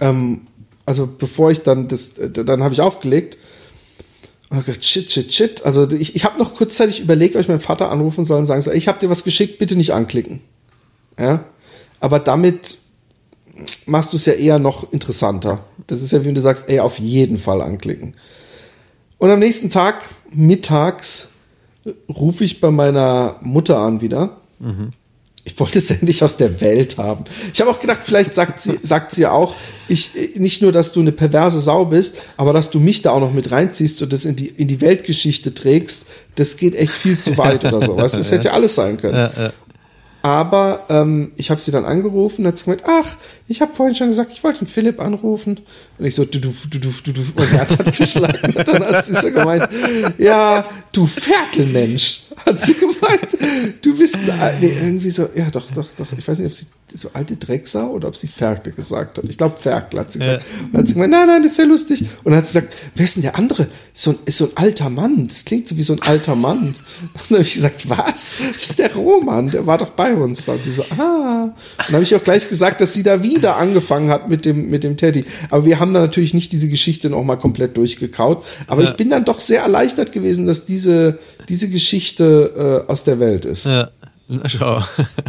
ähm, 0.00 0.40
also 0.86 1.06
bevor 1.06 1.52
ich 1.52 1.60
dann 1.60 1.86
das, 1.86 2.10
dann 2.14 2.64
habe 2.64 2.74
ich 2.74 2.80
aufgelegt 2.80 3.38
gedacht, 4.62 4.84
shit, 4.84 5.10
shit, 5.10 5.32
shit. 5.32 5.64
Also 5.64 5.90
ich, 5.90 6.14
ich 6.14 6.24
habe 6.24 6.38
noch 6.38 6.54
kurzzeitig 6.54 7.00
überlegt, 7.00 7.34
ob 7.34 7.40
ich 7.40 7.48
meinen 7.48 7.60
Vater 7.60 7.90
anrufen 7.90 8.24
soll 8.24 8.38
und 8.38 8.46
sagen 8.46 8.60
soll, 8.60 8.74
ich 8.74 8.88
habe 8.88 8.98
dir 8.98 9.10
was 9.10 9.24
geschickt, 9.24 9.58
bitte 9.58 9.76
nicht 9.76 9.92
anklicken. 9.92 10.40
Ja, 11.18 11.44
aber 12.00 12.18
damit 12.18 12.78
machst 13.86 14.12
du 14.12 14.16
es 14.16 14.26
ja 14.26 14.34
eher 14.34 14.58
noch 14.58 14.92
interessanter. 14.92 15.60
Das 15.86 16.02
ist 16.02 16.12
ja, 16.12 16.24
wie 16.24 16.32
du 16.32 16.40
sagst, 16.40 16.68
ey, 16.68 16.80
auf 16.80 16.98
jeden 16.98 17.38
Fall 17.38 17.62
anklicken. 17.62 18.14
Und 19.18 19.30
am 19.30 19.38
nächsten 19.38 19.70
Tag, 19.70 20.04
mittags, 20.30 21.28
rufe 22.08 22.44
ich 22.44 22.60
bei 22.60 22.70
meiner 22.70 23.36
Mutter 23.42 23.78
an 23.78 24.00
wieder. 24.00 24.40
Mhm 24.58 24.92
ich 25.46 25.60
wollte 25.60 25.78
es 25.78 25.90
endlich 25.90 26.24
aus 26.24 26.38
der 26.38 26.60
Welt 26.62 26.96
haben. 26.96 27.24
Ich 27.52 27.60
habe 27.60 27.70
auch 27.70 27.80
gedacht, 27.80 28.00
vielleicht 28.02 28.34
sagt 28.34 28.62
sie, 28.62 28.78
sagt 28.82 29.12
sie 29.12 29.26
auch, 29.26 29.54
ich, 29.88 30.10
nicht 30.36 30.62
nur, 30.62 30.72
dass 30.72 30.92
du 30.92 31.00
eine 31.00 31.12
perverse 31.12 31.58
Sau 31.60 31.84
bist, 31.84 32.16
aber 32.38 32.54
dass 32.54 32.70
du 32.70 32.80
mich 32.80 33.02
da 33.02 33.10
auch 33.10 33.20
noch 33.20 33.32
mit 33.32 33.50
reinziehst 33.50 34.00
und 34.00 34.12
das 34.12 34.24
in 34.24 34.36
die, 34.36 34.48
in 34.48 34.68
die 34.68 34.80
Weltgeschichte 34.80 35.54
trägst, 35.54 36.06
das 36.36 36.56
geht 36.56 36.74
echt 36.74 36.92
viel 36.92 37.18
zu 37.18 37.36
weit 37.36 37.64
oder 37.64 37.82
so. 37.82 37.96
Weißt? 37.96 38.16
Das 38.16 38.30
hätte 38.32 38.48
ja 38.48 38.54
alles 38.54 38.74
sein 38.74 38.96
können. 38.96 39.14
Ja, 39.14 39.30
ja. 39.36 39.52
Aber 40.24 40.86
ähm, 40.88 41.32
ich 41.36 41.50
habe 41.50 41.60
sie 41.60 41.70
dann 41.70 41.84
angerufen 41.84 42.40
und 42.40 42.48
hat 42.48 42.58
sie 42.58 42.64
gemeint, 42.64 42.84
ach, 42.86 43.18
ich 43.46 43.60
habe 43.60 43.74
vorhin 43.74 43.94
schon 43.94 44.06
gesagt, 44.06 44.32
ich 44.32 44.42
wollte 44.42 44.60
den 44.60 44.68
Philipp 44.68 44.98
anrufen. 44.98 45.60
Und 45.98 46.06
ich 46.06 46.14
so, 46.14 46.24
du, 46.24 46.40
du, 46.40 46.50
du, 46.70 46.78
du, 46.78 46.90
du, 47.04 47.12
du, 47.12 47.20
mein 47.36 47.48
Herz 47.48 47.78
hat 47.78 47.94
geschlagen. 47.98 48.54
Und 48.56 48.66
dann 48.66 48.86
hat 48.86 49.04
sie 49.04 49.12
so 49.12 49.30
gemeint, 49.30 49.68
ja, 50.16 50.64
du 50.92 51.06
Ferkelmensch, 51.06 52.22
hat 52.46 52.58
sie 52.58 52.72
gemeint. 52.72 53.33
Du 53.82 53.96
bist, 53.96 54.18
nee, 54.60 54.72
irgendwie 54.82 55.10
so, 55.10 55.28
ja, 55.34 55.50
doch, 55.50 55.70
doch, 55.70 55.90
doch. 55.92 56.12
Ich 56.16 56.26
weiß 56.26 56.38
nicht, 56.38 56.46
ob 56.46 56.52
sie 56.52 56.66
so 56.92 57.10
alte 57.12 57.36
Drecksau 57.36 57.90
oder 57.90 58.08
ob 58.08 58.16
sie 58.16 58.28
Ferkel 58.28 58.72
gesagt 58.72 59.18
hat. 59.18 59.24
Ich 59.24 59.38
glaube, 59.38 59.56
Ferkel 59.58 60.00
hat 60.00 60.12
sie 60.12 60.20
gesagt. 60.20 60.42
Ja. 60.42 60.64
Und 60.64 60.72
dann 60.72 60.80
hat 60.80 60.88
sie 60.88 60.94
gemeint, 60.94 61.12
nein, 61.12 61.26
nein, 61.26 61.42
das 61.42 61.52
ist 61.52 61.58
ja 61.58 61.64
lustig. 61.64 62.02
Und 62.22 62.26
dann 62.26 62.36
hat 62.36 62.46
sie 62.46 62.60
gesagt, 62.60 62.74
wer 62.94 63.04
ist 63.04 63.16
denn 63.16 63.22
der 63.22 63.36
andere? 63.36 63.68
So 63.92 64.10
ein, 64.10 64.18
ist 64.26 64.38
so 64.38 64.46
ein 64.46 64.52
alter 64.56 64.90
Mann. 64.90 65.26
Das 65.26 65.44
klingt 65.44 65.68
so 65.68 65.76
wie 65.76 65.82
so 65.82 65.94
ein 65.94 66.02
alter 66.02 66.36
Mann. 66.36 66.58
Und 67.14 67.30
dann 67.30 67.38
habe 67.38 67.42
ich 67.42 67.54
gesagt, 67.54 67.88
was? 67.88 68.36
Das 68.52 68.62
ist 68.62 68.78
der 68.78 68.94
Roman, 68.94 69.50
der 69.50 69.66
war 69.66 69.78
doch 69.78 69.90
bei 69.90 70.14
uns. 70.14 70.46
Und 70.46 70.62
sie 70.62 70.70
so, 70.70 70.84
ah. 70.98 71.44
Und 71.44 71.54
dann 71.86 71.94
habe 71.94 72.04
ich 72.04 72.14
auch 72.14 72.22
gleich 72.22 72.48
gesagt, 72.48 72.80
dass 72.80 72.92
sie 72.92 73.02
da 73.02 73.22
wieder 73.22 73.56
angefangen 73.56 74.10
hat 74.10 74.28
mit 74.28 74.44
dem, 74.44 74.70
mit 74.70 74.84
dem 74.84 74.96
Teddy. 74.96 75.24
Aber 75.50 75.64
wir 75.64 75.80
haben 75.80 75.92
da 75.94 76.00
natürlich 76.00 76.34
nicht 76.34 76.52
diese 76.52 76.68
Geschichte 76.68 77.10
noch 77.10 77.24
mal 77.24 77.36
komplett 77.36 77.76
durchgekaut. 77.76 78.44
Aber 78.68 78.82
ja. 78.82 78.90
ich 78.90 78.96
bin 78.96 79.10
dann 79.10 79.24
doch 79.24 79.40
sehr 79.40 79.62
erleichtert 79.62 80.12
gewesen, 80.12 80.46
dass 80.46 80.64
diese, 80.64 81.18
diese 81.48 81.68
Geschichte 81.68 82.84
äh, 82.86 82.90
aus 82.90 83.04
der 83.04 83.18
Welt 83.18 83.46
ist. 83.46 83.66
Ja. 83.66 83.90
Na 84.28 84.48
schau. 84.48 84.82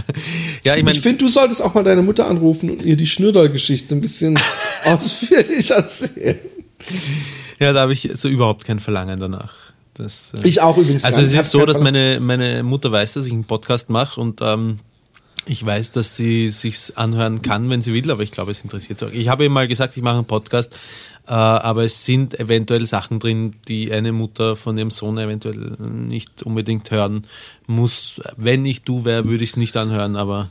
ja, 0.63 0.75
ich 0.75 0.83
mein, 0.83 0.93
Ich 0.93 1.01
finde, 1.01 1.17
du 1.17 1.27
solltest 1.27 1.61
auch 1.61 1.73
mal 1.73 1.83
deine 1.83 2.01
Mutter 2.01 2.27
anrufen 2.27 2.69
und 2.69 2.83
ihr 2.83 2.95
die 2.95 3.07
Schnürder-Geschichte 3.07 3.95
ein 3.95 4.01
bisschen 4.01 4.39
ausführlich 4.85 5.71
erzählen. 5.71 6.39
Ja, 7.59 7.73
da 7.73 7.81
habe 7.81 7.93
ich 7.93 8.09
so 8.13 8.27
überhaupt 8.27 8.65
kein 8.65 8.79
Verlangen 8.79 9.19
danach. 9.19 9.53
Das, 9.95 10.33
äh, 10.33 10.47
ich 10.47 10.61
auch 10.61 10.77
übrigens. 10.77 11.05
Also 11.05 11.21
es 11.21 11.33
ist 11.33 11.51
so, 11.51 11.65
dass 11.65 11.81
meine, 11.81 12.19
meine 12.19 12.63
Mutter 12.63 12.91
weiß, 12.91 13.13
dass 13.13 13.25
ich 13.25 13.31
einen 13.31 13.45
Podcast 13.45 13.89
mache 13.89 14.19
und 14.19 14.41
ähm, 14.41 14.77
ich 15.47 15.65
weiß, 15.65 15.91
dass 15.91 16.15
sie 16.15 16.49
sich's 16.49 16.91
anhören 16.91 17.41
kann, 17.41 17.69
wenn 17.69 17.81
sie 17.81 17.93
will, 17.93 18.09
aber 18.11 18.23
ich 18.23 18.31
glaube, 18.31 18.51
es 18.51 18.61
interessiert 18.61 18.99
sie 18.99 19.05
auch. 19.05 19.11
Ich 19.11 19.27
habe 19.29 19.43
ihr 19.43 19.49
mal 19.49 19.67
gesagt, 19.67 19.95
ich 19.97 20.03
mache 20.03 20.17
einen 20.17 20.25
Podcast, 20.25 20.77
äh, 21.27 21.31
aber 21.31 21.83
es 21.83 22.05
sind 22.05 22.39
eventuell 22.39 22.85
Sachen 22.85 23.19
drin, 23.19 23.55
die 23.67 23.91
eine 23.91 24.11
Mutter 24.11 24.55
von 24.55 24.77
ihrem 24.77 24.91
Sohn 24.91 25.17
eventuell 25.17 25.75
nicht 25.79 26.43
unbedingt 26.43 26.91
hören 26.91 27.25
muss. 27.67 28.21
Wenn 28.37 28.65
ich 28.65 28.83
du 28.83 29.05
wäre, 29.05 29.27
würde 29.27 29.43
ich 29.43 29.51
es 29.51 29.57
nicht 29.57 29.75
anhören, 29.77 30.15
aber 30.15 30.49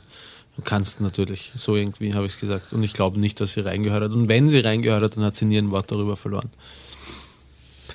du 0.56 0.62
kannst 0.62 1.00
natürlich. 1.00 1.52
So 1.54 1.76
irgendwie 1.76 2.14
habe 2.14 2.26
ich 2.26 2.34
es 2.34 2.40
gesagt. 2.40 2.72
Und 2.72 2.82
ich 2.82 2.92
glaube 2.92 3.20
nicht, 3.20 3.40
dass 3.40 3.52
sie 3.52 3.60
reingehört 3.60 4.04
hat. 4.04 4.12
Und 4.12 4.28
wenn 4.28 4.48
sie 4.48 4.60
reingehört 4.60 5.02
hat, 5.02 5.16
dann 5.16 5.24
hat 5.24 5.36
sie 5.36 5.44
nie 5.44 5.58
ein 5.58 5.70
Wort 5.70 5.90
darüber 5.90 6.16
verloren. 6.16 6.50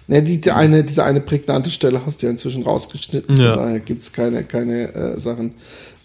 Ne, 0.07 0.23
die, 0.23 0.41
die 0.41 0.51
eine, 0.51 0.83
diese 0.83 1.03
eine 1.03 1.21
prägnante 1.21 1.69
Stelle 1.69 2.03
hast 2.05 2.21
du 2.21 2.25
ja 2.25 2.31
inzwischen 2.31 2.63
rausgeschnitten. 2.63 3.35
Ja. 3.37 3.55
Daher 3.55 3.79
gibt 3.79 4.03
es 4.03 4.11
keine, 4.11 4.43
keine 4.43 4.93
äh, 4.93 5.19
Sachen. 5.19 5.53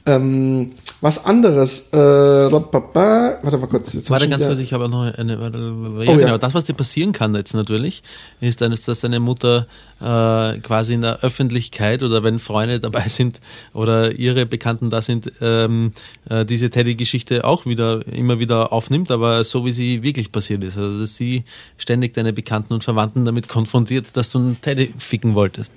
Ähm, 0.07 0.72
was 1.05 1.23
anderes. 1.27 1.93
Äh, 1.93 1.99
warte 1.99 3.59
mal 3.59 3.67
kurz. 3.67 3.93
Jetzt 3.93 4.09
warte 4.09 4.27
ganz 4.27 4.47
kurz, 4.47 4.59
ich 4.59 4.73
habe 4.73 4.89
noch 4.89 5.03
eine. 5.03 5.39
Warte, 5.39 5.59
ja, 5.59 6.13
oh, 6.13 6.17
genau. 6.17 6.29
Ja. 6.29 6.39
Das, 6.39 6.55
was 6.55 6.65
dir 6.65 6.73
passieren 6.73 7.13
kann 7.13 7.35
jetzt 7.35 7.53
natürlich, 7.53 8.03
ist, 8.41 8.63
dann, 8.63 8.71
dass 8.71 9.01
deine 9.01 9.21
Mutter 9.21 9.67
äh, 10.01 10.59
quasi 10.61 10.95
in 10.95 11.03
der 11.03 11.21
Öffentlichkeit 11.21 12.03
oder 12.03 12.25
wenn 12.25 12.39
Freunde 12.39 12.81
dabei 12.81 13.03
sind 13.09 13.43
oder 13.75 14.13
ihre 14.13 14.47
Bekannten 14.47 14.89
da 14.89 15.03
sind, 15.03 15.31
ähm, 15.43 15.91
äh, 16.31 16.47
diese 16.47 16.71
Teddy-Geschichte 16.71 17.45
auch 17.45 17.67
wieder 17.67 18.01
immer 18.09 18.39
wieder 18.39 18.73
aufnimmt, 18.73 19.11
aber 19.11 19.45
so 19.45 19.67
wie 19.67 19.73
sie 19.73 20.03
wirklich 20.03 20.33
passiert 20.33 20.65
ist. 20.65 20.79
Also 20.79 21.01
dass 21.01 21.17
sie 21.17 21.45
ständig 21.77 22.15
deine 22.15 22.33
Bekannten 22.33 22.73
und 22.73 22.83
Verwandten 22.83 23.27
damit 23.27 23.49
konfrontiert, 23.49 24.17
dass 24.17 24.31
du 24.31 24.39
einen 24.39 24.61
Teddy 24.63 24.95
ficken 24.97 25.35
wolltest. 25.35 25.71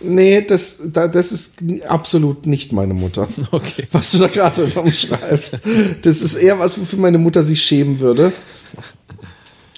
Nee, 0.00 0.42
das, 0.42 0.80
das 0.84 1.32
ist 1.32 1.54
absolut 1.86 2.46
nicht 2.46 2.72
meine 2.72 2.94
Mutter. 2.94 3.28
Okay. 3.50 3.86
Was 3.92 4.10
du 4.10 4.18
da 4.18 4.26
gerade 4.26 4.64
umschreibst. 4.64 5.60
Das 6.02 6.20
ist 6.20 6.34
eher 6.34 6.58
was, 6.58 6.80
wofür 6.80 6.98
meine 6.98 7.18
Mutter 7.18 7.42
sich 7.42 7.62
schämen 7.62 8.00
würde. 8.00 8.32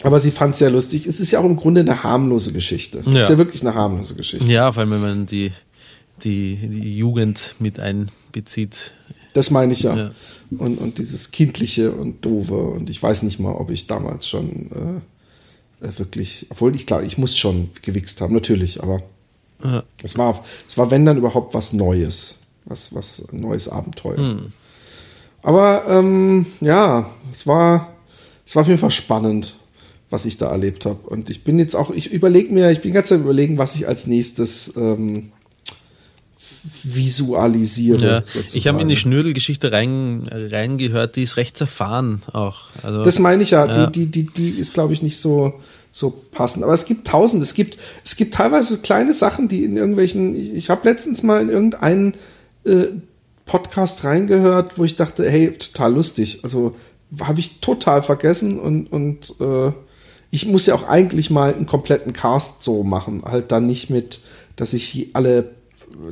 Aber 0.02 0.18
sie 0.18 0.30
fand 0.30 0.54
es 0.54 0.60
sehr 0.60 0.70
lustig. 0.70 1.06
Es 1.06 1.20
ist 1.20 1.30
ja 1.30 1.40
auch 1.40 1.44
im 1.44 1.56
Grunde 1.56 1.80
eine 1.82 2.02
harmlose 2.02 2.52
Geschichte. 2.52 3.02
Ja. 3.04 3.12
Es 3.12 3.22
ist 3.24 3.30
ja 3.30 3.38
wirklich 3.38 3.62
eine 3.62 3.74
harmlose 3.74 4.14
Geschichte. 4.14 4.50
Ja, 4.50 4.70
vor 4.72 4.82
allem, 4.82 4.92
wenn 4.92 5.00
man 5.00 5.26
die, 5.26 5.50
die, 6.24 6.56
die 6.62 6.96
Jugend 6.96 7.56
mit 7.58 7.80
einbezieht. 7.80 8.92
Das 9.34 9.50
meine 9.50 9.72
ich 9.72 9.82
ja. 9.82 9.96
ja. 9.96 10.10
Und, 10.56 10.78
und 10.78 10.98
dieses 10.98 11.32
Kindliche 11.32 11.92
und 11.92 12.24
Doofe. 12.24 12.54
Und 12.54 12.88
ich 12.88 13.02
weiß 13.02 13.22
nicht 13.24 13.38
mal, 13.40 13.52
ob 13.52 13.70
ich 13.70 13.86
damals 13.86 14.28
schon 14.28 15.02
äh, 15.82 15.98
wirklich, 15.98 16.46
obwohl 16.50 16.74
ich 16.74 16.86
glaube, 16.86 17.04
ich 17.04 17.18
muss 17.18 17.36
schon 17.36 17.70
gewichst 17.82 18.20
haben, 18.20 18.32
natürlich, 18.32 18.82
aber 18.82 19.02
ja. 19.64 19.82
Es, 20.02 20.16
war, 20.18 20.44
es 20.68 20.76
war, 20.78 20.90
wenn 20.90 21.06
dann 21.06 21.16
überhaupt 21.16 21.54
was 21.54 21.72
Neues. 21.72 22.38
Was, 22.64 22.92
was 22.94 23.24
ein 23.32 23.40
neues 23.40 23.68
Abenteuer. 23.68 24.16
Hm. 24.16 24.52
Aber 25.42 25.84
ähm, 25.88 26.46
ja, 26.60 27.08
es 27.30 27.46
war, 27.46 27.94
es 28.44 28.56
war 28.56 28.62
auf 28.62 28.68
jeden 28.68 28.80
Fall 28.80 28.90
spannend, 28.90 29.56
was 30.10 30.24
ich 30.24 30.36
da 30.36 30.50
erlebt 30.50 30.84
habe. 30.84 30.98
Und 31.08 31.30
ich 31.30 31.44
bin 31.44 31.60
jetzt 31.60 31.76
auch, 31.76 31.90
ich 31.90 32.10
überlege 32.12 32.52
mir, 32.52 32.70
ich 32.70 32.80
bin 32.80 32.92
ganz 32.92 33.12
am 33.12 33.20
überlegen, 33.20 33.56
was 33.56 33.76
ich 33.76 33.86
als 33.86 34.08
nächstes 34.08 34.72
ähm, 34.76 35.30
visualisiere. 36.82 38.04
Ja. 38.04 38.22
Ich 38.52 38.68
habe 38.68 38.80
in 38.80 38.88
die 38.88 38.96
Schnürdelgeschichte 38.96 39.72
rein, 39.72 40.24
reingehört, 40.30 41.16
die 41.16 41.22
ist 41.22 41.36
recht 41.36 41.56
zerfahren 41.56 42.22
auch. 42.32 42.64
Also, 42.82 43.04
das 43.04 43.18
meine 43.18 43.42
ich 43.42 43.50
ja, 43.50 43.66
ja. 43.66 43.86
Die, 43.86 44.06
die, 44.06 44.24
die, 44.24 44.32
die 44.32 44.58
ist, 44.60 44.74
glaube 44.74 44.92
ich, 44.92 45.02
nicht 45.02 45.18
so, 45.18 45.54
so 45.90 46.10
passen. 46.32 46.62
Aber 46.62 46.72
es 46.72 46.84
gibt 46.84 47.06
tausend. 47.06 47.42
Es 47.42 47.54
gibt, 47.54 47.78
es 48.04 48.16
gibt 48.16 48.34
teilweise 48.34 48.78
kleine 48.78 49.14
Sachen, 49.14 49.48
die 49.48 49.64
in 49.64 49.76
irgendwelchen. 49.76 50.34
Ich, 50.34 50.54
ich 50.54 50.70
habe 50.70 50.88
letztens 50.88 51.22
mal 51.22 51.40
in 51.40 51.48
irgendeinen 51.48 52.14
äh, 52.64 52.86
Podcast 53.46 54.04
reingehört, 54.04 54.78
wo 54.78 54.84
ich 54.84 54.96
dachte, 54.96 55.28
hey, 55.30 55.52
total 55.52 55.94
lustig. 55.94 56.40
Also 56.42 56.74
habe 57.20 57.40
ich 57.40 57.60
total 57.60 58.02
vergessen 58.02 58.58
und, 58.58 58.92
und 58.92 59.34
äh, 59.40 59.72
ich 60.30 60.46
muss 60.46 60.66
ja 60.66 60.74
auch 60.74 60.88
eigentlich 60.88 61.30
mal 61.30 61.54
einen 61.54 61.66
kompletten 61.66 62.12
Cast 62.12 62.62
so 62.62 62.82
machen. 62.82 63.22
Halt 63.24 63.52
dann 63.52 63.66
nicht 63.66 63.90
mit, 63.90 64.20
dass 64.56 64.72
ich 64.72 65.10
alle, 65.14 65.54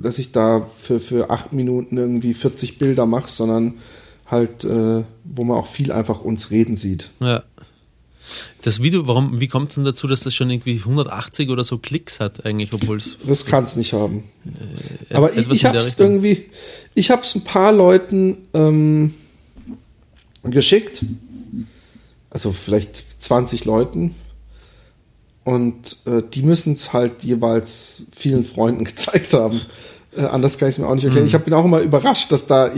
dass 0.01 0.19
ich 0.19 0.33
da 0.33 0.67
für, 0.79 1.01
für 1.01 1.31
acht 1.31 1.53
Minuten 1.53 1.97
irgendwie 1.97 2.35
40 2.35 2.79
Bilder 2.79 3.07
mache, 3.07 3.29
sondern 3.29 3.75
halt, 4.27 4.65
äh, 4.65 5.05
wo 5.25 5.45
man 5.45 5.59
auch 5.59 5.67
viel 5.67 5.93
einfach 5.93 6.21
uns 6.21 6.51
reden 6.51 6.77
sieht. 6.77 7.11
Ja. 7.21 7.43
Das 8.63 8.83
Video, 8.83 9.07
warum, 9.07 9.39
wie 9.41 9.49
kommt 9.49 9.69
es 9.69 9.75
denn 9.75 9.85
dazu, 9.85 10.07
dass 10.07 10.23
das 10.23 10.35
schon 10.35 10.49
irgendwie 10.49 10.77
180 10.79 11.51
oder 11.51 11.63
so 11.63 11.77
Klicks 11.77 12.21
hat 12.21 12.47
eigentlich, 12.47 12.73
obwohl 12.73 12.97
es. 12.97 13.19
Das 13.27 13.45
kann 13.45 13.65
es 13.65 13.77
nicht 13.77 13.93
haben. 13.93 14.25
Äh, 15.11 15.15
Aber 15.15 15.37
ich, 15.37 15.51
ich 15.51 15.65
habe 15.67 15.77
es 15.77 15.99
irgendwie, 15.99 16.47
ich 16.95 17.11
habe 17.11 17.23
es 17.23 17.35
ein 17.35 17.45
paar 17.45 17.73
Leuten 17.73 18.39
ähm, 18.55 19.13
geschickt. 20.43 21.05
Also 22.31 22.53
vielleicht 22.53 23.23
20 23.23 23.67
Leuten. 23.67 24.15
Und 25.45 25.99
äh, 26.07 26.23
die 26.33 26.43
müssen 26.43 26.73
es 26.73 26.93
halt 26.93 27.23
jeweils 27.23 28.07
vielen 28.15 28.45
Freunden 28.45 28.85
gezeigt 28.85 29.33
haben. 29.35 29.61
Äh, 30.17 30.23
anders 30.23 30.59
kann 30.59 30.69
ich 30.69 30.77
es 30.77 30.79
mir 30.79 30.89
auch 30.89 30.95
nicht 30.95 31.05
erklären. 31.05 31.27
Ich 31.27 31.35
hab, 31.35 31.45
bin 31.45 31.55
auch 31.55 31.65
immer 31.65 31.81
überrascht, 31.81 32.33
dass 32.33 32.47
da, 32.47 32.71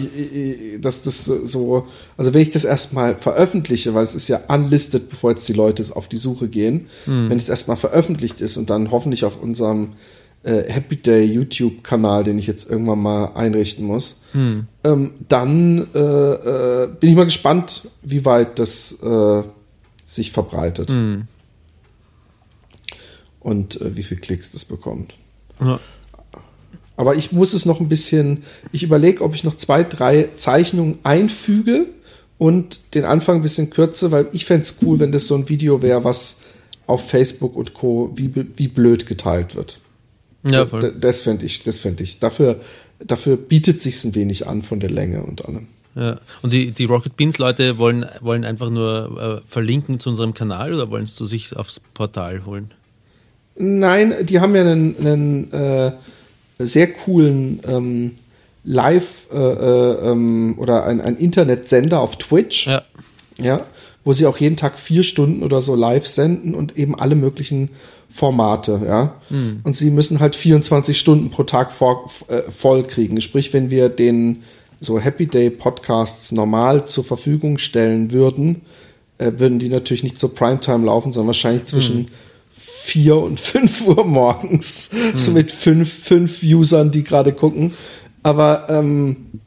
dass 0.80 1.02
das 1.02 1.24
so, 1.24 1.86
also 2.16 2.34
wenn 2.34 2.40
ich 2.40 2.50
das 2.50 2.64
erstmal 2.64 3.16
veröffentliche, 3.16 3.94
weil 3.94 4.02
es 4.02 4.14
ist 4.14 4.28
ja 4.28 4.40
unlisted, 4.48 5.08
bevor 5.08 5.30
jetzt 5.30 5.48
die 5.48 5.52
Leute 5.52 5.84
auf 5.94 6.08
die 6.08 6.16
Suche 6.16 6.48
gehen, 6.48 6.86
wenn 7.28 7.36
es 7.36 7.48
erstmal 7.48 7.76
veröffentlicht 7.76 8.40
ist 8.40 8.56
und 8.56 8.70
dann 8.70 8.90
hoffentlich 8.90 9.24
auf 9.24 9.40
unserem 9.40 9.90
äh, 10.42 10.62
Happy 10.72 10.96
Day 10.96 11.24
YouTube-Kanal, 11.24 12.24
den 12.24 12.38
ich 12.38 12.46
jetzt 12.46 12.70
irgendwann 12.70 13.00
mal 13.00 13.32
einrichten 13.34 13.84
muss, 13.84 14.22
ähm, 14.84 15.12
dann 15.28 15.86
äh, 15.94 15.98
äh, 15.98 16.88
bin 17.00 17.10
ich 17.10 17.16
mal 17.16 17.24
gespannt, 17.24 17.90
wie 18.02 18.24
weit 18.24 18.58
das 18.58 18.96
äh, 19.02 19.42
sich 20.06 20.32
verbreitet 20.32 20.90
und 23.46 23.80
äh, 23.80 23.96
wie 23.96 24.02
viel 24.02 24.18
Klicks 24.18 24.50
das 24.50 24.64
bekommt. 24.64 25.14
Ja. 25.60 25.78
Aber 26.96 27.14
ich 27.14 27.30
muss 27.30 27.52
es 27.52 27.64
noch 27.64 27.78
ein 27.78 27.88
bisschen, 27.88 28.42
ich 28.72 28.82
überlege, 28.82 29.22
ob 29.22 29.34
ich 29.34 29.44
noch 29.44 29.56
zwei, 29.56 29.84
drei 29.84 30.30
Zeichnungen 30.36 30.98
einfüge 31.04 31.86
und 32.38 32.80
den 32.94 33.04
Anfang 33.04 33.36
ein 33.36 33.42
bisschen 33.42 33.70
kürze, 33.70 34.10
weil 34.10 34.26
ich 34.32 34.46
fände 34.46 34.62
es 34.62 34.78
cool, 34.82 34.98
wenn 34.98 35.12
das 35.12 35.28
so 35.28 35.36
ein 35.36 35.48
Video 35.48 35.80
wäre, 35.80 36.02
was 36.02 36.38
auf 36.88 37.08
Facebook 37.08 37.54
und 37.54 37.72
Co. 37.72 38.10
wie, 38.16 38.32
wie 38.56 38.68
blöd 38.68 39.06
geteilt 39.06 39.54
wird. 39.54 39.78
Ja, 40.50 40.66
voll. 40.66 40.92
Das 40.98 41.20
fände 41.20 41.46
ich, 41.46 41.62
das 41.62 41.78
fände 41.78 42.02
ich. 42.02 42.18
Dafür, 42.18 42.60
dafür 42.98 43.36
bietet 43.36 43.80
sich 43.80 44.02
ein 44.04 44.16
wenig 44.16 44.48
an 44.48 44.62
von 44.62 44.80
der 44.80 44.90
Länge 44.90 45.22
und 45.22 45.44
allem. 45.44 45.68
Ja. 45.94 46.16
Und 46.42 46.52
die, 46.52 46.72
die 46.72 46.84
Rocket 46.84 47.16
Beans 47.16 47.38
Leute 47.38 47.78
wollen, 47.78 48.06
wollen 48.20 48.44
einfach 48.44 48.70
nur 48.70 49.42
äh, 49.44 49.48
verlinken 49.48 50.00
zu 50.00 50.10
unserem 50.10 50.34
Kanal 50.34 50.74
oder 50.74 50.90
wollen 50.90 51.04
es 51.04 51.14
zu 51.14 51.26
sich 51.26 51.56
aufs 51.56 51.80
Portal 51.94 52.44
holen? 52.44 52.72
Nein, 53.58 54.14
die 54.22 54.40
haben 54.40 54.54
ja 54.54 54.62
einen, 54.62 54.96
einen 54.98 55.52
äh, 55.52 55.92
sehr 56.58 56.92
coolen 56.92 57.60
ähm, 57.66 58.12
Live- 58.64 59.28
äh, 59.32 59.36
äh, 59.36 60.10
ähm, 60.10 60.54
oder 60.58 60.84
ein, 60.84 61.00
ein 61.00 61.16
Internetsender 61.16 62.00
auf 62.00 62.16
Twitch. 62.16 62.66
Ja. 62.66 62.82
ja, 63.38 63.60
wo 64.04 64.12
sie 64.12 64.26
auch 64.26 64.38
jeden 64.38 64.56
Tag 64.56 64.78
vier 64.78 65.02
Stunden 65.02 65.42
oder 65.42 65.60
so 65.60 65.74
live 65.74 66.06
senden 66.06 66.54
und 66.54 66.76
eben 66.76 66.98
alle 66.98 67.14
möglichen 67.14 67.70
Formate, 68.08 68.80
ja. 68.86 69.16
Und 69.64 69.74
sie 69.76 69.90
müssen 69.90 70.20
halt 70.20 70.36
24 70.36 70.98
Stunden 70.98 71.30
pro 71.30 71.42
Tag 71.42 71.72
vor, 71.72 72.08
äh, 72.28 72.42
voll 72.50 72.84
kriegen. 72.84 73.20
Sprich, 73.20 73.52
wenn 73.52 73.70
wir 73.70 73.88
den 73.88 74.44
so 74.80 74.98
Happy 75.00 75.26
Day 75.26 75.50
Podcasts 75.50 76.32
normal 76.32 76.86
zur 76.86 77.04
Verfügung 77.04 77.58
stellen 77.58 78.12
würden, 78.12 78.62
äh, 79.18 79.32
würden 79.36 79.58
die 79.58 79.68
natürlich 79.68 80.02
nicht 80.02 80.20
zur 80.20 80.34
Primetime 80.34 80.86
laufen, 80.86 81.12
sondern 81.12 81.28
wahrscheinlich 81.28 81.64
zwischen 81.64 82.08
4 82.86 83.16
und 83.16 83.40
5 83.40 83.80
Uhr 83.86 84.04
morgens, 84.04 84.90
so 85.16 85.32
mit 85.32 85.50
fünf, 85.50 85.92
fünf 85.92 86.42
Usern, 86.42 86.92
die 86.92 87.02
gerade 87.02 87.32
gucken. 87.32 87.72
Aber 88.22 88.66
ähm, 88.68 89.40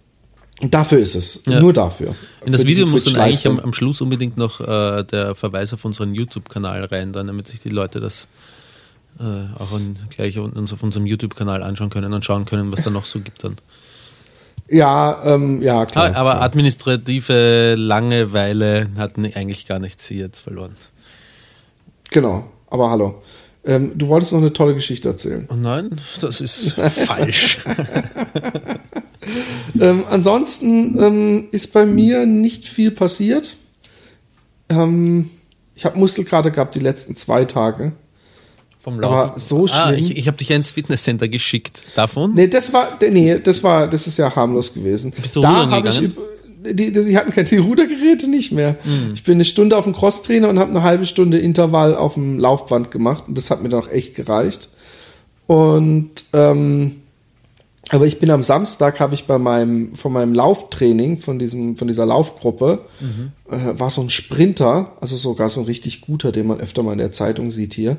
dafür 0.62 1.00
ist 1.00 1.16
es. 1.16 1.44
Ja. 1.48 1.60
Nur 1.62 1.72
dafür. 1.72 2.16
In 2.46 2.52
das 2.52 2.66
Video 2.66 2.86
muss 2.86 3.06
dann 3.06 3.16
eigentlich 3.16 3.48
am, 3.48 3.60
am 3.60 3.74
Schluss 3.74 4.02
unbedingt 4.02 4.38
noch 4.38 4.60
äh, 4.60 5.04
der 5.04 5.36
Verweis 5.36 5.74
auf 5.74 5.86
unseren 5.86 6.14
YouTube-Kanal 6.14 6.86
rein, 6.86 7.14
dann, 7.14 7.28
damit 7.28 7.48
sich 7.48 7.62
die 7.62 7.70
Leute 7.70 8.02
das 8.02 8.28
äh, 9.20 9.24
auch 9.58 9.72
an, 9.72 9.96
gleich 10.10 10.38
uns 10.38 10.74
auf 10.74 10.84
unserem 10.84 11.06
YouTube-Kanal 11.06 11.64
anschauen 11.64 11.90
können 11.90 12.12
und 12.14 12.26
schauen 12.26 12.44
können, 12.44 12.72
was 12.74 12.84
da 12.84 12.90
noch 12.90 13.06
so 13.06 13.20
gibt 13.20 13.44
dann. 13.44 13.56
Ja, 14.68 15.24
ähm, 15.24 15.62
ja, 15.62 15.86
klar. 15.86 16.12
Ah, 16.14 16.20
aber 16.20 16.42
administrative 16.42 17.76
Langeweile 17.76 18.88
hatten 18.98 19.26
eigentlich 19.34 19.66
gar 19.66 19.80
nichts 19.80 20.08
hier 20.08 20.18
jetzt 20.18 20.40
verloren. 20.40 20.76
Genau. 22.12 22.52
Aber 22.70 22.90
hallo. 22.90 23.22
Ähm, 23.66 23.92
du 23.98 24.08
wolltest 24.08 24.32
noch 24.32 24.40
eine 24.40 24.54
tolle 24.54 24.74
Geschichte 24.74 25.10
erzählen. 25.10 25.48
Oh 25.52 25.56
nein, 25.56 25.90
das 26.22 26.42
ist 26.42 26.74
falsch. 27.06 27.60
Ähm, 29.80 30.04
ansonsten 30.10 30.98
ähm, 31.00 31.48
ist 31.52 31.74
bei 31.74 31.86
mir 31.86 32.26
nicht 32.26 32.66
viel 32.66 32.90
passiert. 32.92 33.56
Ähm, 34.70 35.30
ich 35.76 35.86
habe 35.86 36.00
Muskelkater 36.00 36.52
gehabt 36.52 36.74
die 36.76 36.80
letzten 36.80 37.16
zwei 37.16 37.46
Tage. 37.46 37.94
Vom 38.80 39.04
Aber 39.04 39.34
so 39.38 39.66
Ah, 39.66 39.90
schlimm. 39.90 40.00
ich, 40.00 40.18
ich 40.18 40.28
habe 40.28 40.38
dich 40.38 40.50
ja 40.50 40.56
ins 40.56 40.72
Fitnesscenter 40.72 41.28
geschickt. 41.28 41.84
Davon? 41.96 42.34
Nee, 42.34 42.48
das 42.48 42.74
war, 42.74 42.98
nee, 43.10 43.40
das 43.40 43.62
war, 43.64 43.88
das 43.88 44.08
ist 44.08 44.18
ja 44.18 44.36
harmlos 44.36 44.74
gewesen. 44.74 45.12
Bist 45.16 45.36
du 45.36 45.42
rudern 45.42 45.72
hab 45.72 45.86
ich, 45.86 46.02
die, 46.66 46.92
die, 46.92 46.92
die 46.92 47.18
hatten 47.18 47.32
keine 47.32 47.48
die 47.48 47.58
Rudergeräte 47.58 48.30
nicht 48.30 48.52
mehr. 48.52 48.76
Ich 49.14 49.24
bin 49.24 49.36
eine 49.36 49.46
Stunde 49.46 49.78
auf 49.78 49.86
dem 49.86 49.94
Crosstrainer 49.94 50.50
und 50.50 50.60
habe 50.60 50.72
eine 50.72 50.84
halbe 50.84 51.06
Stunde 51.06 51.38
Intervall 51.38 51.96
auf 51.96 52.16
dem 52.16 52.38
Laufband 52.40 52.92
gemacht 52.92 53.26
und 53.28 53.38
das 53.38 53.50
hat 53.50 53.62
mir 53.62 53.70
dann 53.70 53.82
auch 53.82 53.90
echt 53.90 54.16
gereicht. 54.16 54.70
Und 55.48 56.26
ähm, 56.34 56.98
aber 57.92 58.06
ich 58.06 58.20
bin 58.20 58.30
am 58.30 58.44
Samstag 58.44 59.00
habe 59.00 59.16
ich 59.16 59.26
bei 59.26 59.40
meinem 59.40 59.96
von 59.96 60.14
meinem 60.14 60.34
Lauftraining 60.34 61.18
von 61.18 61.40
diesem 61.40 61.76
von 61.76 61.88
dieser 61.88 62.06
Laufgruppe 62.06 62.82
äh, 63.50 63.80
war 63.80 63.90
so 63.90 64.02
ein 64.02 64.12
Sprinter, 64.12 64.94
also 65.02 65.16
sogar 65.16 65.50
so 65.50 65.62
ein 65.62 65.66
richtig 65.66 66.02
guter, 66.02 66.32
den 66.32 66.46
man 66.46 66.60
öfter 66.60 66.84
mal 66.84 66.92
in 66.92 67.00
der 67.00 67.12
Zeitung 67.12 67.50
sieht 67.50 67.74
hier. 67.74 67.98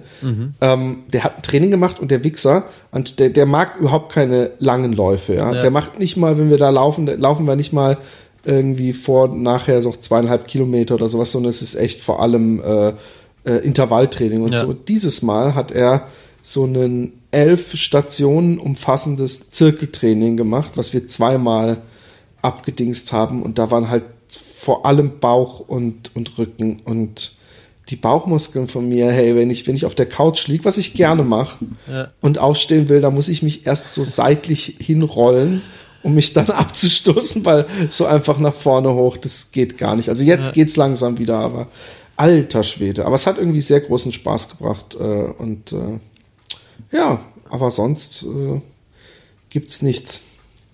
Ähm, 0.60 0.98
der 1.12 1.24
hat 1.24 1.38
ein 1.38 1.42
Training 1.42 1.72
gemacht 1.72 1.98
und 1.98 2.12
der 2.12 2.22
Wichser 2.22 2.66
und 2.92 3.18
der, 3.18 3.30
der 3.30 3.46
mag 3.46 3.78
überhaupt 3.80 4.12
keine 4.12 4.52
langen 4.60 4.92
Läufe. 4.92 5.34
Ja? 5.34 5.52
Ja. 5.52 5.62
Der 5.62 5.70
macht 5.72 5.98
nicht 5.98 6.16
mal, 6.16 6.38
wenn 6.38 6.50
wir 6.50 6.58
da 6.58 6.70
laufen, 6.70 7.06
laufen 7.06 7.46
wir 7.48 7.56
nicht 7.56 7.72
mal 7.72 7.98
irgendwie 8.44 8.92
vor 8.92 9.30
und 9.30 9.42
nachher 9.42 9.82
so 9.82 9.90
zweieinhalb 9.92 10.48
Kilometer 10.48 10.94
oder 10.94 11.08
sowas, 11.08 11.32
sondern 11.32 11.50
es 11.50 11.62
ist 11.62 11.74
echt 11.74 12.00
vor 12.00 12.22
allem 12.22 12.62
äh, 12.62 12.92
äh, 13.44 13.56
Intervalltraining 13.64 14.42
und 14.42 14.52
Ja. 14.52 14.60
so. 14.60 14.68
Und 14.68 14.88
dieses 14.88 15.22
Mal 15.22 15.54
hat 15.54 15.70
er 15.70 16.06
so 16.42 16.64
einen 16.64 17.12
elf 17.32 17.76
Stationen 17.76 18.58
umfassendes 18.58 19.50
Zirkeltraining 19.50 20.36
gemacht, 20.36 20.72
was 20.76 20.92
wir 20.92 21.06
zweimal 21.06 21.78
abgedingst 22.42 23.12
haben. 23.12 23.42
Und 23.42 23.58
da 23.58 23.70
waren 23.70 23.90
halt 23.90 24.04
vor 24.54 24.86
allem 24.86 25.20
Bauch 25.20 25.60
und, 25.60 26.10
und 26.14 26.38
Rücken 26.38 26.80
und 26.84 27.32
die 27.88 27.96
Bauchmuskeln 27.96 28.68
von 28.68 28.88
mir, 28.88 29.10
hey, 29.10 29.34
wenn 29.34 29.50
ich, 29.50 29.66
wenn 29.66 29.74
ich 29.74 29.84
auf 29.84 29.94
der 29.96 30.06
Couch 30.06 30.46
liege, 30.46 30.64
was 30.64 30.78
ich 30.78 30.94
gerne 30.94 31.24
mache 31.24 31.58
Ja. 31.90 32.10
und 32.20 32.38
aufstehen 32.38 32.88
will, 32.88 33.00
dann 33.00 33.14
muss 33.14 33.28
ich 33.28 33.42
mich 33.42 33.66
erst 33.66 33.92
so 33.94 34.04
seitlich 34.04 34.76
hinrollen, 34.80 35.60
um 36.02 36.14
mich 36.14 36.32
dann 36.32 36.46
abzustoßen, 36.50 37.44
weil 37.44 37.66
so 37.88 38.06
einfach 38.06 38.38
nach 38.38 38.54
vorne 38.54 38.92
hoch, 38.94 39.16
das 39.18 39.52
geht 39.52 39.78
gar 39.78 39.96
nicht. 39.96 40.08
Also 40.08 40.24
jetzt 40.24 40.48
Ja. 40.48 40.52
geht's 40.52 40.76
langsam 40.76 41.18
wieder, 41.18 41.38
aber 41.38 41.68
alter 42.16 42.62
Schwede. 42.62 43.06
Aber 43.06 43.14
es 43.14 43.26
hat 43.26 43.38
irgendwie 43.38 43.60
sehr 43.60 43.80
großen 43.80 44.12
Spaß 44.12 44.50
gebracht 44.50 44.96
äh, 44.98 45.02
und 45.04 45.72
äh, 45.72 45.98
ja, 46.96 47.20
aber 47.48 47.70
sonst 47.70 48.24
äh, 48.24 48.60
gibt's 49.48 49.82
nichts. 49.82 50.22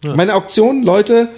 Meine 0.04 0.34
Auktion, 0.34 0.82
Leute, 0.82 1.28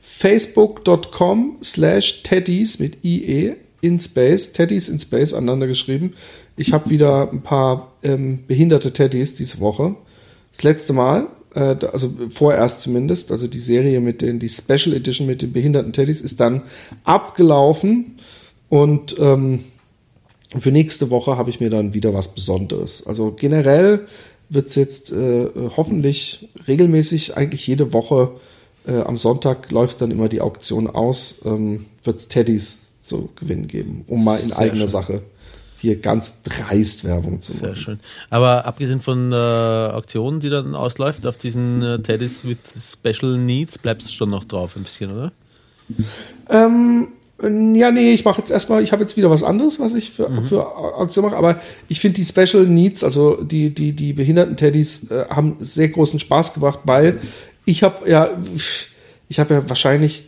facebook.com 0.00 1.58
slash 1.62 2.22
teddys 2.22 2.78
mit 2.78 3.04
IE 3.04 3.54
in 3.80 3.98
Space, 3.98 4.52
Teddys 4.52 4.88
in 4.88 4.98
Space 4.98 5.32
aneinander 5.32 5.66
geschrieben. 5.66 6.14
Ich 6.56 6.72
habe 6.72 6.90
wieder 6.90 7.30
ein 7.32 7.42
paar 7.42 7.92
ähm, 8.02 8.44
behinderte 8.46 8.92
Teddys 8.92 9.34
diese 9.34 9.60
Woche. 9.60 9.94
Das 10.52 10.62
letzte 10.62 10.92
Mal, 10.92 11.28
äh, 11.54 11.76
also 11.92 12.12
vorerst 12.30 12.80
zumindest, 12.80 13.30
also 13.30 13.46
die 13.46 13.60
Serie 13.60 14.00
mit 14.00 14.22
den, 14.22 14.38
die 14.38 14.48
Special 14.48 14.94
Edition 14.94 15.26
mit 15.26 15.42
den 15.42 15.52
behinderten 15.52 15.92
Teddys 15.92 16.20
ist 16.20 16.40
dann 16.40 16.62
abgelaufen 17.04 18.16
und 18.68 19.16
ähm, 19.18 19.64
für 20.58 20.72
nächste 20.72 21.10
Woche 21.10 21.36
habe 21.36 21.50
ich 21.50 21.60
mir 21.60 21.70
dann 21.70 21.94
wieder 21.94 22.12
was 22.12 22.34
Besonderes. 22.34 23.06
Also 23.06 23.32
generell 23.32 24.06
wird 24.48 24.68
es 24.68 24.74
jetzt 24.74 25.12
äh, 25.12 25.48
hoffentlich 25.76 26.48
regelmäßig, 26.66 27.36
eigentlich 27.36 27.66
jede 27.66 27.92
Woche 27.92 28.32
äh, 28.86 29.00
am 29.00 29.16
Sonntag 29.16 29.70
läuft 29.70 30.00
dann 30.00 30.10
immer 30.10 30.28
die 30.28 30.40
Auktion 30.40 30.88
aus, 30.88 31.36
ähm, 31.44 31.86
wird 32.02 32.18
es 32.18 32.28
Teddys 32.28 32.88
zu 33.00 33.28
gewinnen 33.36 33.68
geben, 33.68 34.04
um 34.08 34.24
mal 34.24 34.40
in 34.40 34.48
Sehr 34.48 34.58
eigener 34.58 34.76
schön. 34.80 34.88
Sache 34.88 35.22
hier 35.80 35.96
ganz 35.96 36.42
dreist 36.42 37.04
Werbung 37.04 37.40
zu 37.40 37.52
Sehr 37.52 37.68
machen. 37.70 37.76
schön. 37.76 38.00
Aber 38.30 38.64
abgesehen 38.66 39.00
von 39.00 39.30
der 39.30 39.92
Auktion, 39.94 40.40
die 40.40 40.50
dann 40.50 40.74
ausläuft, 40.74 41.26
auf 41.26 41.36
diesen 41.36 41.82
äh, 41.82 41.98
Teddys 42.00 42.44
with 42.44 42.58
Special 42.78 43.38
Needs, 43.38 43.78
bleibst 43.78 44.08
du 44.08 44.12
schon 44.12 44.30
noch 44.30 44.44
drauf 44.44 44.76
ein 44.76 44.82
bisschen, 44.82 45.10
oder? 45.12 45.32
Ähm, 46.48 47.08
ja, 47.74 47.90
nee, 47.90 48.12
ich 48.12 48.24
mache 48.24 48.38
jetzt 48.38 48.50
erstmal, 48.50 48.82
ich 48.82 48.92
habe 48.92 49.02
jetzt 49.02 49.16
wieder 49.16 49.30
was 49.30 49.42
anderes, 49.42 49.80
was 49.80 49.94
ich 49.94 50.10
für, 50.10 50.28
Mhm. 50.28 50.44
für 50.44 50.66
Auktion 50.76 51.24
mache, 51.24 51.36
aber 51.36 51.58
ich 51.88 51.98
finde 52.00 52.16
die 52.20 52.24
Special 52.24 52.66
Needs, 52.66 53.02
also 53.02 53.42
die, 53.42 53.72
die, 53.74 53.92
die 53.92 54.12
behinderten 54.12 54.56
Teddys, 54.56 55.10
äh, 55.10 55.24
haben 55.30 55.56
sehr 55.60 55.88
großen 55.88 56.20
Spaß 56.20 56.52
gebracht, 56.52 56.80
weil 56.84 57.18
ich 57.64 57.82
habe 57.82 58.08
ja, 58.08 58.28
ich 59.28 59.40
habe 59.40 59.54
ja 59.54 59.68
wahrscheinlich 59.68 60.26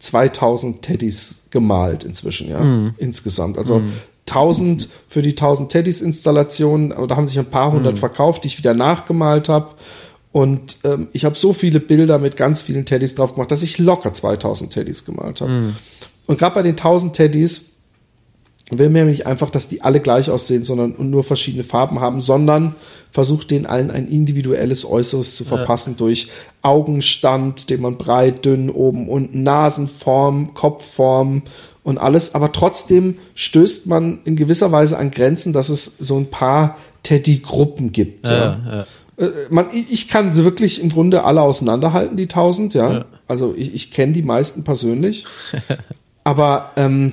2000 0.00 0.82
Teddys 0.82 1.42
gemalt 1.50 2.04
inzwischen, 2.04 2.48
ja, 2.48 2.60
Mhm. 2.60 2.94
insgesamt. 2.98 3.58
Also 3.58 3.82
1000 4.28 4.88
für 5.08 5.22
die 5.22 5.30
1000 5.30 5.70
Teddys 5.70 6.00
Installation, 6.00 6.90
da 7.08 7.16
haben 7.16 7.26
sich 7.26 7.38
ein 7.38 7.46
paar 7.46 7.72
hundert 7.72 7.98
verkauft, 7.98 8.44
die 8.44 8.48
ich 8.48 8.58
wieder 8.58 8.74
nachgemalt 8.74 9.48
habe. 9.48 9.70
Und 10.32 10.78
ähm, 10.84 11.08
ich 11.12 11.24
habe 11.24 11.36
so 11.36 11.52
viele 11.52 11.80
Bilder 11.80 12.18
mit 12.18 12.36
ganz 12.36 12.60
vielen 12.60 12.84
Teddys 12.84 13.14
drauf 13.14 13.34
gemacht, 13.34 13.50
dass 13.50 13.62
ich 13.62 13.78
locker 13.78 14.12
2000 14.12 14.72
Teddys 14.72 15.04
gemalt 15.04 15.40
habe. 15.40 15.52
Und 16.26 16.38
gerade 16.38 16.54
bei 16.54 16.62
den 16.62 16.72
1000 16.72 17.14
Teddys 17.14 17.75
will 18.70 18.88
mir 18.88 19.04
nicht 19.04 19.26
einfach, 19.26 19.50
dass 19.50 19.68
die 19.68 19.82
alle 19.82 20.00
gleich 20.00 20.28
aussehen, 20.28 20.64
sondern 20.64 20.92
und 20.92 21.10
nur 21.10 21.22
verschiedene 21.22 21.62
Farben 21.62 22.00
haben, 22.00 22.20
sondern 22.20 22.74
versucht 23.12 23.50
denen 23.50 23.64
allen 23.64 23.90
ein 23.90 24.08
individuelles 24.08 24.84
Äußeres 24.84 25.36
zu 25.36 25.44
verpassen 25.44 25.96
durch 25.96 26.28
Augenstand, 26.62 27.70
den 27.70 27.80
man 27.80 27.96
breit, 27.96 28.44
dünn, 28.44 28.68
oben, 28.68 29.08
unten, 29.08 29.44
Nasenform, 29.44 30.54
Kopfform 30.54 31.42
und 31.84 31.98
alles. 31.98 32.34
Aber 32.34 32.50
trotzdem 32.50 33.18
stößt 33.34 33.86
man 33.86 34.18
in 34.24 34.34
gewisser 34.34 34.72
Weise 34.72 34.98
an 34.98 35.12
Grenzen, 35.12 35.52
dass 35.52 35.68
es 35.68 35.92
so 36.00 36.16
ein 36.16 36.26
paar 36.26 36.76
Teddy-Gruppen 37.04 37.92
gibt. 37.92 38.26
Ja, 38.26 38.58
ja. 38.68 38.86
Äh, 39.24 39.30
man, 39.48 39.66
ich, 39.72 40.08
kann 40.08 40.32
sie 40.32 40.44
wirklich 40.44 40.82
im 40.82 40.88
Grunde 40.88 41.22
alle 41.22 41.42
auseinanderhalten, 41.42 42.16
die 42.16 42.26
tausend, 42.26 42.74
ja. 42.74 42.92
Ja. 42.92 43.04
Also 43.28 43.54
ich, 43.56 43.74
ich 43.74 43.90
kenne 43.92 44.12
die 44.12 44.22
meisten 44.22 44.64
persönlich. 44.64 45.24
Aber 46.24 46.72
ähm, 46.76 47.12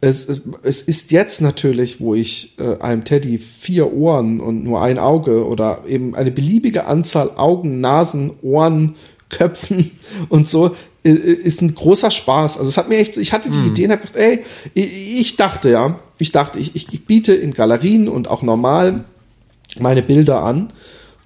es, 0.00 0.26
es, 0.26 0.42
es 0.62 0.82
ist 0.82 1.12
jetzt 1.12 1.40
natürlich, 1.40 2.00
wo 2.00 2.14
ich 2.14 2.58
äh, 2.58 2.80
einem 2.80 3.04
Teddy 3.04 3.38
vier 3.38 3.92
Ohren 3.92 4.40
und 4.40 4.64
nur 4.64 4.82
ein 4.82 4.98
Auge 4.98 5.46
oder 5.46 5.84
eben 5.86 6.14
eine 6.14 6.30
beliebige 6.30 6.86
Anzahl 6.86 7.32
Augen, 7.36 7.80
Nasen, 7.80 8.32
Ohren, 8.42 8.96
Köpfen 9.28 9.90
und 10.30 10.48
so, 10.48 10.74
äh, 11.04 11.10
ist 11.10 11.60
ein 11.60 11.74
großer 11.74 12.10
Spaß. 12.10 12.56
Also 12.56 12.68
es 12.68 12.78
hat 12.78 12.88
mir 12.88 12.96
echt, 12.96 13.18
ich 13.18 13.32
hatte 13.32 13.50
die 13.50 13.66
Idee 13.66 13.86
und 13.86 13.92
hab 13.92 14.00
gedacht, 14.00 14.16
ey, 14.16 14.44
ich, 14.74 15.20
ich 15.20 15.36
dachte 15.36 15.70
ja, 15.70 16.00
ich 16.18 16.32
dachte, 16.32 16.58
ich, 16.58 16.74
ich, 16.74 16.92
ich 16.92 17.04
biete 17.04 17.34
in 17.34 17.52
Galerien 17.52 18.08
und 18.08 18.28
auch 18.28 18.42
normal 18.42 19.04
meine 19.78 20.02
Bilder 20.02 20.42
an 20.42 20.72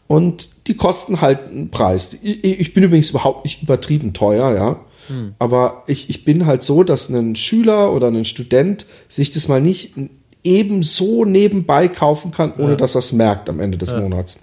und 0.08 0.50
die 0.66 0.76
kosten 0.76 1.20
halt 1.20 1.48
einen 1.48 1.70
Preis. 1.70 2.18
Ich, 2.22 2.44
ich 2.44 2.74
bin 2.74 2.84
übrigens 2.84 3.10
überhaupt 3.10 3.44
nicht 3.44 3.62
übertrieben 3.62 4.12
teuer, 4.12 4.54
ja. 4.54 4.83
Aber 5.38 5.84
ich, 5.86 6.10
ich 6.10 6.24
bin 6.24 6.46
halt 6.46 6.62
so, 6.62 6.82
dass 6.82 7.08
ein 7.08 7.36
Schüler 7.36 7.92
oder 7.92 8.08
ein 8.08 8.24
Student 8.24 8.86
sich 9.08 9.30
das 9.30 9.48
mal 9.48 9.60
nicht 9.60 9.94
ebenso 10.42 11.24
nebenbei 11.24 11.88
kaufen 11.88 12.30
kann, 12.30 12.54
ohne 12.58 12.76
dass 12.76 12.94
er 12.94 13.00
es 13.00 13.12
merkt 13.12 13.48
am 13.48 13.60
Ende 13.60 13.78
des 13.78 13.94
Monats. 13.94 14.36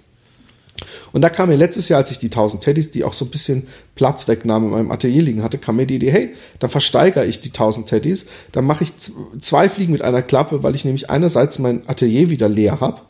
Und 1.12 1.22
da 1.22 1.28
kam 1.28 1.48
mir 1.48 1.56
letztes 1.56 1.88
Jahr, 1.88 2.00
als 2.00 2.10
ich 2.10 2.18
die 2.18 2.26
1000 2.26 2.62
Teddys, 2.62 2.90
die 2.90 3.04
auch 3.04 3.12
so 3.12 3.24
ein 3.24 3.30
bisschen 3.30 3.66
Platz 3.94 4.28
wegnahmen 4.28 4.68
in 4.68 4.74
meinem 4.74 4.90
Atelier 4.90 5.22
liegen 5.22 5.42
hatte, 5.42 5.58
kam 5.58 5.76
mir 5.76 5.86
die 5.86 5.96
Idee, 5.96 6.10
hey, 6.10 6.30
dann 6.58 6.70
versteigere 6.70 7.26
ich 7.26 7.40
die 7.40 7.50
1000 7.50 7.88
Teddys, 7.88 8.26
dann 8.52 8.64
mache 8.64 8.84
ich 8.84 8.92
zwei 9.40 9.68
Fliegen 9.68 9.92
mit 9.92 10.02
einer 10.02 10.22
Klappe, 10.22 10.62
weil 10.62 10.74
ich 10.74 10.84
nämlich 10.84 11.10
einerseits 11.10 11.58
mein 11.58 11.88
Atelier 11.88 12.30
wieder 12.30 12.48
leer 12.48 12.80
habe, 12.80 13.02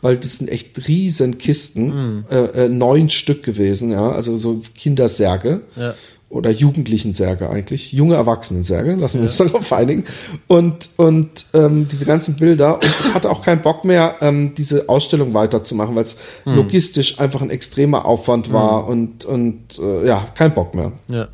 weil 0.00 0.16
das 0.16 0.36
sind 0.36 0.48
echt 0.48 0.86
riesen 0.88 1.38
Kisten, 1.38 2.24
äh, 2.30 2.64
äh, 2.64 2.68
neun 2.68 3.10
Stück 3.10 3.42
gewesen, 3.42 3.90
ja, 3.90 4.10
also 4.10 4.36
so 4.36 4.62
Kindersärge. 4.74 5.62
Ja. 5.76 5.94
Oder 6.30 6.50
Jugendlichen-Särge 6.50 7.48
eigentlich, 7.48 7.92
junge 7.92 8.16
Erwachsenen-Särge, 8.16 8.96
lassen 8.96 9.18
wir 9.18 9.22
uns 9.22 9.36
darauf 9.38 9.72
einigen. 9.72 10.04
Und, 10.46 10.90
und 10.96 11.46
ähm, 11.54 11.88
diese 11.88 12.04
ganzen 12.04 12.36
Bilder. 12.36 12.74
Und 12.74 12.84
ich 12.84 13.14
hatte 13.14 13.30
auch 13.30 13.42
keinen 13.42 13.62
Bock 13.62 13.84
mehr, 13.84 14.16
ähm, 14.20 14.54
diese 14.54 14.88
Ausstellung 14.88 15.32
weiterzumachen, 15.32 15.94
weil 15.94 16.02
es 16.02 16.16
logistisch 16.44 17.18
einfach 17.18 17.40
ein 17.40 17.50
extremer 17.50 18.04
Aufwand 18.04 18.52
war 18.52 18.86
und, 18.86 19.24
und 19.24 19.78
äh, 19.78 20.06
ja, 20.06 20.26
kein 20.34 20.52
Bock 20.52 20.74
mehr. 20.74 20.92
Ja. 21.10 21.28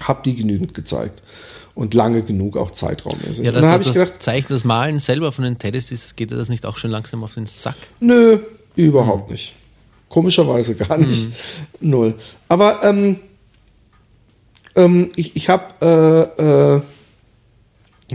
Hab 0.00 0.24
die 0.24 0.34
genügend 0.34 0.74
gezeigt. 0.74 1.22
Und 1.74 1.92
lange 1.92 2.22
genug 2.22 2.56
auch 2.56 2.70
zeitraummäßig. 2.70 3.44
Ja, 3.44 3.50
und 3.50 3.56
das, 3.56 3.62
dann 3.62 3.72
habe 3.72 3.82
das, 3.82 3.88
ich 3.88 3.98
das 3.98 4.08
gedacht, 4.08 4.22
Zeichnen, 4.22 4.56
das 4.56 4.64
Malen 4.64 5.00
selber 5.00 5.32
von 5.32 5.44
den 5.44 5.58
Teddys, 5.58 5.90
ist, 5.90 6.16
geht 6.16 6.30
dir 6.30 6.36
das 6.36 6.48
nicht 6.48 6.64
auch 6.66 6.78
schon 6.78 6.92
langsam 6.92 7.24
auf 7.24 7.34
den 7.34 7.46
Sack? 7.46 7.74
Nö, 7.98 8.38
überhaupt 8.76 9.32
nicht. 9.32 9.54
Komischerweise 10.08 10.76
gar 10.76 10.96
nicht. 10.96 11.30
Null. 11.80 12.14
Aber 12.48 12.84
ähm, 12.84 13.18
ähm, 14.76 15.10
ich, 15.16 15.36
ich 15.36 15.48
habe 15.48 16.32
äh, 16.38 16.42
äh, 16.42 16.80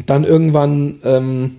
dann 0.05 0.24
irgendwann 0.24 0.99
ähm, 1.03 1.57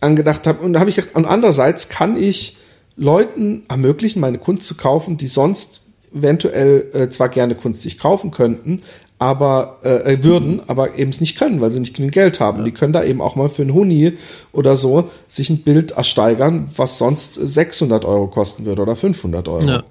angedacht 0.00 0.46
hab, 0.46 0.62
und 0.62 0.72
da 0.72 0.80
habe 0.80 0.90
ich 0.90 0.96
gedacht, 0.96 1.14
und 1.14 1.24
andererseits 1.24 1.88
kann 1.88 2.16
ich 2.16 2.56
Leuten 2.96 3.64
ermöglichen, 3.68 4.20
meine 4.20 4.38
Kunst 4.38 4.66
zu 4.66 4.74
kaufen, 4.74 5.16
die 5.16 5.26
sonst 5.26 5.82
eventuell 6.14 6.86
äh, 6.92 7.10
zwar 7.10 7.28
gerne 7.28 7.54
Kunst 7.54 7.82
sich 7.82 7.98
kaufen 7.98 8.30
könnten, 8.30 8.82
aber 9.18 9.78
äh, 9.82 10.14
äh, 10.14 10.24
würden, 10.24 10.62
aber 10.66 10.98
eben 10.98 11.10
es 11.10 11.20
nicht 11.20 11.38
können, 11.38 11.60
weil 11.60 11.72
sie 11.72 11.80
nicht 11.80 11.94
genügend 11.94 12.14
Geld 12.14 12.40
haben. 12.40 12.64
Die 12.64 12.72
können 12.72 12.92
da 12.92 13.02
eben 13.02 13.20
auch 13.20 13.34
mal 13.34 13.48
für 13.48 13.62
einen 13.62 13.74
Huni 13.74 14.14
oder 14.52 14.76
so 14.76 15.10
sich 15.28 15.48
ein 15.50 15.62
Bild 15.62 15.92
ersteigern, 15.92 16.70
was 16.76 16.98
sonst 16.98 17.34
600 17.34 18.04
Euro 18.04 18.26
kosten 18.28 18.66
würde 18.66 18.82
oder 18.82 18.96
500 18.96 19.48
Euro. 19.48 19.68
Ja. 19.68 19.82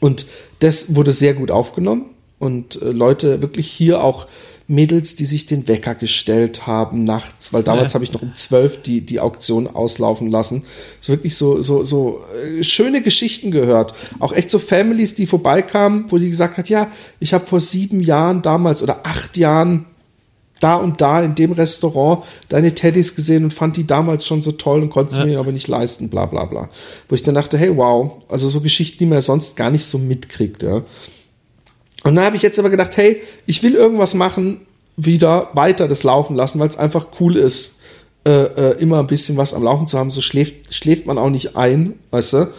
Und 0.00 0.26
das 0.60 0.94
wurde 0.94 1.12
sehr 1.12 1.34
gut 1.34 1.50
aufgenommen 1.50 2.06
und 2.40 2.82
äh, 2.82 2.86
Leute 2.90 3.40
wirklich 3.42 3.68
hier 3.68 4.02
auch 4.02 4.26
Mädels, 4.66 5.16
die 5.16 5.24
sich 5.24 5.46
den 5.46 5.66
Wecker 5.66 5.96
gestellt 5.96 6.66
haben 6.68 7.02
nachts, 7.02 7.52
weil 7.52 7.64
damals 7.64 7.90
Ja. 7.92 7.94
habe 7.94 8.04
ich 8.04 8.12
noch 8.12 8.22
um 8.22 8.36
zwölf 8.36 8.80
die, 8.82 9.00
die 9.00 9.18
Auktion 9.18 9.66
auslaufen 9.66 10.30
lassen. 10.30 10.62
So 11.00 11.12
wirklich 11.12 11.34
so, 11.34 11.60
so, 11.60 11.82
so 11.82 12.22
äh, 12.58 12.62
schöne 12.62 13.02
Geschichten 13.02 13.50
gehört. 13.50 13.94
Auch 14.20 14.32
echt 14.32 14.48
so 14.48 14.60
Families, 14.60 15.14
die 15.16 15.26
vorbeikamen, 15.26 16.04
wo 16.08 16.18
die 16.18 16.30
gesagt 16.30 16.56
hat, 16.56 16.68
ja, 16.68 16.86
ich 17.18 17.34
habe 17.34 17.46
vor 17.46 17.58
sieben 17.58 18.00
Jahren 18.00 18.42
damals 18.42 18.80
oder 18.80 19.04
acht 19.06 19.36
Jahren 19.36 19.86
da 20.60 20.76
und 20.76 21.00
da 21.00 21.20
in 21.22 21.34
dem 21.34 21.50
Restaurant 21.52 22.22
deine 22.48 22.72
Teddys 22.72 23.16
gesehen 23.16 23.42
und 23.44 23.52
fand 23.54 23.76
die 23.76 23.86
damals 23.88 24.24
schon 24.24 24.40
so 24.42 24.52
toll 24.52 24.82
und 24.82 24.90
konnte 24.90 25.10
es 25.12 25.18
Ja. 25.18 25.24
mir 25.24 25.40
aber 25.40 25.50
nicht 25.52 25.66
leisten, 25.68 26.10
bla 26.10 26.26
bla 26.26 26.44
bla. 26.44 26.68
Wo 27.08 27.14
ich 27.16 27.22
dann 27.24 27.34
dachte, 27.34 27.58
hey, 27.58 27.76
wow, 27.76 28.12
also 28.28 28.48
so 28.48 28.60
Geschichten, 28.60 28.98
die 28.98 29.06
man 29.06 29.16
ja 29.16 29.22
sonst 29.22 29.56
gar 29.56 29.70
nicht 29.70 29.84
so 29.86 29.98
mitkriegt, 29.98 30.62
ja. 30.62 30.82
Und 32.04 32.14
dann 32.14 32.24
habe 32.24 32.36
ich 32.36 32.42
jetzt 32.42 32.58
aber 32.58 32.70
gedacht, 32.70 32.96
hey, 32.96 33.22
ich 33.46 33.62
will 33.62 33.74
irgendwas 33.74 34.14
machen, 34.14 34.62
wieder 34.96 35.50
weiter 35.54 35.88
das 35.88 36.02
laufen 36.02 36.36
lassen, 36.36 36.58
weil 36.58 36.68
es 36.68 36.78
einfach 36.78 37.08
cool 37.20 37.36
ist, 37.36 37.78
äh, 38.26 38.30
äh, 38.30 38.80
immer 38.80 39.00
ein 39.00 39.06
bisschen 39.06 39.36
was 39.36 39.54
am 39.54 39.62
Laufen 39.62 39.86
zu 39.86 39.98
haben. 39.98 40.10
So 40.10 40.20
schläft, 40.20 40.74
schläft 40.74 41.06
man 41.06 41.18
auch 41.18 41.30
nicht 41.30 41.56
ein, 41.56 41.94
weißt 42.10 42.32
du. 42.34 42.52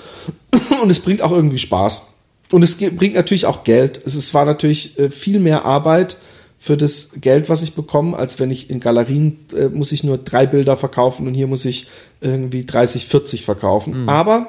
Und 0.81 0.89
es 0.89 0.99
bringt 0.99 1.21
auch 1.21 1.31
irgendwie 1.31 1.59
Spaß. 1.59 2.13
Und 2.51 2.63
es 2.63 2.77
bringt 2.77 3.13
natürlich 3.15 3.45
auch 3.45 3.63
Geld. 3.63 4.01
Es 4.05 4.15
ist, 4.15 4.33
war 4.33 4.45
natürlich 4.45 4.97
äh, 4.99 5.09
viel 5.09 5.39
mehr 5.39 5.65
Arbeit 5.65 6.17
für 6.59 6.77
das 6.77 7.11
Geld, 7.19 7.49
was 7.49 7.63
ich 7.63 7.73
bekomme, 7.73 8.17
als 8.17 8.39
wenn 8.39 8.51
ich 8.51 8.69
in 8.69 8.79
Galerien 8.79 9.39
äh, 9.55 9.69
muss 9.69 9.91
ich 9.91 10.03
nur 10.03 10.17
drei 10.17 10.45
Bilder 10.45 10.77
verkaufen 10.77 11.27
und 11.27 11.33
hier 11.33 11.47
muss 11.47 11.65
ich 11.65 11.87
irgendwie 12.19 12.65
30, 12.65 13.07
40 13.07 13.45
verkaufen. 13.45 14.07
Aber 14.07 14.47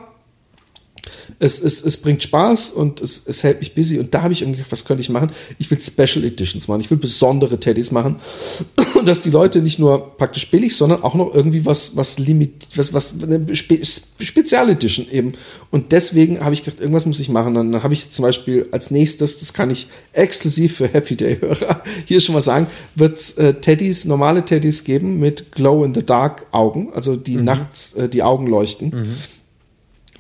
es, 1.38 1.61
es, 1.61 1.84
es 1.84 1.96
bringt 1.96 2.22
Spaß 2.22 2.70
und 2.70 3.00
es, 3.00 3.22
es 3.26 3.42
hält 3.42 3.61
mich 3.61 3.74
busy. 3.74 3.98
Und 3.98 4.14
da 4.14 4.22
habe 4.22 4.32
ich 4.32 4.42
irgendwie 4.42 4.59
gedacht, 4.59 4.72
was 4.72 4.84
könnte 4.84 5.00
ich 5.00 5.11
machen? 5.11 5.32
Ich 5.59 5.70
will 5.70 5.80
Special 5.80 6.24
Editions 6.24 6.68
machen. 6.68 6.80
Ich 6.80 6.90
will 6.90 6.98
besondere 6.98 7.59
Teddys 7.59 7.90
machen. 7.90 8.16
Und 8.94 9.09
dass 9.09 9.22
die 9.22 9.30
Leute 9.30 9.61
nicht 9.61 9.78
nur 9.78 10.16
praktisch 10.16 10.50
billig, 10.50 10.76
sondern 10.76 11.03
auch 11.03 11.14
noch 11.14 11.34
irgendwie 11.34 11.66
was, 11.66 11.96
was 11.96 12.18
limit, 12.18 12.68
was, 12.76 12.92
was, 12.92 13.14
eine 13.20 13.55
Spe 13.57 13.80
Spezial 14.20 14.70
Edition 14.70 15.07
eben. 15.11 15.32
Und 15.70 15.90
deswegen 15.92 16.40
habe 16.40 16.55
ich 16.55 16.62
gedacht, 16.62 16.80
irgendwas 16.80 17.07
muss 17.07 17.18
ich 17.18 17.28
machen. 17.28 17.55
Dann, 17.55 17.72
dann 17.72 17.82
habe 17.82 17.94
ich 17.94 18.11
zum 18.11 18.22
Beispiel 18.24 18.68
als 18.70 18.90
nächstes, 18.90 19.38
das 19.38 19.53
kann 19.53 19.70
ich 19.70 19.88
exklusiv 20.12 20.76
für 20.76 20.88
Happy 20.88 21.16
Day 21.16 21.38
Hörer 21.40 21.82
hier 22.07 22.20
schon 22.20 22.34
mal 22.34 22.40
sagen, 22.40 22.68
wird 22.94 23.18
es 23.18 23.36
äh, 23.38 23.55
Teddys, 23.55 24.05
normale 24.05 24.44
Teddys 24.44 24.84
geben 24.84 25.18
mit 25.18 25.50
Glow 25.53 25.84
in 25.84 25.94
the 25.94 26.05
Dark 26.05 26.46
Augen, 26.53 26.92
also 26.92 27.16
die 27.16 27.36
nachts 27.36 27.94
äh, 27.94 28.09
die 28.09 28.22
Augen 28.22 28.46
leuchten. 28.46 29.16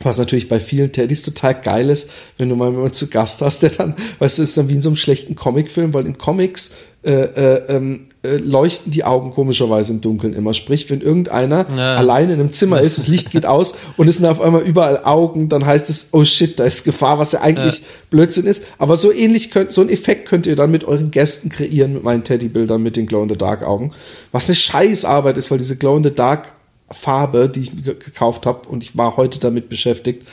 Was 0.02 0.18
natürlich 0.18 0.48
bei 0.48 0.60
vielen 0.60 0.92
Teddys 0.92 1.22
total 1.22 1.54
geil 1.60 1.90
ist, 1.90 2.08
wenn 2.38 2.48
du 2.48 2.56
mal 2.56 2.70
jemanden 2.70 2.92
zu 2.92 3.08
Gast 3.08 3.40
hast, 3.42 3.62
der 3.62 3.70
dann, 3.70 3.94
weißt 4.18 4.38
du, 4.38 4.42
ist 4.42 4.56
dann 4.56 4.68
wie 4.68 4.74
in 4.74 4.82
so 4.82 4.88
einem 4.88 4.96
schlechten 4.96 5.34
Comicfilm, 5.34 5.94
weil 5.94 6.06
in 6.06 6.18
Comics 6.18 6.72
äh, 7.04 7.10
äh, 7.12 7.62
ähm, 7.68 8.06
äh, 8.22 8.36
leuchten 8.36 8.92
die 8.92 9.02
Augen 9.02 9.32
komischerweise 9.32 9.92
im 9.92 10.00
Dunkeln 10.00 10.34
immer. 10.34 10.54
Sprich, 10.54 10.88
wenn 10.88 11.00
irgendeiner 11.00 11.66
Ja. 11.76 11.96
alleine 11.96 12.34
in 12.34 12.38
einem 12.40 12.52
Zimmer 12.52 12.80
ist, 12.80 12.96
das 12.96 13.08
Licht 13.08 13.32
geht 13.32 13.44
aus 13.44 13.74
und 13.96 14.06
es 14.06 14.18
sind 14.18 14.26
auf 14.26 14.40
einmal 14.40 14.62
überall 14.62 15.00
Augen, 15.04 15.48
dann 15.48 15.66
heißt 15.66 15.90
es, 15.90 16.10
oh 16.12 16.22
shit, 16.24 16.60
da 16.60 16.64
ist 16.64 16.84
Gefahr, 16.84 17.18
was 17.18 17.32
ja 17.32 17.40
eigentlich 17.40 17.82
Blödsinn 18.10 18.46
ist. 18.46 18.62
Aber 18.78 18.96
so 18.96 19.12
ähnlich 19.12 19.50
könnt, 19.50 19.72
so 19.72 19.80
einen 19.80 19.90
Effekt 19.90 20.28
könnt 20.28 20.46
ihr 20.46 20.54
dann 20.54 20.70
mit 20.70 20.84
euren 20.84 21.10
Gästen 21.10 21.48
kreieren, 21.48 21.94
mit 21.94 22.04
meinen 22.04 22.22
Teddybildern, 22.22 22.80
mit 22.80 22.94
den 22.96 23.06
Glow-in-the-Dark-Augen. 23.06 23.92
Was 24.30 24.46
eine 24.46 24.54
Scheißarbeit 24.54 25.36
ist, 25.36 25.50
weil 25.50 25.58
diese 25.58 25.74
Glow-in-the-Dark 25.76 26.52
Farbe, 26.92 27.48
die 27.48 27.60
ich 27.60 27.84
gekauft 27.84 28.46
habe 28.46 28.68
und 28.68 28.82
ich 28.82 28.96
war 28.96 29.16
heute 29.16 29.40
damit 29.40 29.68
beschäftigt. 29.68 30.26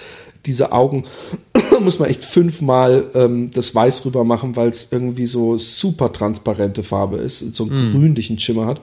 Diese 0.46 0.72
Augen 0.72 1.04
muss 1.82 2.00
man 2.00 2.10
echt 2.10 2.24
fünfmal 2.24 3.10
ähm, 3.14 3.52
das 3.52 3.76
Weiß 3.76 4.06
rüber 4.06 4.24
machen, 4.24 4.56
weil 4.56 4.70
es 4.70 4.90
irgendwie 4.92 5.26
so 5.26 5.58
super 5.58 6.12
transparente 6.12 6.84
Farbe 6.84 7.18
ist, 7.18 7.40
so 7.56 7.66
einen 7.66 7.92
grünlichen 7.92 8.40
Schimmer 8.40 8.66
hat. 8.66 8.82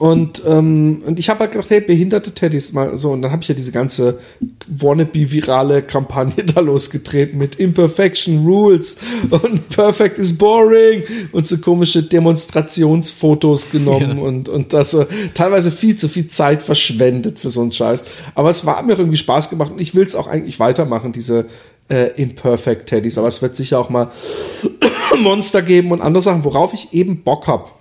Und, 0.00 0.42
ähm, 0.48 1.02
und 1.04 1.18
ich 1.18 1.28
habe 1.28 1.40
halt 1.40 1.52
gedacht, 1.52 1.68
hey, 1.68 1.82
behinderte 1.82 2.32
Teddys 2.32 2.72
mal 2.72 2.96
so. 2.96 3.10
Und 3.10 3.20
dann 3.20 3.32
habe 3.32 3.42
ich 3.42 3.48
ja 3.48 3.54
diese 3.54 3.70
ganze 3.70 4.18
wannabe-virale 4.66 5.82
Kampagne 5.82 6.42
da 6.54 6.60
losgetreten 6.60 7.36
mit 7.36 7.56
Imperfection 7.56 8.46
Rules 8.46 8.96
und 9.28 9.68
Perfect 9.76 10.18
is 10.18 10.38
boring 10.38 11.02
und 11.32 11.46
so 11.46 11.58
komische 11.58 12.02
Demonstrationsfotos 12.02 13.72
genommen 13.72 14.16
Ja. 14.16 14.24
und, 14.24 14.48
und 14.48 14.72
das 14.72 14.92
so 14.92 15.04
teilweise 15.34 15.70
viel 15.70 15.96
zu 15.96 16.08
viel 16.08 16.28
Zeit 16.28 16.62
verschwendet 16.62 17.38
für 17.38 17.50
so 17.50 17.60
einen 17.60 17.72
Scheiß. 17.72 18.02
Aber 18.34 18.48
es 18.48 18.64
war 18.64 18.82
mir 18.82 18.98
irgendwie 18.98 19.18
Spaß 19.18 19.50
gemacht 19.50 19.72
und 19.72 19.82
ich 19.82 19.94
will 19.94 20.06
es 20.06 20.14
auch 20.16 20.28
eigentlich 20.28 20.58
weitermachen, 20.58 21.12
diese 21.12 21.44
äh, 21.90 22.06
Imperfect 22.18 22.88
Teddys. 22.88 23.18
Aber 23.18 23.28
es 23.28 23.42
wird 23.42 23.54
sicher 23.54 23.78
auch 23.78 23.90
mal 23.90 24.10
Monster 25.18 25.60
geben 25.60 25.92
und 25.92 26.00
andere 26.00 26.22
Sachen, 26.22 26.44
worauf 26.44 26.72
ich 26.72 26.94
eben 26.94 27.22
Bock 27.22 27.46
hab. 27.46 27.79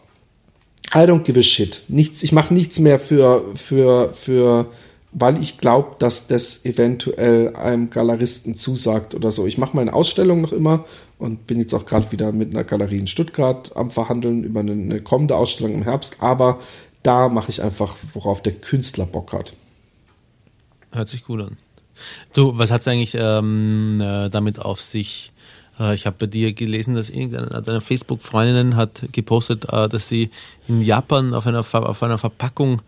I 0.93 1.05
don't 1.05 1.23
give 1.23 1.39
a 1.39 1.43
shit. 1.43 1.83
Nichts, 1.87 2.23
ich 2.23 2.31
mache 2.31 2.53
nichts 2.53 2.79
mehr 2.79 2.99
für, 2.99 3.45
für, 3.55 4.13
für, 4.13 4.67
weil 5.11 5.41
ich 5.41 5.57
glaube, 5.57 5.95
dass 5.99 6.27
das 6.27 6.65
eventuell 6.65 7.55
einem 7.55 7.89
Galeristen 7.89 8.55
zusagt 8.55 9.13
oder 9.13 9.31
so. 9.31 9.45
Ich 9.45 9.57
mache 9.57 9.75
meine 9.75 9.93
Ausstellung 9.93 10.41
noch 10.41 10.51
immer 10.51 10.85
und 11.19 11.45
bin 11.45 11.59
jetzt 11.59 11.73
auch 11.75 11.85
gerade 11.85 12.11
wieder 12.11 12.31
mit 12.31 12.51
einer 12.51 12.63
Galerie 12.63 12.99
in 12.99 13.07
Stuttgart 13.07 13.75
am 13.75 13.91
Verhandeln 13.91 14.43
über 14.43 14.61
eine, 14.61 14.71
eine 14.71 15.01
kommende 15.01 15.35
Ausstellung 15.35 15.73
im 15.73 15.83
Herbst, 15.83 16.17
aber 16.19 16.59
da 17.03 17.29
mache 17.29 17.49
ich 17.49 17.61
einfach, 17.61 17.95
worauf 18.13 18.41
der 18.41 18.53
Künstler 18.53 19.05
Bock 19.05 19.31
hat. 19.33 19.55
Hört 20.91 21.09
sich 21.09 21.23
gut 21.23 21.41
an. 21.41 21.57
Du, 22.33 22.57
was 22.57 22.71
hat's 22.71 22.87
eigentlich 22.87 23.15
ähm, 23.19 24.01
äh, 24.01 24.29
damit 24.29 24.59
auf 24.59 24.81
sich? 24.81 25.31
Äh, 25.79 25.95
ich 25.95 26.05
habe 26.05 26.17
bei 26.19 26.25
dir 26.27 26.53
gelesen, 26.53 26.95
dass 26.95 27.09
irgendeine 27.09 27.61
deiner 27.61 27.81
Facebook-Freundinnen 27.81 28.75
hat 28.75 29.07
gepostet, 29.11 29.65
äh, 29.71 29.87
dass 29.87 30.07
sie 30.07 30.29
in 30.67 30.81
Japan 30.81 31.33
auf 31.33 31.47
einer, 31.47 31.63
Ver 31.63 31.87
auf 31.87 32.03
einer 32.03 32.17
Verpackung 32.17 32.81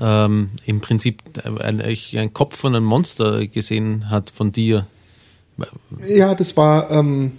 ähm, 0.00 0.50
im 0.64 0.80
Prinzip 0.80 1.22
ein, 1.60 1.80
ein 1.80 2.32
Kopf 2.32 2.56
von 2.56 2.74
einem 2.74 2.84
Monster 2.84 3.46
gesehen 3.46 4.10
hat 4.10 4.30
von 4.30 4.52
dir. 4.52 4.86
Ja, 6.06 6.34
das 6.34 6.56
war, 6.56 6.90
ähm, 6.90 7.32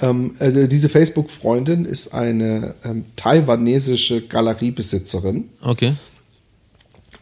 ähm, 0.00 0.34
äh, 0.40 0.66
diese 0.66 0.88
Facebook-Freundin 0.88 1.84
ist 1.84 2.12
eine 2.12 2.74
ähm, 2.84 3.04
taiwanesische 3.16 4.22
Galeriebesitzerin. 4.22 5.48
Okay. 5.62 5.94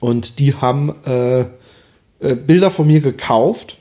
Und 0.00 0.38
die 0.38 0.54
haben 0.54 0.94
äh, 1.04 1.40
äh, 1.40 2.34
Bilder 2.34 2.70
von 2.70 2.86
mir 2.86 3.00
gekauft 3.00 3.78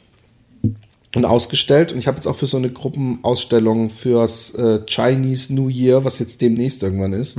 und 1.16 1.26
ausgestellt. 1.26 1.91
Und 1.91 1.97
ich 1.97 2.07
habe 2.07 2.18
jetzt 2.18 2.28
auch 2.28 2.36
für 2.36 2.45
so 2.45 2.57
eine 2.57 2.70
Gruppenausstellung 2.70 3.89
fürs 3.89 4.51
äh, 4.51 4.82
Chinese 4.86 5.53
New 5.53 5.70
Year, 5.70 6.03
was 6.03 6.20
jetzt 6.20 6.41
demnächst 6.41 6.84
irgendwann 6.84 7.13
ist, 7.13 7.38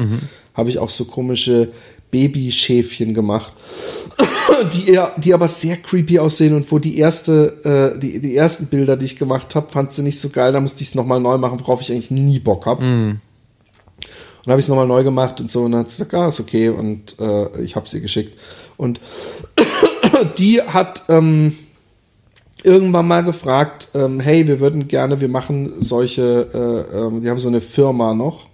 habe 0.54 0.70
ich 0.70 0.78
auch 0.78 0.88
so 0.88 1.04
komische 1.04 1.68
Babyschäfchen 2.10 3.14
gemacht, 3.14 3.52
die, 4.72 4.88
eher, 4.88 5.12
die 5.18 5.34
aber 5.34 5.48
sehr 5.48 5.76
creepy 5.76 6.18
aussehen 6.18 6.54
und 6.54 6.70
wo 6.70 6.78
die 6.78 6.98
erste, 6.98 7.94
äh, 7.94 7.98
die, 7.98 8.20
die 8.20 8.36
ersten 8.36 8.66
Bilder, 8.66 8.96
die 8.96 9.06
ich 9.06 9.16
gemacht 9.16 9.54
habe, 9.54 9.70
fand 9.70 9.92
sie 9.92 10.02
nicht 10.02 10.20
so 10.20 10.30
geil. 10.30 10.52
Da 10.52 10.60
musste 10.60 10.82
ich 10.82 10.88
es 10.88 10.94
nochmal 10.94 11.20
neu 11.20 11.36
machen, 11.36 11.60
worauf 11.60 11.80
ich 11.80 11.92
eigentlich 11.92 12.10
nie 12.10 12.38
Bock 12.38 12.66
habe. 12.66 12.84
Und 12.84 13.20
dann 14.44 14.52
habe 14.52 14.60
ich 14.60 14.66
es 14.66 14.68
nochmal 14.68 14.86
neu 14.86 15.02
gemacht 15.02 15.40
und 15.40 15.50
so 15.50 15.64
und 15.64 15.72
dann 15.72 15.80
hat 15.80 15.90
sie 15.90 16.04
gesagt, 16.04 16.14
ah, 16.14 16.28
ist 16.28 16.40
okay 16.40 16.68
und 16.68 17.18
äh, 17.18 17.60
ich 17.62 17.74
habe 17.74 17.88
sie 17.88 18.00
geschickt. 18.00 18.38
Und 18.76 19.00
die 20.38 20.62
hat 20.62 21.02
ähm, 21.08 21.56
irgendwann 22.62 23.06
mal 23.06 23.22
gefragt, 23.22 23.88
ähm, 23.94 24.20
hey, 24.20 24.46
wir 24.46 24.60
würden 24.60 24.88
gerne, 24.88 25.20
wir 25.20 25.28
machen 25.28 25.74
solche, 25.80 26.86
äh, 26.92 26.98
ähm, 26.98 27.20
die 27.20 27.30
haben 27.30 27.38
so 27.38 27.48
eine 27.48 27.60
Firma 27.60 28.14
noch, 28.14 28.46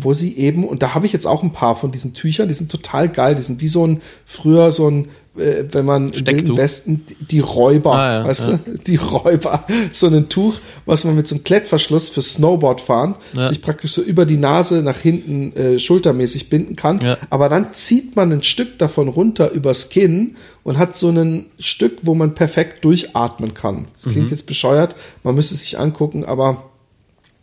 wo 0.00 0.12
sie 0.12 0.36
eben, 0.36 0.64
und 0.64 0.82
da 0.82 0.94
habe 0.94 1.06
ich 1.06 1.12
jetzt 1.12 1.26
auch 1.26 1.42
ein 1.42 1.52
paar 1.52 1.76
von 1.76 1.90
diesen 1.90 2.14
Tüchern, 2.14 2.48
die 2.48 2.54
sind 2.54 2.70
total 2.70 3.08
geil, 3.08 3.34
die 3.34 3.42
sind 3.42 3.60
wie 3.60 3.68
so 3.68 3.86
ein, 3.86 4.00
früher 4.24 4.70
so 4.72 4.88
ein, 4.88 5.08
äh, 5.36 5.64
wenn 5.70 5.86
man 5.86 6.08
im 6.08 6.14
Stecktuch. 6.14 6.48
Wilden 6.48 6.56
Westen, 6.58 7.02
die, 7.30 7.40
Räuber, 7.40 7.94
Ah, 7.94 8.12
ja, 8.20 8.24
weißt 8.24 8.48
ja. 8.48 8.58
du, 8.64 8.78
die 8.78 8.96
Räuber, 8.96 9.64
so 9.92 10.08
ein 10.08 10.28
Tuch, 10.28 10.54
was 10.84 11.04
man 11.04 11.16
mit 11.16 11.26
so 11.26 11.34
einem 11.36 11.44
Klettverschluss 11.44 12.10
für 12.10 12.20
Snowboard 12.20 12.80
fahren, 12.82 13.14
Ja. 13.32 13.46
sich 13.48 13.62
praktisch 13.62 13.92
so 13.92 14.02
über 14.02 14.26
die 14.26 14.36
Nase 14.36 14.82
nach 14.82 14.98
hinten 14.98 15.56
äh, 15.56 15.78
schultermäßig 15.78 16.50
binden 16.50 16.76
kann. 16.76 17.00
Aber 17.30 17.48
dann 17.48 17.72
zieht 17.72 18.14
man 18.14 18.30
ein 18.32 18.42
Stück 18.42 18.78
davon 18.78 19.08
runter 19.08 19.50
übers 19.52 19.88
Kinn 19.88 20.36
und 20.64 20.76
hat 20.78 20.96
so 20.96 21.08
ein 21.08 21.46
Stück, 21.58 21.98
wo 22.02 22.14
man 22.14 22.34
perfekt 22.34 22.84
durchatmen 22.84 23.54
kann. 23.54 23.86
Das 24.02 24.12
klingt 24.12 24.30
jetzt 24.30 24.46
bescheuert, 24.46 24.94
man 25.22 25.34
müsste 25.34 25.54
sich 25.54 25.78
angucken, 25.78 26.24
aber 26.24 26.64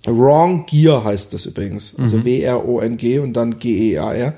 Wrong 0.06 0.66
Gear 0.66 1.04
heißt 1.04 1.34
das 1.34 1.45
übrigens. 1.45 1.95
Also 1.97 2.24
W-R-O-N-G 2.24 3.20
und 3.20 3.34
dann 3.34 3.58
G-E-A-R. 3.60 4.34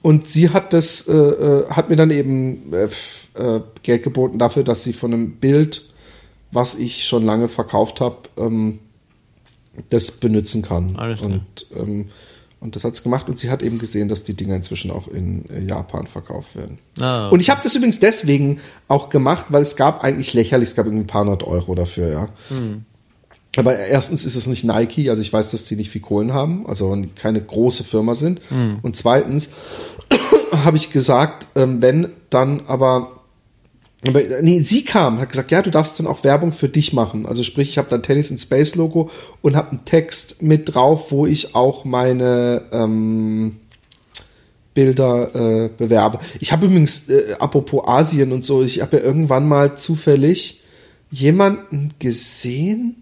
Und 0.00 0.26
sie 0.26 0.50
hat 0.50 0.72
das, 0.72 1.06
äh, 1.08 1.12
äh, 1.12 1.68
hat 1.70 1.88
mir 1.90 1.96
dann 1.96 2.10
eben 2.10 2.72
äh, 2.72 2.88
äh, 3.40 3.60
Geld 3.82 4.02
geboten 4.02 4.38
dafür, 4.38 4.64
dass 4.64 4.82
sie 4.84 4.92
von 4.92 5.12
einem 5.12 5.32
Bild, 5.36 5.82
was 6.50 6.74
ich 6.74 7.04
schon 7.06 7.24
lange 7.24 7.48
verkauft 7.48 8.00
habe, 8.00 8.16
ähm, 8.36 8.78
das 9.90 10.10
benutzen 10.10 10.62
kann. 10.62 10.94
Alles 10.96 11.20
klar. 11.20 11.32
und, 11.32 11.66
ähm, 11.76 12.06
und 12.60 12.76
das 12.76 12.84
hat 12.84 12.94
es 12.94 13.02
gemacht 13.02 13.28
und 13.28 13.38
sie 13.38 13.50
hat 13.50 13.62
eben 13.62 13.78
gesehen, 13.78 14.08
dass 14.08 14.22
die 14.22 14.34
Dinger 14.34 14.54
inzwischen 14.54 14.90
auch 14.92 15.08
in 15.08 15.48
äh, 15.50 15.60
Japan 15.68 16.06
verkauft 16.06 16.54
werden. 16.54 16.78
Ah, 17.00 17.28
Und 17.28 17.40
ich 17.40 17.50
habe 17.50 17.60
das 17.62 17.74
übrigens 17.74 17.98
deswegen 17.98 18.60
auch 18.86 19.08
gemacht, 19.08 19.46
weil 19.48 19.62
es 19.62 19.74
gab 19.76 20.04
eigentlich 20.04 20.32
lächerlich, 20.34 20.68
es 20.70 20.76
gab 20.76 20.86
irgendwie 20.86 21.04
ein 21.04 21.08
paar 21.08 21.22
hundert 21.24 21.42
Euro 21.44 21.74
dafür, 21.74 22.12
ja. 22.12 22.28
Aber 23.56 23.76
erstens 23.78 24.24
ist 24.24 24.36
es 24.36 24.46
nicht 24.46 24.64
Nike, 24.64 25.10
also 25.10 25.20
ich 25.20 25.32
weiß, 25.32 25.50
dass 25.50 25.64
die 25.64 25.76
nicht 25.76 25.90
viel 25.90 26.00
Kohlen 26.00 26.32
haben, 26.32 26.66
also 26.66 26.96
keine 27.16 27.42
große 27.42 27.84
Firma 27.84 28.14
sind. 28.14 28.40
Und 28.82 28.96
zweitens 28.96 29.50
habe 30.64 30.78
ich 30.78 30.90
gesagt, 30.90 31.48
ähm, 31.54 31.82
wenn 31.82 32.08
dann 32.30 32.62
aber 32.66 33.22
aber 34.06 34.20
nee, 34.40 34.62
sie 34.62 34.84
kam, 34.84 35.20
hat 35.20 35.28
gesagt, 35.28 35.52
ja, 35.52 35.62
du 35.62 35.70
darfst 35.70 36.00
dann 36.00 36.08
auch 36.08 36.24
Werbung 36.24 36.50
für 36.50 36.68
dich 36.68 36.92
machen. 36.92 37.24
Also 37.24 37.44
sprich, 37.44 37.70
ich 37.70 37.78
habe 37.78 37.88
dann 37.88 38.02
Tennis 38.02 38.32
in 38.32 38.38
Space 38.38 38.74
Logo 38.74 39.10
und 39.42 39.54
habe 39.54 39.70
einen 39.70 39.84
Text 39.84 40.42
mit 40.42 40.74
drauf, 40.74 41.12
wo 41.12 41.24
ich 41.24 41.54
auch 41.54 41.84
meine 41.84 42.62
ähm, 42.72 43.60
Bilder 44.74 45.34
äh, 45.34 45.68
bewerbe. 45.68 46.18
Ich 46.40 46.50
habe 46.50 46.66
übrigens, 46.66 47.08
äh, 47.08 47.36
apropos 47.38 47.86
Asien 47.86 48.32
und 48.32 48.44
so, 48.44 48.62
ich 48.62 48.80
habe 48.80 48.96
ja 48.96 49.04
irgendwann 49.04 49.46
mal 49.46 49.76
zufällig 49.76 50.62
jemanden 51.10 51.90
gesehen, 52.00 53.01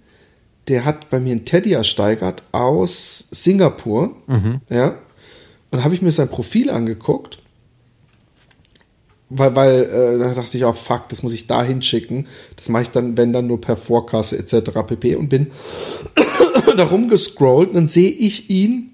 der 0.69 0.85
hat 0.85 1.11
bei 1.11 1.21
mir 1.21 1.33
einen 1.33 1.45
Teddy 1.45 1.73
ersteigert 1.73 2.45
aus 2.53 3.29
Singapur. 3.31 4.17
Ja. 4.69 4.99
Und 5.71 5.85
habe 5.85 5.95
ich 5.95 6.03
mir 6.03 6.11
sein 6.11 6.29
Profil 6.29 6.71
angeguckt. 6.71 7.39
Weil, 9.29 9.55
weil 9.55 9.83
äh, 9.83 10.19
da 10.19 10.35
dachte 10.35 10.57
ich 10.57 10.65
auch, 10.65 10.75
fuck, 10.75 11.09
das 11.09 11.23
muss 11.23 11.33
ich 11.33 11.47
da 11.47 11.63
hinschicken. 11.63 12.27
Das 12.57 12.69
mache 12.69 12.83
ich 12.83 12.91
dann, 12.91 13.17
wenn 13.17 13.33
dann 13.33 13.47
nur 13.47 13.61
per 13.61 13.77
Vorkasse 13.77 14.37
etc. 14.37 14.73
pp. 14.87 15.15
Und 15.15 15.29
bin 15.29 15.53
da 16.77 16.85
rumgescrollt 16.85 17.69
und 17.69 17.75
dann 17.77 17.87
sehe 17.87 18.11
ich 18.11 18.51
ihn 18.51 18.91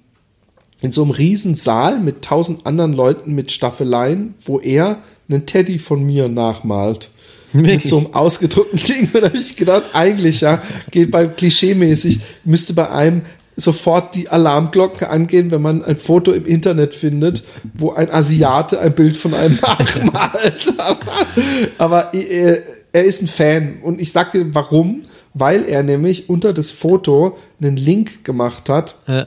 in 0.83 0.93
so 0.93 1.03
einem 1.03 1.13
riesen 1.13 1.55
Saal 1.55 2.01
mit 2.01 2.23
tausend 2.23 2.67
anderen 2.67 2.93
Leuten 2.93 3.35
mit 3.35 3.51
Staffeleien, 3.51 4.35
wo 4.45 4.61
er 4.61 4.99
einen 5.29 5.47
Teddy 5.47 5.79
von 5.79 6.05
mir 6.05 6.29
nachmalt. 6.29 7.11
Mit 7.53 7.65
Wirklich? 7.67 7.91
so 7.91 7.99
einem 7.99 8.15
ausgedruckten 8.15 8.79
Ding. 8.87 9.11
Und 9.13 9.23
da 9.23 9.27
habe 9.29 9.37
ich 9.37 9.57
gedacht, 9.57 9.85
eigentlich, 9.93 10.41
ja, 10.41 10.63
geht 10.91 11.11
bei 11.11 11.27
klischeemäßig, 11.27 12.21
müsste 12.45 12.75
bei 12.75 12.91
einem 12.91 13.23
sofort 13.59 14.15
die 14.15 14.29
Alarmglocke 14.29 15.09
angehen, 15.09 15.51
wenn 15.51 15.63
man 15.63 15.83
ein 15.83 15.97
Foto 15.97 16.33
im 16.33 16.45
Internet 16.45 16.93
findet, 16.93 17.43
wo 17.73 17.93
ein 17.93 18.11
Asiate 18.11 18.79
ein 18.81 18.95
Bild 18.95 19.17
von 19.17 19.33
einem 19.33 19.57
nachmalt. 19.63 20.75
Aber 21.79 22.13
äh, 22.15 22.63
er 22.93 23.05
ist 23.05 23.23
ein 23.23 23.29
Fan. 23.29 23.79
Und 23.83 24.01
ich 24.01 24.13
sag 24.13 24.33
dir 24.33 24.55
warum. 24.55 25.03
Weil 25.39 25.65
er 25.69 25.83
nämlich 25.83 26.31
unter 26.31 26.55
das 26.55 26.71
Foto 26.71 27.37
einen 27.61 27.77
Link 27.77 28.25
gemacht 28.25 28.71
hat 28.71 28.95
Äh, 29.07 29.27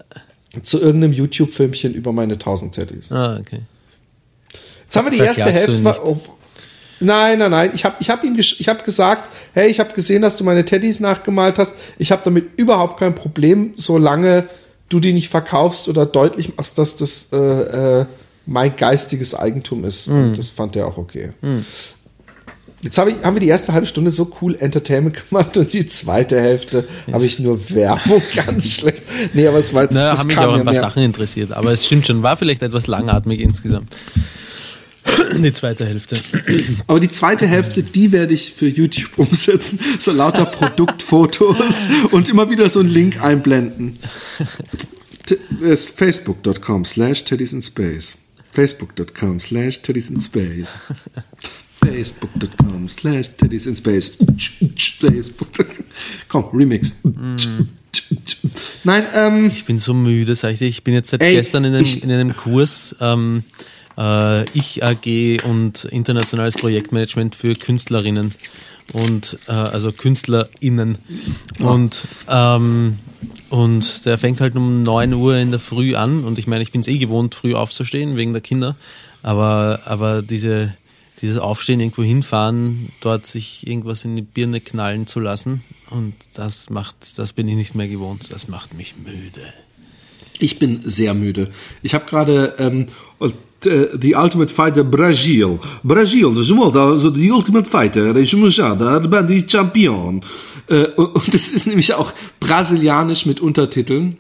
zu 0.64 0.82
irgendeinem 0.82 1.14
YouTube-Filmchen 1.14 1.94
über 1.94 2.12
meine 2.12 2.34
1000 2.34 2.74
Teddys. 2.74 3.12
ah, 3.12 3.38
okay. 3.40 3.60
Jetzt 4.86 4.98
haben 4.98 5.06
wir 5.06 5.12
die 5.12 5.20
erste 5.24 5.44
Hälfte. 5.52 5.74
ihn 5.74 5.84
war- 5.84 5.92
nicht? 5.94 6.02
oh, 6.04 6.18
nein, 7.00 7.40
nein, 7.40 7.52
nein. 7.52 7.72
Ich 7.74 7.86
habe 7.86 7.96
ich 8.00 8.10
hab 8.10 8.24
ihm 8.24 8.38
ich 8.38 8.70
hab 8.70 8.84
gesagt, 8.84 9.30
hey, 9.54 9.70
ich 9.70 9.80
habe 9.80 9.94
gesehen, 9.94 10.22
dass 10.22 10.36
du 10.36 10.44
meine 10.44 10.66
Teddys 10.66 11.00
nachgemalt 11.00 11.60
hast. 11.60 11.74
Ich 11.98 12.12
habe 12.12 12.22
damit 12.24 12.58
überhaupt 12.58 13.00
kein 13.00 13.16
Problem, 13.16 13.72
solange 13.76 14.50
du 14.90 15.00
die 15.00 15.14
nicht 15.14 15.30
verkaufst 15.30 15.88
oder 15.88 16.06
deutlich 16.06 16.56
machst, 16.58 16.78
dass 16.78 16.96
das 16.96 17.30
äh, 17.32 17.38
äh, 17.38 18.06
mein 18.46 18.76
geistiges 18.76 19.36
Eigentum 19.36 19.86
ist. 19.86 20.08
Mhm. 20.08 20.24
Und 20.24 20.38
das 20.38 20.50
fand 20.50 20.76
er 20.76 20.88
auch 20.88 20.98
okay. 20.98 21.32
Jetzt 22.82 22.98
hab 22.98 23.08
ich, 23.08 23.16
haben 23.24 23.36
wir 23.36 23.42
die 23.42 23.48
erste 23.48 23.74
halbe 23.74 23.88
Stunde 23.88 24.10
so 24.10 24.32
cool 24.42 24.56
Entertainment 24.56 25.18
gemacht 25.30 25.58
und 25.58 25.72
die 25.74 25.86
zweite 25.88 26.40
Hälfte 26.40 26.88
habe 27.12 27.26
ich 27.26 27.40
nur 27.40 27.70
Werbung, 27.70 28.22
ganz 28.46 28.72
schlecht. 28.72 29.04
Nee, 29.34 29.48
aber 29.48 29.60
es 29.60 29.74
war 29.74 29.84
jetzt, 29.84 29.94
Naja, 29.94 30.12
das 30.12 30.22
haben 30.22 30.28
mich 30.28 30.38
auch 30.38 30.54
ein 30.54 30.64
paar 30.64 30.74
mehr. 30.74 30.80
Sachen 30.80 31.04
interessiert, 31.04 31.52
aber 31.52 31.72
es 31.72 31.86
stimmt 31.86 32.08
schon, 32.08 32.24
war 32.24 32.38
vielleicht 32.38 32.62
etwas 32.62 32.88
langatmig 32.88 33.42
insgesamt. 33.42 33.94
Die 35.44 35.54
zweite 35.54 35.86
Hälfte. 35.86 36.18
Aber 36.88 37.00
die 37.00 37.10
zweite 37.12 37.48
Hälfte, 37.48 37.84
die 37.84 38.12
werde 38.12 38.34
ich 38.34 38.54
für 38.54 38.68
YouTube 38.68 39.18
umsetzen. 39.18 39.80
So 40.00 40.12
lauter 40.12 40.46
Produktfotos 40.60 41.88
und 42.12 42.28
immer 42.30 42.50
wieder 42.50 42.70
so 42.70 42.80
einen 42.82 42.90
Link 42.90 43.22
einblenden. 43.22 43.98
Facebook.com 45.96 46.86
slash 46.86 47.24
Teddy's 47.24 47.54
in 47.54 47.62
Space. 47.62 48.16
Facebook.com 48.52 49.40
slash 49.40 49.82
Teddy's 49.82 50.10
in 50.10 50.20
Space. 50.20 50.78
Facebook.com 51.86 52.88
slash 52.90 53.30
Teddy's 53.38 53.66
in 53.68 53.76
Space. 53.76 54.18
Komm, 56.28 56.46
Remix. 56.54 56.94
Nein, 58.84 59.04
ähm, 59.16 59.46
Ich 59.48 59.66
bin 59.66 59.80
so 59.80 59.94
müde, 59.94 60.36
sag 60.36 60.54
ich 60.54 60.60
dir. 60.60 60.68
Ich 60.68 60.84
bin 60.84 60.94
jetzt 60.94 61.10
seit 61.10 61.22
Ey, 61.22 61.36
gestern 61.36 61.64
in 61.66 61.74
einem, 61.74 61.84
ich- 61.86 62.04
in 62.04 62.12
einem 62.12 62.36
Kurs 62.36 62.96
ähm, 63.00 63.44
äh, 64.00 64.46
Ich 64.58 64.84
AG 64.84 65.44
und 65.44 65.84
internationales 65.86 66.56
Projektmanagement 66.56 67.36
für 67.36 67.54
Künstlerinnen 67.54 68.34
und 68.94 69.38
äh, 69.48 69.52
also 69.52 69.92
KünstlerInnen. 69.92 70.98
Und 71.60 72.08
ähm, 72.28 72.98
und 73.50 74.06
der 74.06 74.18
fängt 74.18 74.42
halt 74.42 74.56
um 74.56 74.84
9 74.84 75.14
Uhr 75.14 75.36
in 75.38 75.52
der 75.52 75.60
Früh 75.60 75.96
an. 75.96 76.24
Und 76.24 76.38
ich 76.38 76.48
meine, 76.48 76.64
ich 76.64 76.72
bin 76.72 76.82
es 76.82 76.88
eh 76.88 76.98
gewohnt, 76.98 77.36
früh 77.36 77.56
aufzustehen 77.56 78.16
wegen 78.16 78.32
der 78.32 78.42
Kinder. 78.42 78.76
Aber, 79.24 79.82
aber 79.86 80.22
diese, 80.22 80.76
dieses 81.22 81.40
Aufstehen, 81.40 81.80
irgendwo 81.80 82.04
hinfahren, 82.04 82.90
dort 83.02 83.26
sich 83.26 83.68
irgendwas 83.68 84.06
in 84.06 84.16
die 84.16 84.22
Birne 84.22 84.62
knallen 84.62 85.08
zu 85.08 85.20
lassen. 85.20 85.64
Und 85.90 86.14
das 86.36 86.70
macht, 86.70 87.18
das 87.18 87.34
bin 87.34 87.48
ich 87.48 87.56
nicht 87.56 87.76
mehr 87.76 87.88
gewohnt. 87.88 88.32
Das 88.32 88.48
macht 88.48 88.76
mich 88.76 88.96
müde. 88.98 89.42
Ich 90.38 90.60
bin 90.60 90.82
sehr 90.86 91.14
müde. 91.16 91.52
Ich 91.82 91.94
habe 91.96 92.06
gerade 92.06 92.56
ähm, 92.60 92.88
und, 93.18 93.34
äh, 93.34 93.49
The 93.64 94.16
Ultimate 94.16 94.54
Fighter 94.54 94.84
Brasil. 94.84 95.60
Brasil, 95.84 96.34
das 96.34 96.46
ist 96.46 96.56
mal 96.56 96.72
da, 96.72 96.96
so 96.96 97.14
The 97.14 97.32
Ultimate 97.32 97.70
Fighter, 97.70 98.14
das 98.14 98.24
ist 98.24 98.34
mal 98.36 98.50
ja, 98.50 98.76
da 98.76 99.00
bin 99.00 99.28
die 99.28 99.46
Champion. 99.48 100.22
Und 100.70 101.34
das 101.34 101.50
ist 101.50 101.66
nämlich 101.66 101.94
auch 101.94 102.14
brasilianisch 102.40 103.26
mit 103.26 103.40
Untertiteln. 103.40 104.18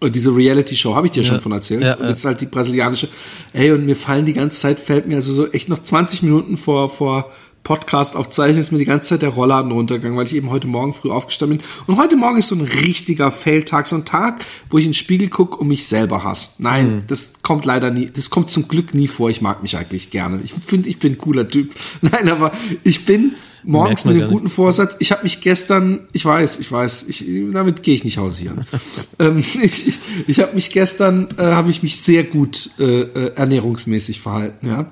Und 0.00 0.14
diese 0.14 0.34
Reality-Show 0.34 0.94
habe 0.94 1.08
ich 1.08 1.12
dir 1.12 1.24
schon 1.24 1.40
von 1.40 1.50
erzählt. 1.50 1.82
Ja, 1.82 1.94
und 1.94 2.04
ja. 2.04 2.10
jetzt 2.10 2.24
halt 2.24 2.40
die 2.40 2.46
brasilianische. 2.46 3.08
Ey, 3.52 3.72
und 3.72 3.84
mir 3.84 3.96
fallen 3.96 4.24
die 4.24 4.32
ganze 4.32 4.60
Zeit, 4.60 4.78
fällt 4.78 5.08
mir 5.08 5.16
also 5.16 5.32
so 5.32 5.48
echt 5.48 5.68
noch 5.68 5.80
20 5.80 6.22
Minuten 6.22 6.56
vor, 6.56 6.88
vor 6.88 7.32
Podcast 7.68 8.16
aufzeichnen, 8.16 8.58
ist 8.60 8.72
mir 8.72 8.78
die 8.78 8.86
ganze 8.86 9.10
Zeit 9.10 9.20
der 9.20 9.28
Rollladen 9.28 9.70
runtergegangen, 9.72 10.16
weil 10.16 10.24
ich 10.24 10.34
eben 10.34 10.48
heute 10.48 10.66
Morgen 10.66 10.94
früh 10.94 11.10
aufgestanden 11.10 11.58
bin. 11.58 11.66
Und 11.86 11.98
heute 12.02 12.16
Morgen 12.16 12.38
ist 12.38 12.48
so 12.48 12.54
ein 12.54 12.62
richtiger 12.62 13.30
Fail-Tag, 13.30 13.86
so 13.86 13.96
ein 13.96 14.06
Tag, 14.06 14.42
wo 14.70 14.78
ich 14.78 14.86
in 14.86 14.92
den 14.92 14.94
Spiegel 14.94 15.28
gucke 15.28 15.58
und 15.58 15.68
mich 15.68 15.86
selber 15.86 16.24
hasse. 16.24 16.48
Nein, 16.56 16.88
Mhm. 16.88 17.02
das 17.08 17.34
kommt 17.42 17.66
leider 17.66 17.90
nie, 17.90 18.08
das 18.10 18.30
kommt 18.30 18.48
zum 18.48 18.68
Glück 18.68 18.94
nie 18.94 19.06
vor. 19.06 19.28
Ich 19.28 19.42
mag 19.42 19.60
mich 19.62 19.76
eigentlich 19.76 20.10
gerne. 20.10 20.40
Ich 20.44 20.54
finde, 20.54 20.88
ich 20.88 20.98
bin 20.98 21.12
ein 21.12 21.18
cooler 21.18 21.46
Typ. 21.46 21.74
Nein, 22.00 22.30
aber 22.30 22.52
ich 22.84 23.04
bin 23.04 23.32
morgens 23.64 24.06
mit 24.06 24.14
einem 24.16 24.30
guten 24.30 24.48
Vorsatz. 24.48 24.96
Ich 24.98 25.12
habe 25.12 25.24
mich 25.24 25.42
gestern, 25.42 26.00
ich 26.12 26.24
weiß, 26.24 26.60
ich 26.60 26.72
weiß, 26.72 27.04
ich, 27.08 27.22
damit 27.52 27.82
gehe 27.82 27.94
ich 27.94 28.02
nicht 28.02 28.16
hausieren. 28.16 28.64
ähm, 29.18 29.44
ich 29.62 29.86
ich, 29.86 29.98
ich 30.26 30.40
habe 30.40 30.54
mich 30.54 30.70
gestern, 30.70 31.28
äh, 31.36 31.42
habe 31.42 31.68
ich 31.70 31.82
mich 31.82 32.00
sehr 32.00 32.24
gut 32.24 32.70
äh, 32.78 33.02
äh, 33.02 33.34
ernährungsmäßig 33.34 34.20
verhalten, 34.22 34.68
ja. 34.68 34.90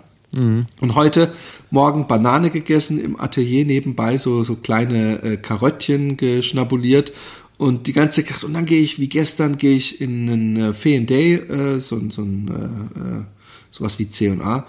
Und 0.81 0.95
heute 0.95 1.33
Morgen 1.71 2.07
Banane 2.07 2.51
gegessen, 2.51 3.01
im 3.01 3.19
Atelier 3.19 3.65
nebenbei 3.65 4.19
so, 4.19 4.43
so 4.43 4.57
kleine 4.57 5.23
äh, 5.23 5.37
Karöttchen 5.37 6.17
geschnabuliert 6.17 7.13
und 7.59 7.87
die 7.87 7.93
ganze 7.93 8.25
Zeit, 8.25 8.45
und 8.45 8.55
dann 8.55 8.67
gehe 8.67 8.83
ich, 8.83 9.01
wie 9.01 9.09
gestern, 9.09 9.57
gehe 9.57 9.77
ich 9.77 10.01
in 10.01 10.31
einen 10.31 10.75
äh, 10.75 11.01
Day, 11.01 11.35
äh, 11.35 11.79
so, 11.79 12.01
so 12.11 12.23
ein, 12.23 12.49
äh, 12.49 13.01
äh, 13.01 13.23
sowas 13.71 13.99
wie 13.99 14.11
C&A 14.11 14.67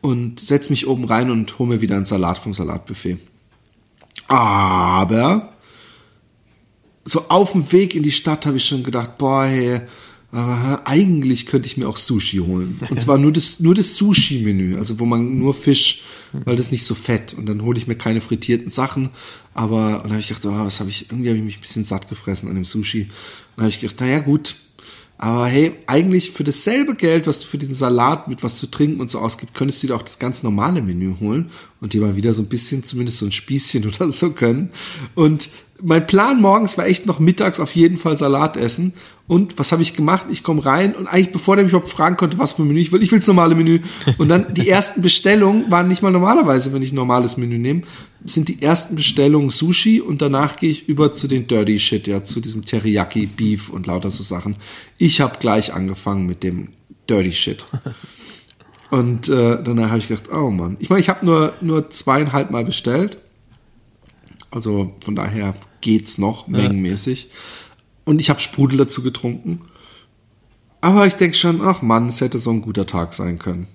und 0.00 0.40
setz 0.40 0.70
mich 0.70 0.86
oben 0.86 1.04
rein 1.04 1.30
und 1.30 1.58
hole 1.58 1.68
mir 1.68 1.80
wieder 1.80 1.96
einen 1.96 2.04
Salat 2.04 2.38
vom 2.38 2.54
Salatbuffet. 2.54 3.18
Aber 4.28 5.52
so 7.04 7.28
auf 7.28 7.52
dem 7.52 7.70
Weg 7.72 7.94
in 7.94 8.02
die 8.02 8.12
Stadt 8.12 8.46
habe 8.46 8.56
ich 8.56 8.64
schon 8.64 8.84
gedacht, 8.84 9.18
boah, 9.18 9.44
hey, 9.46 9.80
äh, 10.32 10.78
eigentlich 10.84 11.46
könnte 11.46 11.66
ich 11.66 11.76
mir 11.76 11.88
auch 11.88 11.98
Sushi 11.98 12.38
holen. 12.38 12.74
Und 12.88 13.00
zwar 13.00 13.18
nur 13.18 13.32
das, 13.32 13.60
nur 13.60 13.74
das 13.74 13.96
Sushi-Menü, 13.96 14.78
also 14.78 14.98
wo 14.98 15.04
man 15.04 15.38
nur 15.38 15.52
Fisch, 15.52 16.02
weil 16.44 16.56
das 16.56 16.70
nicht 16.70 16.84
so 16.84 16.94
fett. 16.94 17.34
Und 17.34 17.46
dann 17.46 17.62
hole 17.62 17.78
ich 17.78 17.86
mir 17.86 17.96
keine 17.96 18.22
frittierten 18.22 18.70
Sachen. 18.70 19.10
Aber 19.52 19.96
und 19.96 20.04
dann 20.04 20.12
habe 20.12 20.20
ich 20.20 20.28
gedacht, 20.28 20.46
oh, 20.46 20.64
was 20.64 20.80
habe 20.80 20.88
ich, 20.88 21.10
irgendwie 21.10 21.28
habe 21.28 21.38
ich 21.38 21.44
mich 21.44 21.58
ein 21.58 21.60
bisschen 21.60 21.84
satt 21.84 22.08
gefressen 22.08 22.48
an 22.48 22.54
dem 22.54 22.64
Sushi. 22.64 23.02
Und 23.02 23.10
dann 23.56 23.64
habe 23.64 23.70
ich 23.70 23.80
gedacht, 23.80 24.00
naja, 24.00 24.20
gut. 24.20 24.56
Aber 25.18 25.46
hey, 25.46 25.74
eigentlich 25.86 26.32
für 26.32 26.42
dasselbe 26.42 26.96
Geld, 26.96 27.28
was 27.28 27.38
du 27.38 27.46
für 27.46 27.58
diesen 27.58 27.74
Salat 27.74 28.26
mit 28.26 28.42
was 28.42 28.58
zu 28.58 28.66
trinken 28.68 29.00
und 29.00 29.08
so 29.08 29.20
ausgibst, 29.20 29.54
könntest 29.54 29.80
du 29.82 29.86
dir 29.86 29.94
auch 29.94 30.02
das 30.02 30.18
ganz 30.18 30.42
normale 30.42 30.82
Menü 30.82 31.14
holen 31.20 31.50
und 31.80 31.92
dir 31.92 32.00
mal 32.00 32.16
wieder 32.16 32.34
so 32.34 32.42
ein 32.42 32.48
bisschen, 32.48 32.82
zumindest 32.82 33.18
so 33.18 33.26
ein 33.26 33.32
Spießchen 33.32 33.86
oder 33.86 34.10
so 34.10 34.32
können. 34.32 34.70
Und 35.14 35.50
mein 35.80 36.06
Plan 36.06 36.40
morgens 36.40 36.78
war 36.78 36.86
echt 36.86 37.06
noch 37.06 37.20
mittags 37.20 37.60
auf 37.60 37.76
jeden 37.76 37.98
Fall 37.98 38.16
Salat 38.16 38.56
essen. 38.56 38.94
Und 39.28 39.58
was 39.58 39.72
habe 39.72 39.82
ich 39.82 39.94
gemacht? 39.94 40.26
Ich 40.30 40.42
komme 40.42 40.64
rein 40.66 40.94
und 40.94 41.06
eigentlich 41.06 41.32
bevor 41.32 41.56
der 41.56 41.64
mich 41.64 41.72
überhaupt 41.72 41.90
fragen 41.90 42.16
konnte, 42.16 42.38
was 42.38 42.52
für 42.52 42.62
ein 42.62 42.68
Menü 42.68 42.80
ich 42.80 42.92
will, 42.92 43.02
ich 43.02 43.12
will 43.12 43.20
das 43.20 43.28
normale 43.28 43.54
Menü. 43.54 43.80
Und 44.18 44.28
dann 44.28 44.52
die 44.52 44.68
ersten 44.68 45.00
Bestellungen 45.00 45.70
waren 45.70 45.88
nicht 45.88 46.02
mal 46.02 46.10
normalerweise, 46.10 46.72
wenn 46.72 46.82
ich 46.82 46.92
ein 46.92 46.96
normales 46.96 47.36
Menü 47.36 47.58
nehme, 47.58 47.82
sind 48.24 48.48
die 48.48 48.60
ersten 48.60 48.96
Bestellungen 48.96 49.50
Sushi 49.50 50.00
und 50.00 50.22
danach 50.22 50.56
gehe 50.56 50.70
ich 50.70 50.88
über 50.88 51.14
zu 51.14 51.28
den 51.28 51.46
Dirty 51.46 51.78
Shit, 51.78 52.06
ja, 52.08 52.24
zu 52.24 52.40
diesem 52.40 52.64
Teriyaki 52.64 53.26
Beef 53.26 53.70
und 53.70 53.86
lauter 53.86 54.10
so 54.10 54.22
Sachen. 54.22 54.56
Ich 54.98 55.20
habe 55.20 55.38
gleich 55.38 55.72
angefangen 55.72 56.26
mit 56.26 56.42
dem 56.42 56.68
Dirty 57.08 57.32
Shit. 57.32 57.64
Und 58.92 59.26
äh, 59.30 59.62
danach 59.62 59.88
habe 59.88 60.00
ich 60.00 60.08
gedacht, 60.08 60.30
oh 60.30 60.50
Mann. 60.50 60.76
Ich 60.78 60.90
meine, 60.90 61.00
ich 61.00 61.08
habe 61.08 61.24
nur, 61.24 61.54
nur 61.62 61.88
zweieinhalb 61.88 62.50
Mal 62.50 62.62
bestellt. 62.62 63.16
Also 64.50 64.92
von 65.02 65.14
daher 65.14 65.54
geht's 65.80 66.18
noch 66.18 66.46
mengenmäßig. 66.46 67.30
Und 68.04 68.20
ich 68.20 68.30
habe 68.30 68.40
Sprudel 68.40 68.78
dazu 68.78 69.02
getrunken. 69.02 69.62
Aber 70.80 71.06
ich 71.06 71.14
denke 71.14 71.36
schon, 71.36 71.60
ach 71.62 71.82
Mann, 71.82 72.08
es 72.08 72.20
hätte 72.20 72.38
so 72.38 72.50
ein 72.50 72.62
guter 72.62 72.86
Tag 72.86 73.14
sein 73.14 73.38
können. 73.38 73.68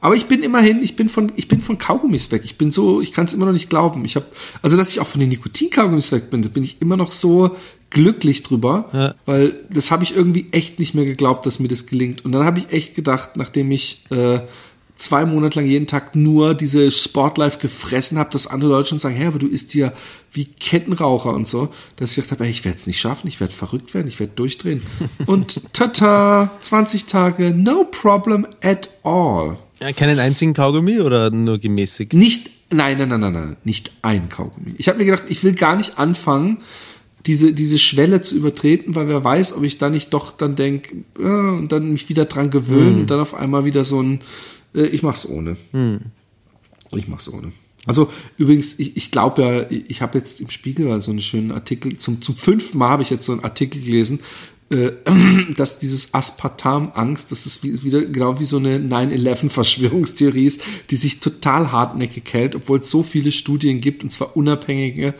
Aber 0.00 0.16
ich 0.16 0.26
bin 0.26 0.42
immerhin, 0.42 0.82
ich 0.82 0.96
bin 0.96 1.08
von, 1.08 1.30
ich 1.36 1.46
bin 1.48 1.60
von 1.60 1.78
Kaugummis 1.78 2.30
weg. 2.32 2.42
Ich 2.44 2.58
bin 2.58 2.70
so, 2.70 3.00
ich 3.00 3.12
kann 3.12 3.26
es 3.26 3.34
immer 3.34 3.46
noch 3.46 3.52
nicht 3.52 3.70
glauben. 3.70 4.04
Ich 4.04 4.16
habe, 4.16 4.26
also 4.62 4.76
dass 4.76 4.90
ich 4.90 5.00
auch 5.00 5.06
von 5.06 5.20
den 5.20 5.28
Nikotinkaugummis 5.28 6.10
weg 6.12 6.30
bin, 6.30 6.42
da 6.42 6.48
bin 6.48 6.64
ich 6.64 6.80
immer 6.80 6.96
noch 6.96 7.12
so 7.12 7.56
glücklich 7.90 8.42
drüber, 8.42 8.88
Ja. 8.92 9.14
weil 9.24 9.64
das 9.70 9.90
habe 9.90 10.02
ich 10.04 10.14
irgendwie 10.14 10.48
echt 10.52 10.78
nicht 10.78 10.94
mehr 10.94 11.04
geglaubt, 11.04 11.46
dass 11.46 11.58
mir 11.58 11.68
das 11.68 11.86
gelingt. 11.86 12.24
Und 12.24 12.32
dann 12.32 12.44
habe 12.44 12.58
ich 12.58 12.70
echt 12.72 12.94
gedacht, 12.94 13.36
nachdem 13.36 13.70
ich 13.70 14.04
äh, 14.10 14.40
zwei 14.98 15.24
Monate 15.24 15.60
lang 15.60 15.68
jeden 15.68 15.86
Tag 15.86 16.14
nur 16.14 16.54
diese 16.54 16.90
Sportlife 16.90 17.58
gefressen 17.58 18.18
habe, 18.18 18.30
dass 18.30 18.48
andere 18.48 18.70
Leute 18.72 18.90
schon 18.90 18.98
sagen, 18.98 19.14
hey, 19.14 19.28
aber 19.28 19.38
du 19.38 19.46
isst 19.46 19.72
hier 19.72 19.92
wie 20.32 20.44
Kettenraucher 20.44 21.32
und 21.32 21.46
so, 21.46 21.68
dass 21.96 22.10
ich 22.10 22.16
gedacht 22.16 22.32
habe, 22.32 22.44
ey, 22.44 22.50
ich 22.50 22.64
werde 22.64 22.78
es 22.78 22.86
nicht 22.86 23.00
schaffen, 23.00 23.28
ich 23.28 23.40
werde 23.40 23.54
verrückt 23.54 23.94
werden, 23.94 24.08
ich 24.08 24.20
werde 24.20 24.32
durchdrehen. 24.34 24.82
und 25.26 25.72
tata, 25.72 26.50
20 26.60 27.06
Tage, 27.06 27.54
no 27.54 27.84
problem 27.84 28.46
at 28.60 28.90
all. 29.04 29.56
Ja, 29.80 29.92
keinen 29.92 30.18
einzigen 30.18 30.52
Kaugummi 30.52 31.00
oder 31.00 31.30
nur 31.30 31.58
gemäßigt? 31.58 32.14
Nicht, 32.14 32.50
nein, 32.70 32.98
nein, 32.98 33.08
nein, 33.08 33.20
nein, 33.20 33.32
nein, 33.32 33.56
nicht 33.62 33.92
ein 34.02 34.28
Kaugummi. 34.28 34.74
Ich 34.78 34.88
habe 34.88 34.98
mir 34.98 35.04
gedacht, 35.04 35.24
ich 35.28 35.44
will 35.44 35.54
gar 35.54 35.76
nicht 35.76 35.98
anfangen, 35.98 36.58
diese, 37.26 37.52
diese 37.52 37.78
Schwelle 37.78 38.20
zu 38.20 38.36
übertreten, 38.36 38.96
weil 38.96 39.06
wer 39.06 39.22
weiß, 39.22 39.52
ob 39.52 39.62
ich 39.62 39.78
dann 39.78 39.92
nicht 39.92 40.12
doch 40.12 40.32
dann 40.32 40.56
denke, 40.56 40.96
äh, 41.18 41.22
und 41.22 41.70
dann 41.70 41.92
mich 41.92 42.08
wieder 42.08 42.24
dran 42.24 42.50
gewöhnen 42.50 43.00
und 43.00 43.10
dann 43.10 43.20
auf 43.20 43.34
einmal 43.34 43.64
wieder 43.64 43.84
so 43.84 44.02
ein, 44.02 44.20
ich 44.86 45.02
mach's 45.02 45.28
ohne. 45.28 45.56
Ich 46.92 47.08
mach's 47.08 47.28
ohne. 47.28 47.52
Also 47.86 48.10
übrigens, 48.36 48.78
ich, 48.78 48.96
ich 48.96 49.10
glaube 49.10 49.42
ja, 49.42 49.66
ich 49.70 50.02
habe 50.02 50.18
jetzt 50.18 50.40
im 50.40 50.50
Spiegel 50.50 50.90
also 50.90 51.10
einen 51.10 51.20
schönen 51.20 51.52
Artikel, 51.52 51.96
zum, 51.96 52.20
zum 52.20 52.34
fünften 52.34 52.76
Mal 52.76 52.90
habe 52.90 53.02
ich 53.02 53.10
jetzt 53.10 53.24
so 53.24 53.32
einen 53.32 53.44
Artikel 53.44 53.80
gelesen, 53.80 54.20
äh, 54.70 54.92
dass 55.56 55.78
dieses 55.78 56.12
Aspartam-Angst, 56.12 57.32
dass 57.32 57.44
das 57.44 57.62
wie, 57.62 57.82
wieder 57.82 58.04
genau 58.04 58.38
wie 58.40 58.44
so 58.44 58.58
eine 58.58 58.78
9-11-Verschwörungstheorie 58.78 60.44
ist, 60.44 60.62
die 60.90 60.96
sich 60.96 61.20
total 61.20 61.72
hartnäckig 61.72 62.24
hält, 62.32 62.54
obwohl 62.54 62.80
es 62.80 62.90
so 62.90 63.02
viele 63.02 63.32
Studien 63.32 63.80
gibt, 63.80 64.02
und 64.02 64.12
zwar 64.12 64.36
unabhängige, 64.36 65.14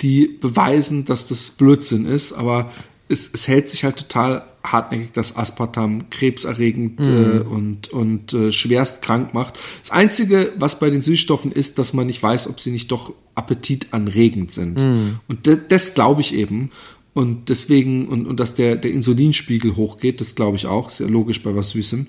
die 0.00 0.26
beweisen, 0.26 1.04
dass 1.04 1.26
das 1.26 1.50
Blödsinn 1.50 2.06
ist, 2.06 2.32
aber 2.32 2.72
es, 3.08 3.30
es 3.32 3.46
hält 3.46 3.70
sich 3.70 3.84
halt 3.84 3.96
total 3.96 4.44
hartnäckig, 4.72 5.12
dass 5.12 5.36
Aspartam 5.36 6.10
krebserregend 6.10 7.00
äh, 7.00 7.40
und, 7.40 7.88
und 7.88 8.32
äh, 8.32 8.52
schwerst 8.52 9.02
krank 9.02 9.34
macht. 9.34 9.58
Das 9.82 9.90
Einzige, 9.90 10.52
was 10.58 10.78
bei 10.78 10.90
den 10.90 11.02
Süßstoffen 11.02 11.52
ist, 11.52 11.78
dass 11.78 11.92
man 11.92 12.06
nicht 12.06 12.22
weiß, 12.22 12.48
ob 12.48 12.60
sie 12.60 12.70
nicht 12.70 12.90
doch 12.90 13.12
appetitanregend 13.34 14.52
sind. 14.52 14.82
Und 15.28 15.46
de, 15.46 15.58
das 15.68 15.94
glaube 15.94 16.20
ich 16.20 16.34
eben. 16.34 16.70
Und 17.14 17.48
deswegen, 17.48 18.08
und, 18.08 18.26
und 18.26 18.38
dass 18.38 18.54
der, 18.54 18.76
der 18.76 18.92
Insulinspiegel 18.92 19.76
hochgeht, 19.76 20.20
das 20.20 20.34
glaube 20.34 20.56
ich 20.56 20.66
auch. 20.66 20.90
Sehr 20.90 21.08
logisch 21.08 21.42
bei 21.42 21.54
was 21.54 21.70
Süßem. 21.70 22.06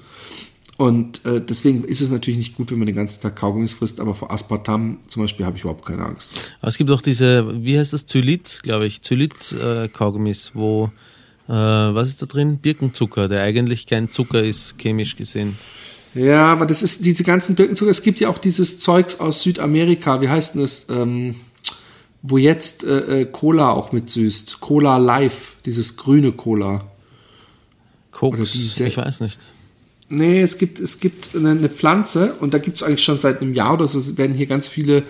Und 0.79 1.25
äh, 1.25 1.41
deswegen 1.43 1.83
ist 1.83 1.99
es 1.99 2.09
natürlich 2.09 2.37
nicht 2.37 2.55
gut, 2.55 2.71
wenn 2.71 2.79
man 2.79 2.85
den 2.85 2.95
ganzen 2.95 3.19
Tag 3.19 3.35
Kaugummis 3.35 3.73
frisst, 3.73 3.99
aber 3.99 4.15
vor 4.15 4.31
Aspartam 4.31 4.99
zum 5.07 5.23
Beispiel 5.23 5.45
habe 5.45 5.57
ich 5.57 5.63
überhaupt 5.63 5.85
keine 5.85 6.05
Angst. 6.05 6.55
Aber 6.61 6.69
es 6.69 6.77
gibt 6.77 6.89
auch 6.89 7.01
diese, 7.01 7.65
wie 7.65 7.77
heißt 7.77 7.91
das, 7.91 8.05
Zylit, 8.05 8.61
glaube 8.63 8.85
ich, 8.85 9.01
Zylit-Kaugummis, 9.01 10.51
wo, 10.53 10.89
äh, 11.49 11.51
was 11.51 12.07
ist 12.09 12.21
da 12.21 12.27
drin? 12.27 12.59
Birkenzucker, 12.59 13.27
der 13.27 13.43
eigentlich 13.43 13.87
kein 13.87 14.09
Zucker 14.09 14.41
ist, 14.41 14.77
chemisch 14.77 15.15
gesehen. 15.15 15.57
Ja, 16.13 16.45
aber 16.45 16.65
das 16.65 16.83
ist 16.83 17.03
diese 17.03 17.23
ganzen 17.23 17.55
Birkenzucker. 17.55 17.91
Es 17.91 18.03
gibt 18.03 18.19
ja 18.19 18.29
auch 18.29 18.37
dieses 18.37 18.79
Zeugs 18.79 19.19
aus 19.19 19.41
Südamerika. 19.41 20.21
Wie 20.21 20.29
heißt 20.29 20.55
denn 20.55 20.61
das? 20.61 20.85
Ähm, 20.89 21.35
wo 22.21 22.37
jetzt 22.37 22.83
äh, 22.83 23.21
äh, 23.21 23.25
Cola 23.25 23.71
auch 23.71 23.91
mit 23.91 24.09
süßt. 24.09 24.59
Cola 24.59 24.97
Live, 24.97 25.55
dieses 25.65 25.95
grüne 25.95 26.31
Cola. 26.31 26.85
Koks, 28.11 28.79
ich 28.79 28.97
weiß 28.97 29.21
nicht. 29.21 29.39
Nee, 30.09 30.41
es 30.41 30.57
gibt, 30.57 30.79
es 30.79 30.99
gibt 30.99 31.35
eine, 31.35 31.51
eine 31.51 31.69
Pflanze 31.69 32.33
und 32.39 32.53
da 32.53 32.57
gibt 32.57 32.75
es 32.75 32.83
eigentlich 32.83 33.03
schon 33.03 33.19
seit 33.19 33.41
einem 33.41 33.53
Jahr 33.53 33.75
oder 33.75 33.87
so, 33.87 34.17
werden 34.17 34.35
hier 34.35 34.47
ganz 34.47 34.67
viele, 34.67 35.03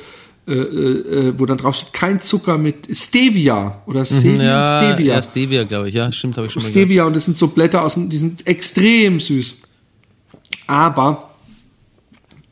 äh, 0.47 0.53
äh, 0.53 1.33
wo 1.37 1.45
dann 1.45 1.57
drauf 1.57 1.75
steht, 1.75 1.93
kein 1.93 2.21
Zucker 2.21 2.57
mit 2.57 2.87
Stevia 2.91 3.83
oder 3.85 4.03
Stevia. 4.03 4.31
Mhm, 4.31 4.41
ja, 4.41 4.63
Stevia. 4.63 5.15
ja, 5.15 5.21
Stevia, 5.21 5.63
glaube 5.63 5.89
ich. 5.89 5.95
Ja, 5.95 6.11
stimmt, 6.11 6.37
habe 6.37 6.47
ich 6.47 6.53
schon 6.53 6.63
mal 6.63 6.69
gehört. 6.69 6.87
Stevia 6.87 7.03
und 7.05 7.15
das 7.15 7.25
sind 7.25 7.37
so 7.37 7.47
Blätter 7.49 7.83
aus 7.83 7.93
dem, 7.93 8.09
die 8.09 8.17
sind 8.17 8.47
extrem 8.47 9.19
süß. 9.19 9.61
Aber 10.65 11.29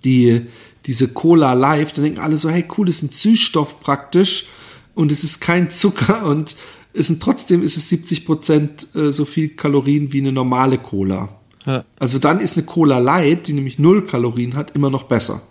die, 0.03 0.41
diese 0.85 1.07
Cola 1.07 1.53
Live, 1.53 1.91
da 1.93 2.01
denken 2.01 2.19
alle 2.19 2.37
so, 2.37 2.49
hey 2.49 2.65
cool, 2.77 2.85
das 2.85 2.97
ist 2.97 3.03
ein 3.03 3.09
Süßstoff 3.09 3.79
praktisch 3.79 4.45
und 4.93 5.11
es 5.11 5.23
ist 5.23 5.39
kein 5.39 5.69
Zucker 5.69 6.25
und 6.27 6.55
es 6.93 7.07
sind 7.07 7.21
trotzdem 7.21 7.61
ist 7.61 7.77
es 7.77 7.89
70 7.89 8.25
Prozent 8.25 8.87
äh, 8.95 9.11
so 9.11 9.25
viel 9.25 9.49
Kalorien 9.49 10.13
wie 10.13 10.19
eine 10.19 10.31
normale 10.31 10.77
Cola. 10.77 11.29
Ja. 11.65 11.83
Also 11.99 12.17
dann 12.17 12.39
ist 12.39 12.57
eine 12.57 12.65
Cola 12.65 12.97
Light, 12.97 13.47
die 13.47 13.53
nämlich 13.53 13.77
null 13.77 14.05
Kalorien 14.05 14.55
hat, 14.55 14.71
immer 14.71 14.89
noch 14.89 15.03
besser. 15.03 15.41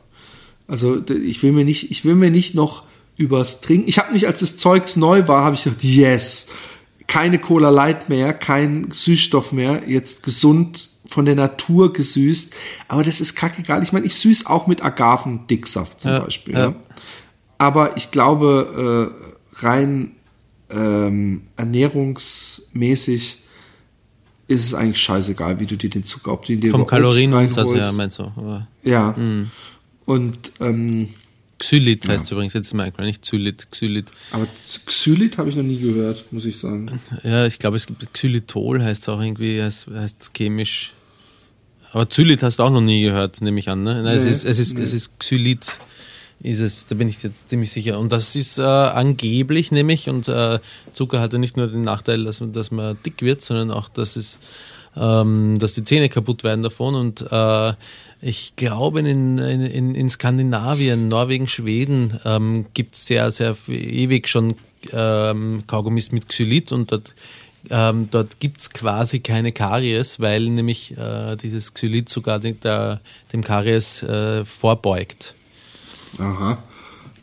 Also 0.68 1.02
ich 1.08 1.42
will 1.42 1.52
mir 1.52 1.64
nicht, 1.64 1.90
ich 1.90 2.04
will 2.04 2.14
mir 2.14 2.30
nicht 2.30 2.54
noch 2.54 2.82
übers 3.16 3.60
Trinken. 3.60 3.88
Ich 3.88 3.98
habe 3.98 4.12
nicht, 4.12 4.26
als 4.26 4.40
das 4.40 4.56
Zeugs 4.56 4.96
neu 4.96 5.26
war, 5.28 5.44
habe 5.44 5.54
ich 5.54 5.64
gedacht, 5.64 5.82
yes, 5.84 6.48
keine 7.06 7.38
Cola 7.38 7.70
Light 7.70 8.08
mehr, 8.08 8.32
kein 8.34 8.90
Süßstoff 8.90 9.52
mehr, 9.52 9.82
jetzt 9.86 10.22
gesund 10.22 10.90
von 11.08 11.24
der 11.24 11.36
Natur 11.36 11.92
gesüßt. 11.92 12.52
Aber 12.88 13.02
das 13.04 13.20
ist 13.20 13.36
kackegal. 13.36 13.82
Ich 13.82 13.92
meine, 13.92 14.06
ich 14.06 14.16
süß 14.16 14.46
auch 14.46 14.66
mit 14.66 14.82
Agavendicksaft 14.82 16.00
zum 16.00 16.10
Ja, 16.10 16.18
Beispiel. 16.20 16.54
ja. 16.54 16.74
Aber 17.58 17.96
ich 17.96 18.10
glaube, 18.10 19.12
äh, 19.54 19.64
rein 19.64 20.12
ähm, 20.68 21.42
ernährungsmäßig 21.56 23.38
ist 24.48 24.64
es 24.64 24.74
eigentlich 24.74 25.00
scheißegal, 25.00 25.58
wie 25.60 25.66
du 25.66 25.76
dir 25.76 25.90
den 25.90 26.04
Zucker, 26.04 26.32
ob 26.32 26.44
du 26.44 26.56
dir 26.56 26.70
Vom 26.70 26.86
Kalorienumsatz 26.86 27.72
her, 27.72 27.92
meinst 27.92 28.18
du? 28.18 28.24
Aber 28.36 28.66
Ja. 28.82 29.14
Und 30.07 30.52
ähm, 30.61 31.11
Xylit 31.59 32.07
heißt 32.09 32.30
übrigens 32.32 32.52
jetzt 32.54 32.72
Minecraft, 32.74 33.04
nicht 33.04 33.22
Xylit, 33.22 33.70
Xylit. 33.70 34.07
aber 34.30 34.46
Xylit 34.86 35.38
habe 35.38 35.48
ich 35.48 35.57
noch 35.57 35.62
nie 35.62 35.78
gehört, 35.80 36.24
muss 36.32 36.44
ich 36.44 36.59
sagen. 36.59 37.00
Ja, 37.24 37.46
ich 37.46 37.59
glaube, 37.59 37.76
es 37.76 37.86
gibt 37.86 38.12
Xylitol, 38.12 38.82
heißt 38.82 39.02
es 39.02 39.09
auch 39.09 39.20
irgendwie, 39.20 39.61
heißt, 39.62 39.88
heißt 39.88 40.32
chemisch. 40.36 40.92
Aber 41.92 42.04
Xylit 42.07 42.42
hast 42.42 42.59
du 42.59 42.62
auch 42.62 42.70
noch 42.70 42.82
nie 42.82 43.02
gehört, 43.02 43.40
nehme 43.40 43.59
ich 43.59 43.68
an. 43.68 43.82
Ne? 43.82 44.02
Nein, 44.02 44.16
es 44.18 44.24
Nee, 44.24 44.30
ist, 44.30 44.44
es 44.44 44.59
ist, 44.59 44.76
nee. 44.76 44.84
es 44.84 44.92
ist 44.92 45.18
Xylit, 45.18 45.78
ist 46.40 46.61
es, 46.61 46.86
da 46.88 46.94
bin 46.94 47.09
ich 47.09 47.22
jetzt 47.22 47.48
ziemlich 47.48 47.70
sicher. 47.72 47.98
Und 47.98 48.12
das 48.12 48.36
ist 48.36 48.59
äh, 48.59 48.62
angeblich 48.62 49.72
nämlich, 49.72 50.09
und 50.11 50.28
äh, 50.28 50.59
Zucker 50.92 51.20
hat 51.20 51.32
ja 51.32 51.38
nicht 51.38 51.57
nur 51.57 51.68
den 51.68 51.82
Nachteil, 51.82 52.22
dass, 52.24 52.40
man- 52.40 52.52
dass 52.52 52.70
man 52.70 52.98
dick 53.07 53.22
wird, 53.22 53.40
sondern 53.40 53.70
auch, 53.70 53.88
dass 53.88 54.16
es, 54.16 54.38
ähm, 54.94 55.59
dass 55.59 55.72
die 55.74 55.84
Zähne 55.84 56.11
kaputt 56.11 56.44
werden 56.44 56.62
davon. 56.62 56.94
Und 56.94 57.22
äh, 57.30 57.72
ich 58.20 58.56
glaube, 58.56 59.00
in, 59.00 59.38
in, 59.38 59.60
in, 59.60 59.94
in 59.94 60.08
Skandinavien, 60.08 61.08
Norwegen, 61.08 61.46
Schweden 61.46 62.18
ähm, 62.24 62.66
gibt 62.74 62.94
es 62.94 63.06
sehr, 63.06 63.30
sehr 63.30 63.56
ewig 63.68 64.28
schon 64.28 64.54
ähm, 64.92 65.62
Kaugummis 65.66 66.12
mit 66.12 66.28
Xylit 66.28 66.72
und 66.72 66.92
dort, 66.92 67.14
ähm, 67.70 68.08
dort 68.10 68.40
gibt 68.40 68.60
es 68.60 68.70
quasi 68.70 69.20
keine 69.20 69.52
Karies, 69.52 70.20
weil 70.20 70.48
nämlich 70.48 70.96
äh, 70.96 71.36
dieses 71.36 71.74
Xylit 71.74 72.08
sogar 72.08 72.38
den, 72.38 72.58
der, 72.60 73.00
dem 73.32 73.42
Karies 73.42 74.02
äh, 74.02 74.44
vorbeugt. 74.44 75.34
Aha. 76.18 76.62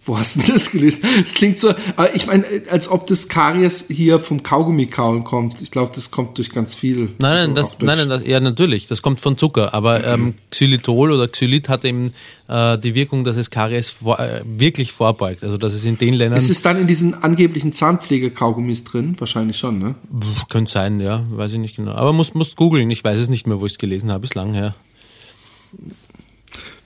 Wo 0.06 0.18
hast 0.18 0.36
du 0.36 0.42
das 0.42 0.70
gelesen? 0.72 1.02
Es 1.24 1.34
klingt 1.34 1.60
so, 1.60 1.74
aber 1.96 2.14
ich 2.14 2.28
meine, 2.28 2.46
als 2.70 2.90
ob 2.90 3.08
das 3.08 3.30
Karies 3.30 3.86
hier 3.90 4.20
vom 4.20 4.44
Kaugummi-Kauen 4.44 5.24
kommt. 5.24 5.62
Ich 5.62 5.72
glaube, 5.72 5.94
das 5.96 6.12
kommt 6.12 6.38
durch 6.38 6.50
ganz 6.52 6.76
viel. 6.76 6.98
Nein, 6.98 7.16
nein, 7.20 7.38
Also 7.38 7.54
das, 7.54 7.80
nein, 7.80 7.98
nein, 7.98 8.10
das, 8.10 8.28
ja, 8.28 8.42
natürlich, 8.42 8.88
das 8.88 9.02
kommt 9.02 9.22
von 9.22 9.38
Zucker, 9.38 9.74
aber 9.74 10.06
ähm, 10.06 10.34
Xylitol 10.52 11.12
oder 11.12 11.30
Xylit 11.30 11.70
hat 11.70 11.86
eben 11.86 12.12
äh, 12.50 12.78
die 12.80 12.96
Wirkung, 12.96 13.24
dass 13.24 13.38
es 13.38 13.50
Karies 13.50 13.92
vor, 13.92 14.20
äh, 14.20 14.42
wirklich 14.46 14.92
vorbeugt. 14.92 15.42
Also, 15.44 15.58
dass 15.58 15.74
es 15.74 15.86
in 15.86 15.98
den 15.98 16.14
Ländern. 16.16 16.38
Ist 16.38 16.50
es 16.50 16.62
dann 16.62 16.78
in 16.78 16.88
diesen 16.88 17.24
angeblichen 17.24 17.72
Zahnpflege-Kaugummis 17.72 18.84
drin? 18.84 19.16
Wahrscheinlich 19.20 19.58
schon, 19.58 19.80
ne? 19.80 19.96
Pff, 20.20 20.50
Könnte 20.50 20.72
sein, 20.72 21.00
ja, 21.00 21.26
weiß 21.32 21.54
ich 21.54 21.60
nicht 21.60 21.78
genau. 21.78 21.94
Aber 21.94 22.12
musst, 22.12 22.36
musst 22.36 22.58
googeln, 22.58 22.92
ich 22.92 23.04
weiß 23.04 23.20
es 23.20 23.30
nicht 23.30 23.48
mehr, 23.48 23.62
wo 23.62 23.66
ich 23.66 23.74
es 23.74 23.78
gelesen 23.78 24.12
habe, 24.12 24.26
ist 24.26 24.36
lang 24.36 24.54
her. 24.54 24.76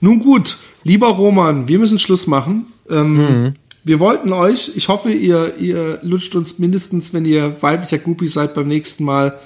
Nun 0.00 0.20
gut, 0.20 0.58
lieber 0.84 1.08
Roman, 1.08 1.68
wir 1.68 1.78
müssen 1.78 1.98
Schluss 1.98 2.26
machen. 2.26 2.66
Ähm, 2.88 3.54
Wir 3.84 4.00
wollten 4.00 4.32
euch, 4.32 4.72
ich 4.76 4.88
hoffe, 4.88 5.10
ihr, 5.10 5.56
ihr 5.56 5.98
lutscht 6.02 6.36
uns 6.36 6.58
mindestens, 6.58 7.14
wenn 7.14 7.24
ihr 7.24 7.62
weiblicher 7.62 7.98
Groupie 7.98 8.28
seid, 8.28 8.52
beim 8.52 8.68
nächsten 8.68 9.04
Mal 9.04 9.38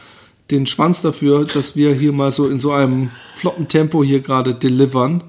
den 0.51 0.67
Schwanz 0.67 1.01
dafür, 1.01 1.45
dass 1.45 1.77
wir 1.77 1.95
hier 1.95 2.13
mal 2.13 2.31
so 2.31 2.49
in 2.49 2.59
so 2.59 2.73
einem 2.73 3.11
flotten 3.37 3.69
Tempo 3.69 4.03
hier 4.03 4.21
gerade 4.21 4.55
delivern. 4.55 5.23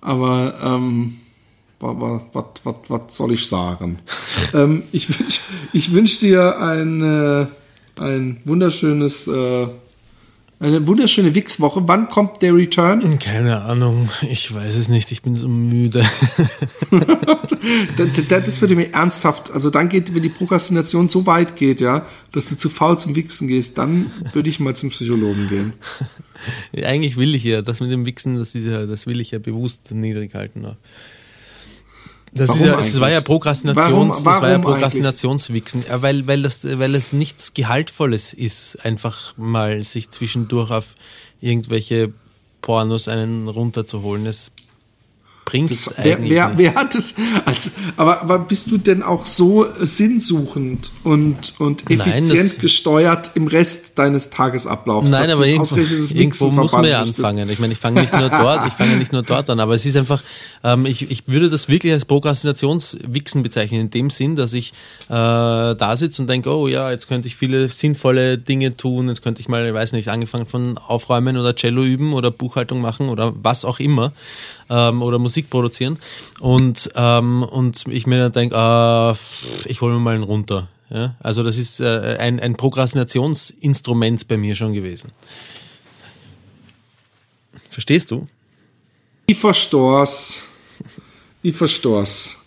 Aber 0.00 0.54
ähm, 0.62 1.16
was 1.80 3.16
soll 3.16 3.32
ich 3.32 3.46
sagen? 3.46 3.98
ähm, 4.54 4.84
ich 4.92 5.08
wünsche 5.18 5.40
ich 5.72 5.92
wünsch 5.92 6.18
dir 6.18 6.60
ein, 6.60 7.02
äh, 7.02 7.46
ein 8.00 8.40
wunderschönes, 8.44 9.26
äh, 9.26 9.66
eine 10.60 10.86
wunderschöne 10.86 11.34
Wix-Woche. 11.34 11.82
Wann 11.86 12.08
kommt 12.08 12.42
der 12.42 12.54
Return? 12.54 13.18
Keine 13.20 13.62
Ahnung, 13.62 14.08
ich 14.28 14.52
weiß 14.52 14.76
es 14.76 14.88
nicht, 14.88 15.12
ich 15.12 15.22
bin 15.22 15.34
so 15.34 15.48
müde. 15.48 16.00
Das, 17.96 18.08
das, 18.28 18.44
das 18.44 18.60
würde 18.60 18.74
mir 18.74 18.92
ernsthaft, 18.92 19.50
also 19.52 19.70
dann 19.70 19.88
geht, 19.88 20.14
wenn 20.14 20.22
die 20.22 20.28
Prokrastination 20.28 21.08
so 21.08 21.26
weit 21.26 21.54
geht, 21.54 21.80
ja, 21.80 22.06
dass 22.32 22.48
du 22.48 22.56
zu 22.56 22.70
faul 22.70 22.98
zum 22.98 23.14
Wichsen 23.14 23.46
gehst, 23.46 23.78
dann 23.78 24.10
würde 24.32 24.48
ich 24.48 24.58
mal 24.58 24.74
zum 24.74 24.90
Psychologen 24.90 25.48
gehen. 25.48 25.72
Eigentlich 26.84 27.16
will 27.16 27.34
ich 27.34 27.44
ja, 27.44 27.62
das 27.62 27.80
mit 27.80 27.92
dem 27.92 28.06
Wichsen, 28.06 28.36
das, 28.36 28.54
ist 28.54 28.66
ja, 28.66 28.86
das 28.86 29.06
will 29.06 29.20
ich 29.20 29.30
ja 29.30 29.38
bewusst 29.38 29.92
niedrig 29.92 30.34
halten. 30.34 30.64
auch. 30.64 30.76
Das, 32.32 32.48
Warum 32.50 32.62
ist 32.62 32.66
ja, 32.68 32.78
es 32.80 33.00
war 33.00 33.10
ja 33.10 33.20
Prokrastinations, 33.20 33.86
Warum- 33.92 34.08
das 34.08 34.24
war 34.24 34.34
ja 34.36 34.42
warum 34.62 34.62
Prokrastinationswichsen, 34.62 35.84
weil, 35.88 36.26
weil, 36.26 36.42
das, 36.42 36.64
weil 36.78 36.94
es 36.94 37.12
nichts 37.12 37.54
Gehaltvolles 37.54 38.32
ist, 38.32 38.84
einfach 38.84 39.36
mal 39.36 39.82
sich 39.82 40.10
zwischendurch 40.10 40.70
auf 40.70 40.94
irgendwelche 41.40 42.12
Pornos 42.60 43.08
einen 43.08 43.48
runterzuholen. 43.48 44.26
Es 44.26 44.52
bringt 45.48 45.70
wer, 45.96 46.04
eigentlich 46.16 46.30
wer, 46.30 46.52
wer 46.56 46.74
hat 46.74 46.94
es? 46.94 47.14
Als, 47.46 47.72
aber, 47.96 48.20
aber 48.20 48.38
bist 48.40 48.70
du 48.70 48.76
denn 48.76 49.02
auch 49.02 49.24
so 49.24 49.66
sinnsuchend 49.80 50.90
und, 51.04 51.54
und 51.58 51.88
Nein, 51.88 52.00
effizient 52.00 52.40
das- 52.40 52.58
gesteuert 52.58 53.30
im 53.34 53.46
Rest 53.46 53.98
deines 53.98 54.28
Tagesablaufs? 54.28 55.08
Nein, 55.10 55.30
aber 55.30 55.46
irgendwo, 55.46 55.76
irgendwo 55.76 56.50
muss 56.50 56.72
man 56.72 56.84
ja 56.84 57.00
anfangen. 57.00 57.48
Ich 57.48 57.58
meine, 57.58 57.72
ich 57.72 57.78
fange 57.78 58.02
nicht 58.02 58.12
nur 58.12 58.28
dort, 58.28 58.66
ich 58.66 58.74
fange 58.74 58.96
nicht 58.96 59.12
nur 59.12 59.22
dort 59.22 59.48
an, 59.48 59.58
aber 59.60 59.74
es 59.74 59.86
ist 59.86 59.96
einfach, 59.96 60.22
ähm, 60.64 60.84
ich, 60.84 61.10
ich 61.10 61.22
würde 61.26 61.48
das 61.48 61.68
wirklich 61.70 61.94
als 61.94 62.04
Prokrastinationswichsen 62.04 63.42
bezeichnen, 63.42 63.80
in 63.80 63.90
dem 63.90 64.10
Sinn, 64.10 64.36
dass 64.36 64.52
ich 64.52 64.72
äh, 65.08 65.10
da 65.10 65.94
sitze 65.96 66.20
und 66.22 66.28
denke, 66.28 66.54
oh 66.54 66.68
ja, 66.68 66.90
jetzt 66.90 67.08
könnte 67.08 67.26
ich 67.26 67.36
viele 67.36 67.68
sinnvolle 67.70 68.36
Dinge 68.36 68.76
tun, 68.76 69.08
jetzt 69.08 69.22
könnte 69.22 69.40
ich 69.40 69.48
mal, 69.48 69.66
ich 69.66 69.74
weiß 69.74 69.92
nicht, 69.92 70.08
angefangen 70.08 70.46
von 70.46 70.76
Aufräumen 70.76 71.38
oder 71.38 71.54
Cello 71.54 71.82
üben 71.82 72.12
oder 72.12 72.30
Buchhaltung 72.30 72.80
machen 72.82 73.08
oder 73.08 73.32
was 73.42 73.64
auch 73.64 73.80
immer 73.80 74.12
ähm, 74.70 75.02
oder 75.02 75.18
Musik 75.18 75.50
produzieren 75.50 75.98
und, 76.40 76.90
ähm, 76.94 77.42
und 77.42 77.84
ich 77.88 78.06
mir 78.06 78.18
dann 78.18 78.32
denke, 78.32 78.56
ah, 78.56 79.16
ich 79.64 79.80
hole 79.80 79.94
mir 79.94 80.00
mal 80.00 80.14
einen 80.14 80.24
runter. 80.24 80.68
Ja? 80.90 81.16
Also 81.20 81.42
das 81.42 81.58
ist 81.58 81.80
äh, 81.80 82.16
ein, 82.18 82.40
ein 82.40 82.56
Prokrastinationsinstrument 82.56 84.28
bei 84.28 84.36
mir 84.36 84.54
schon 84.54 84.72
gewesen. 84.72 85.12
Verstehst 87.70 88.10
du? 88.10 88.26
Ich 89.26 89.38
verstoß. 89.38 90.42
Ich 91.42 91.56
verstoß. 91.56 92.38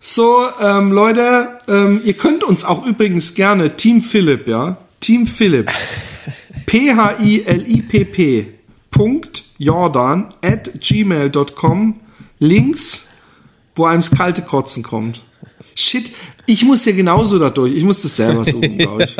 So, 0.00 0.48
ähm, 0.60 0.92
Leute, 0.92 1.60
ähm, 1.68 2.00
ihr 2.04 2.14
könnt 2.14 2.42
uns 2.42 2.64
auch 2.64 2.86
übrigens 2.86 3.34
gerne 3.34 3.76
Team 3.76 4.00
Philipp, 4.00 4.48
ja? 4.48 4.78
Team 5.00 5.26
Philipp. 5.26 5.70
P-H-I-L-I-P-P. 6.66 8.46
Punkt 8.90 9.39
Jordan 9.60 10.32
at 10.40 10.80
gmail.com. 10.80 12.00
Links, 12.38 13.06
wo 13.74 13.84
einem 13.84 14.00
das 14.00 14.10
kalte 14.10 14.40
Kotzen 14.40 14.82
kommt. 14.82 15.22
Shit, 15.74 16.12
ich 16.46 16.64
muss 16.64 16.84
ja 16.86 16.92
genauso 16.92 17.38
da 17.38 17.50
durch. 17.50 17.74
Ich 17.74 17.84
muss 17.84 18.00
das 18.00 18.16
selber 18.16 18.44
suchen, 18.46 18.78
glaube 18.78 19.04
ich. 19.04 19.16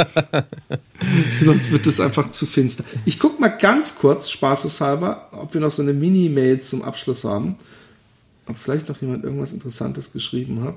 Sonst 1.45 1.71
wird 1.71 1.87
das 1.87 2.01
einfach 2.01 2.31
zu 2.31 2.47
finster. 2.47 2.85
Ich 3.05 3.19
guck 3.19 3.39
mal 3.39 3.49
ganz 3.49 3.97
kurz, 3.97 4.31
spaßeshalber, 4.31 5.29
ob 5.33 5.53
wir 5.53 5.61
noch 5.61 5.71
so 5.71 5.83
eine 5.83 5.93
Mini-Mail 5.93 6.63
zum 6.63 6.83
Abschluss 6.83 7.25
haben. 7.25 7.57
Ob 8.47 8.57
vielleicht 8.57 8.89
noch 8.89 9.01
jemand 9.03 9.25
irgendwas 9.25 9.53
Interessantes 9.53 10.11
geschrieben 10.11 10.65
hat. 10.65 10.77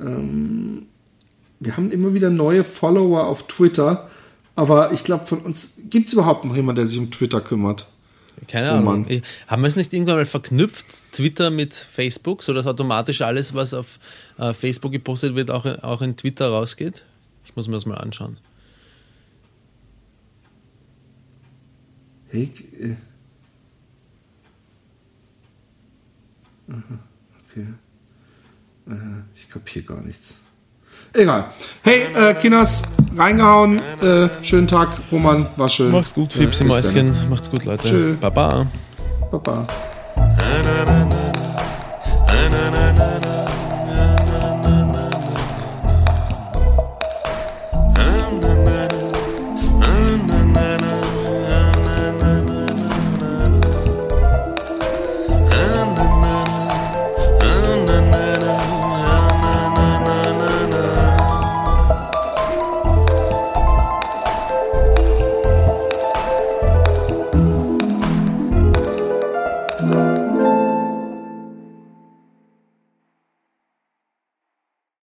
Ähm, 0.00 0.86
wir 1.60 1.76
haben 1.76 1.90
immer 1.90 2.14
wieder 2.14 2.30
neue 2.30 2.64
Follower 2.64 3.26
auf 3.26 3.46
Twitter, 3.46 4.08
aber 4.56 4.92
ich 4.92 5.04
glaube, 5.04 5.26
von 5.26 5.40
uns 5.40 5.74
gibt 5.90 6.08
es 6.08 6.14
überhaupt 6.14 6.46
noch 6.46 6.56
jemand, 6.56 6.78
der 6.78 6.86
sich 6.86 6.98
um 6.98 7.10
Twitter 7.10 7.42
kümmert. 7.42 7.86
Keine 8.48 8.72
Oh 8.72 8.76
Ahnung. 8.76 9.06
Ich- 9.08 9.22
Haben 9.46 9.62
wir 9.62 9.68
es 9.68 9.76
nicht 9.76 9.92
irgendwann 9.92 10.16
mal 10.16 10.26
verknüpft, 10.26 11.02
Twitter 11.12 11.50
mit 11.50 11.74
Facebook, 11.74 12.42
sodass 12.42 12.66
automatisch 12.66 13.22
alles, 13.22 13.54
was 13.54 13.74
auf 13.74 13.98
äh, 14.38 14.52
Facebook 14.52 14.92
gepostet 14.92 15.34
wird, 15.34 15.50
auch, 15.50 15.64
auch 15.82 16.02
in 16.02 16.16
Twitter 16.16 16.48
rausgeht? 16.48 17.06
Ich 17.44 17.54
muss 17.56 17.66
mir 17.66 17.74
das 17.74 17.86
mal 17.86 17.96
anschauen. 17.98 18.38
Ich, 22.32 22.64
äh. 22.80 22.96
Aha, 26.68 26.98
okay. 27.50 27.66
Äh, 28.88 28.94
ich 29.36 29.48
kapiere 29.48 29.84
gar 29.84 30.00
nichts. 30.02 30.40
Egal. 31.14 31.44
Hey, 31.82 32.02
äh, 32.12 32.34
Kinas, 32.34 32.82
reingehauen. 33.16 33.80
Äh, 34.02 34.28
schönen 34.42 34.66
Tag, 34.66 34.88
Roman. 35.12 35.46
War 35.56 35.68
schön. 35.68 35.92
Macht's 35.92 36.12
gut, 36.12 36.32
Fips 36.32 36.60
im 36.60 36.68
bis 36.68 36.92
dann. 36.92 37.06
Mäuschen. 37.06 37.30
Macht's 37.30 37.50
gut, 37.50 37.64
Leute. 37.64 37.88
Tschö. 37.88 38.14
Baba. 38.20 38.66
Baba. 39.30 39.66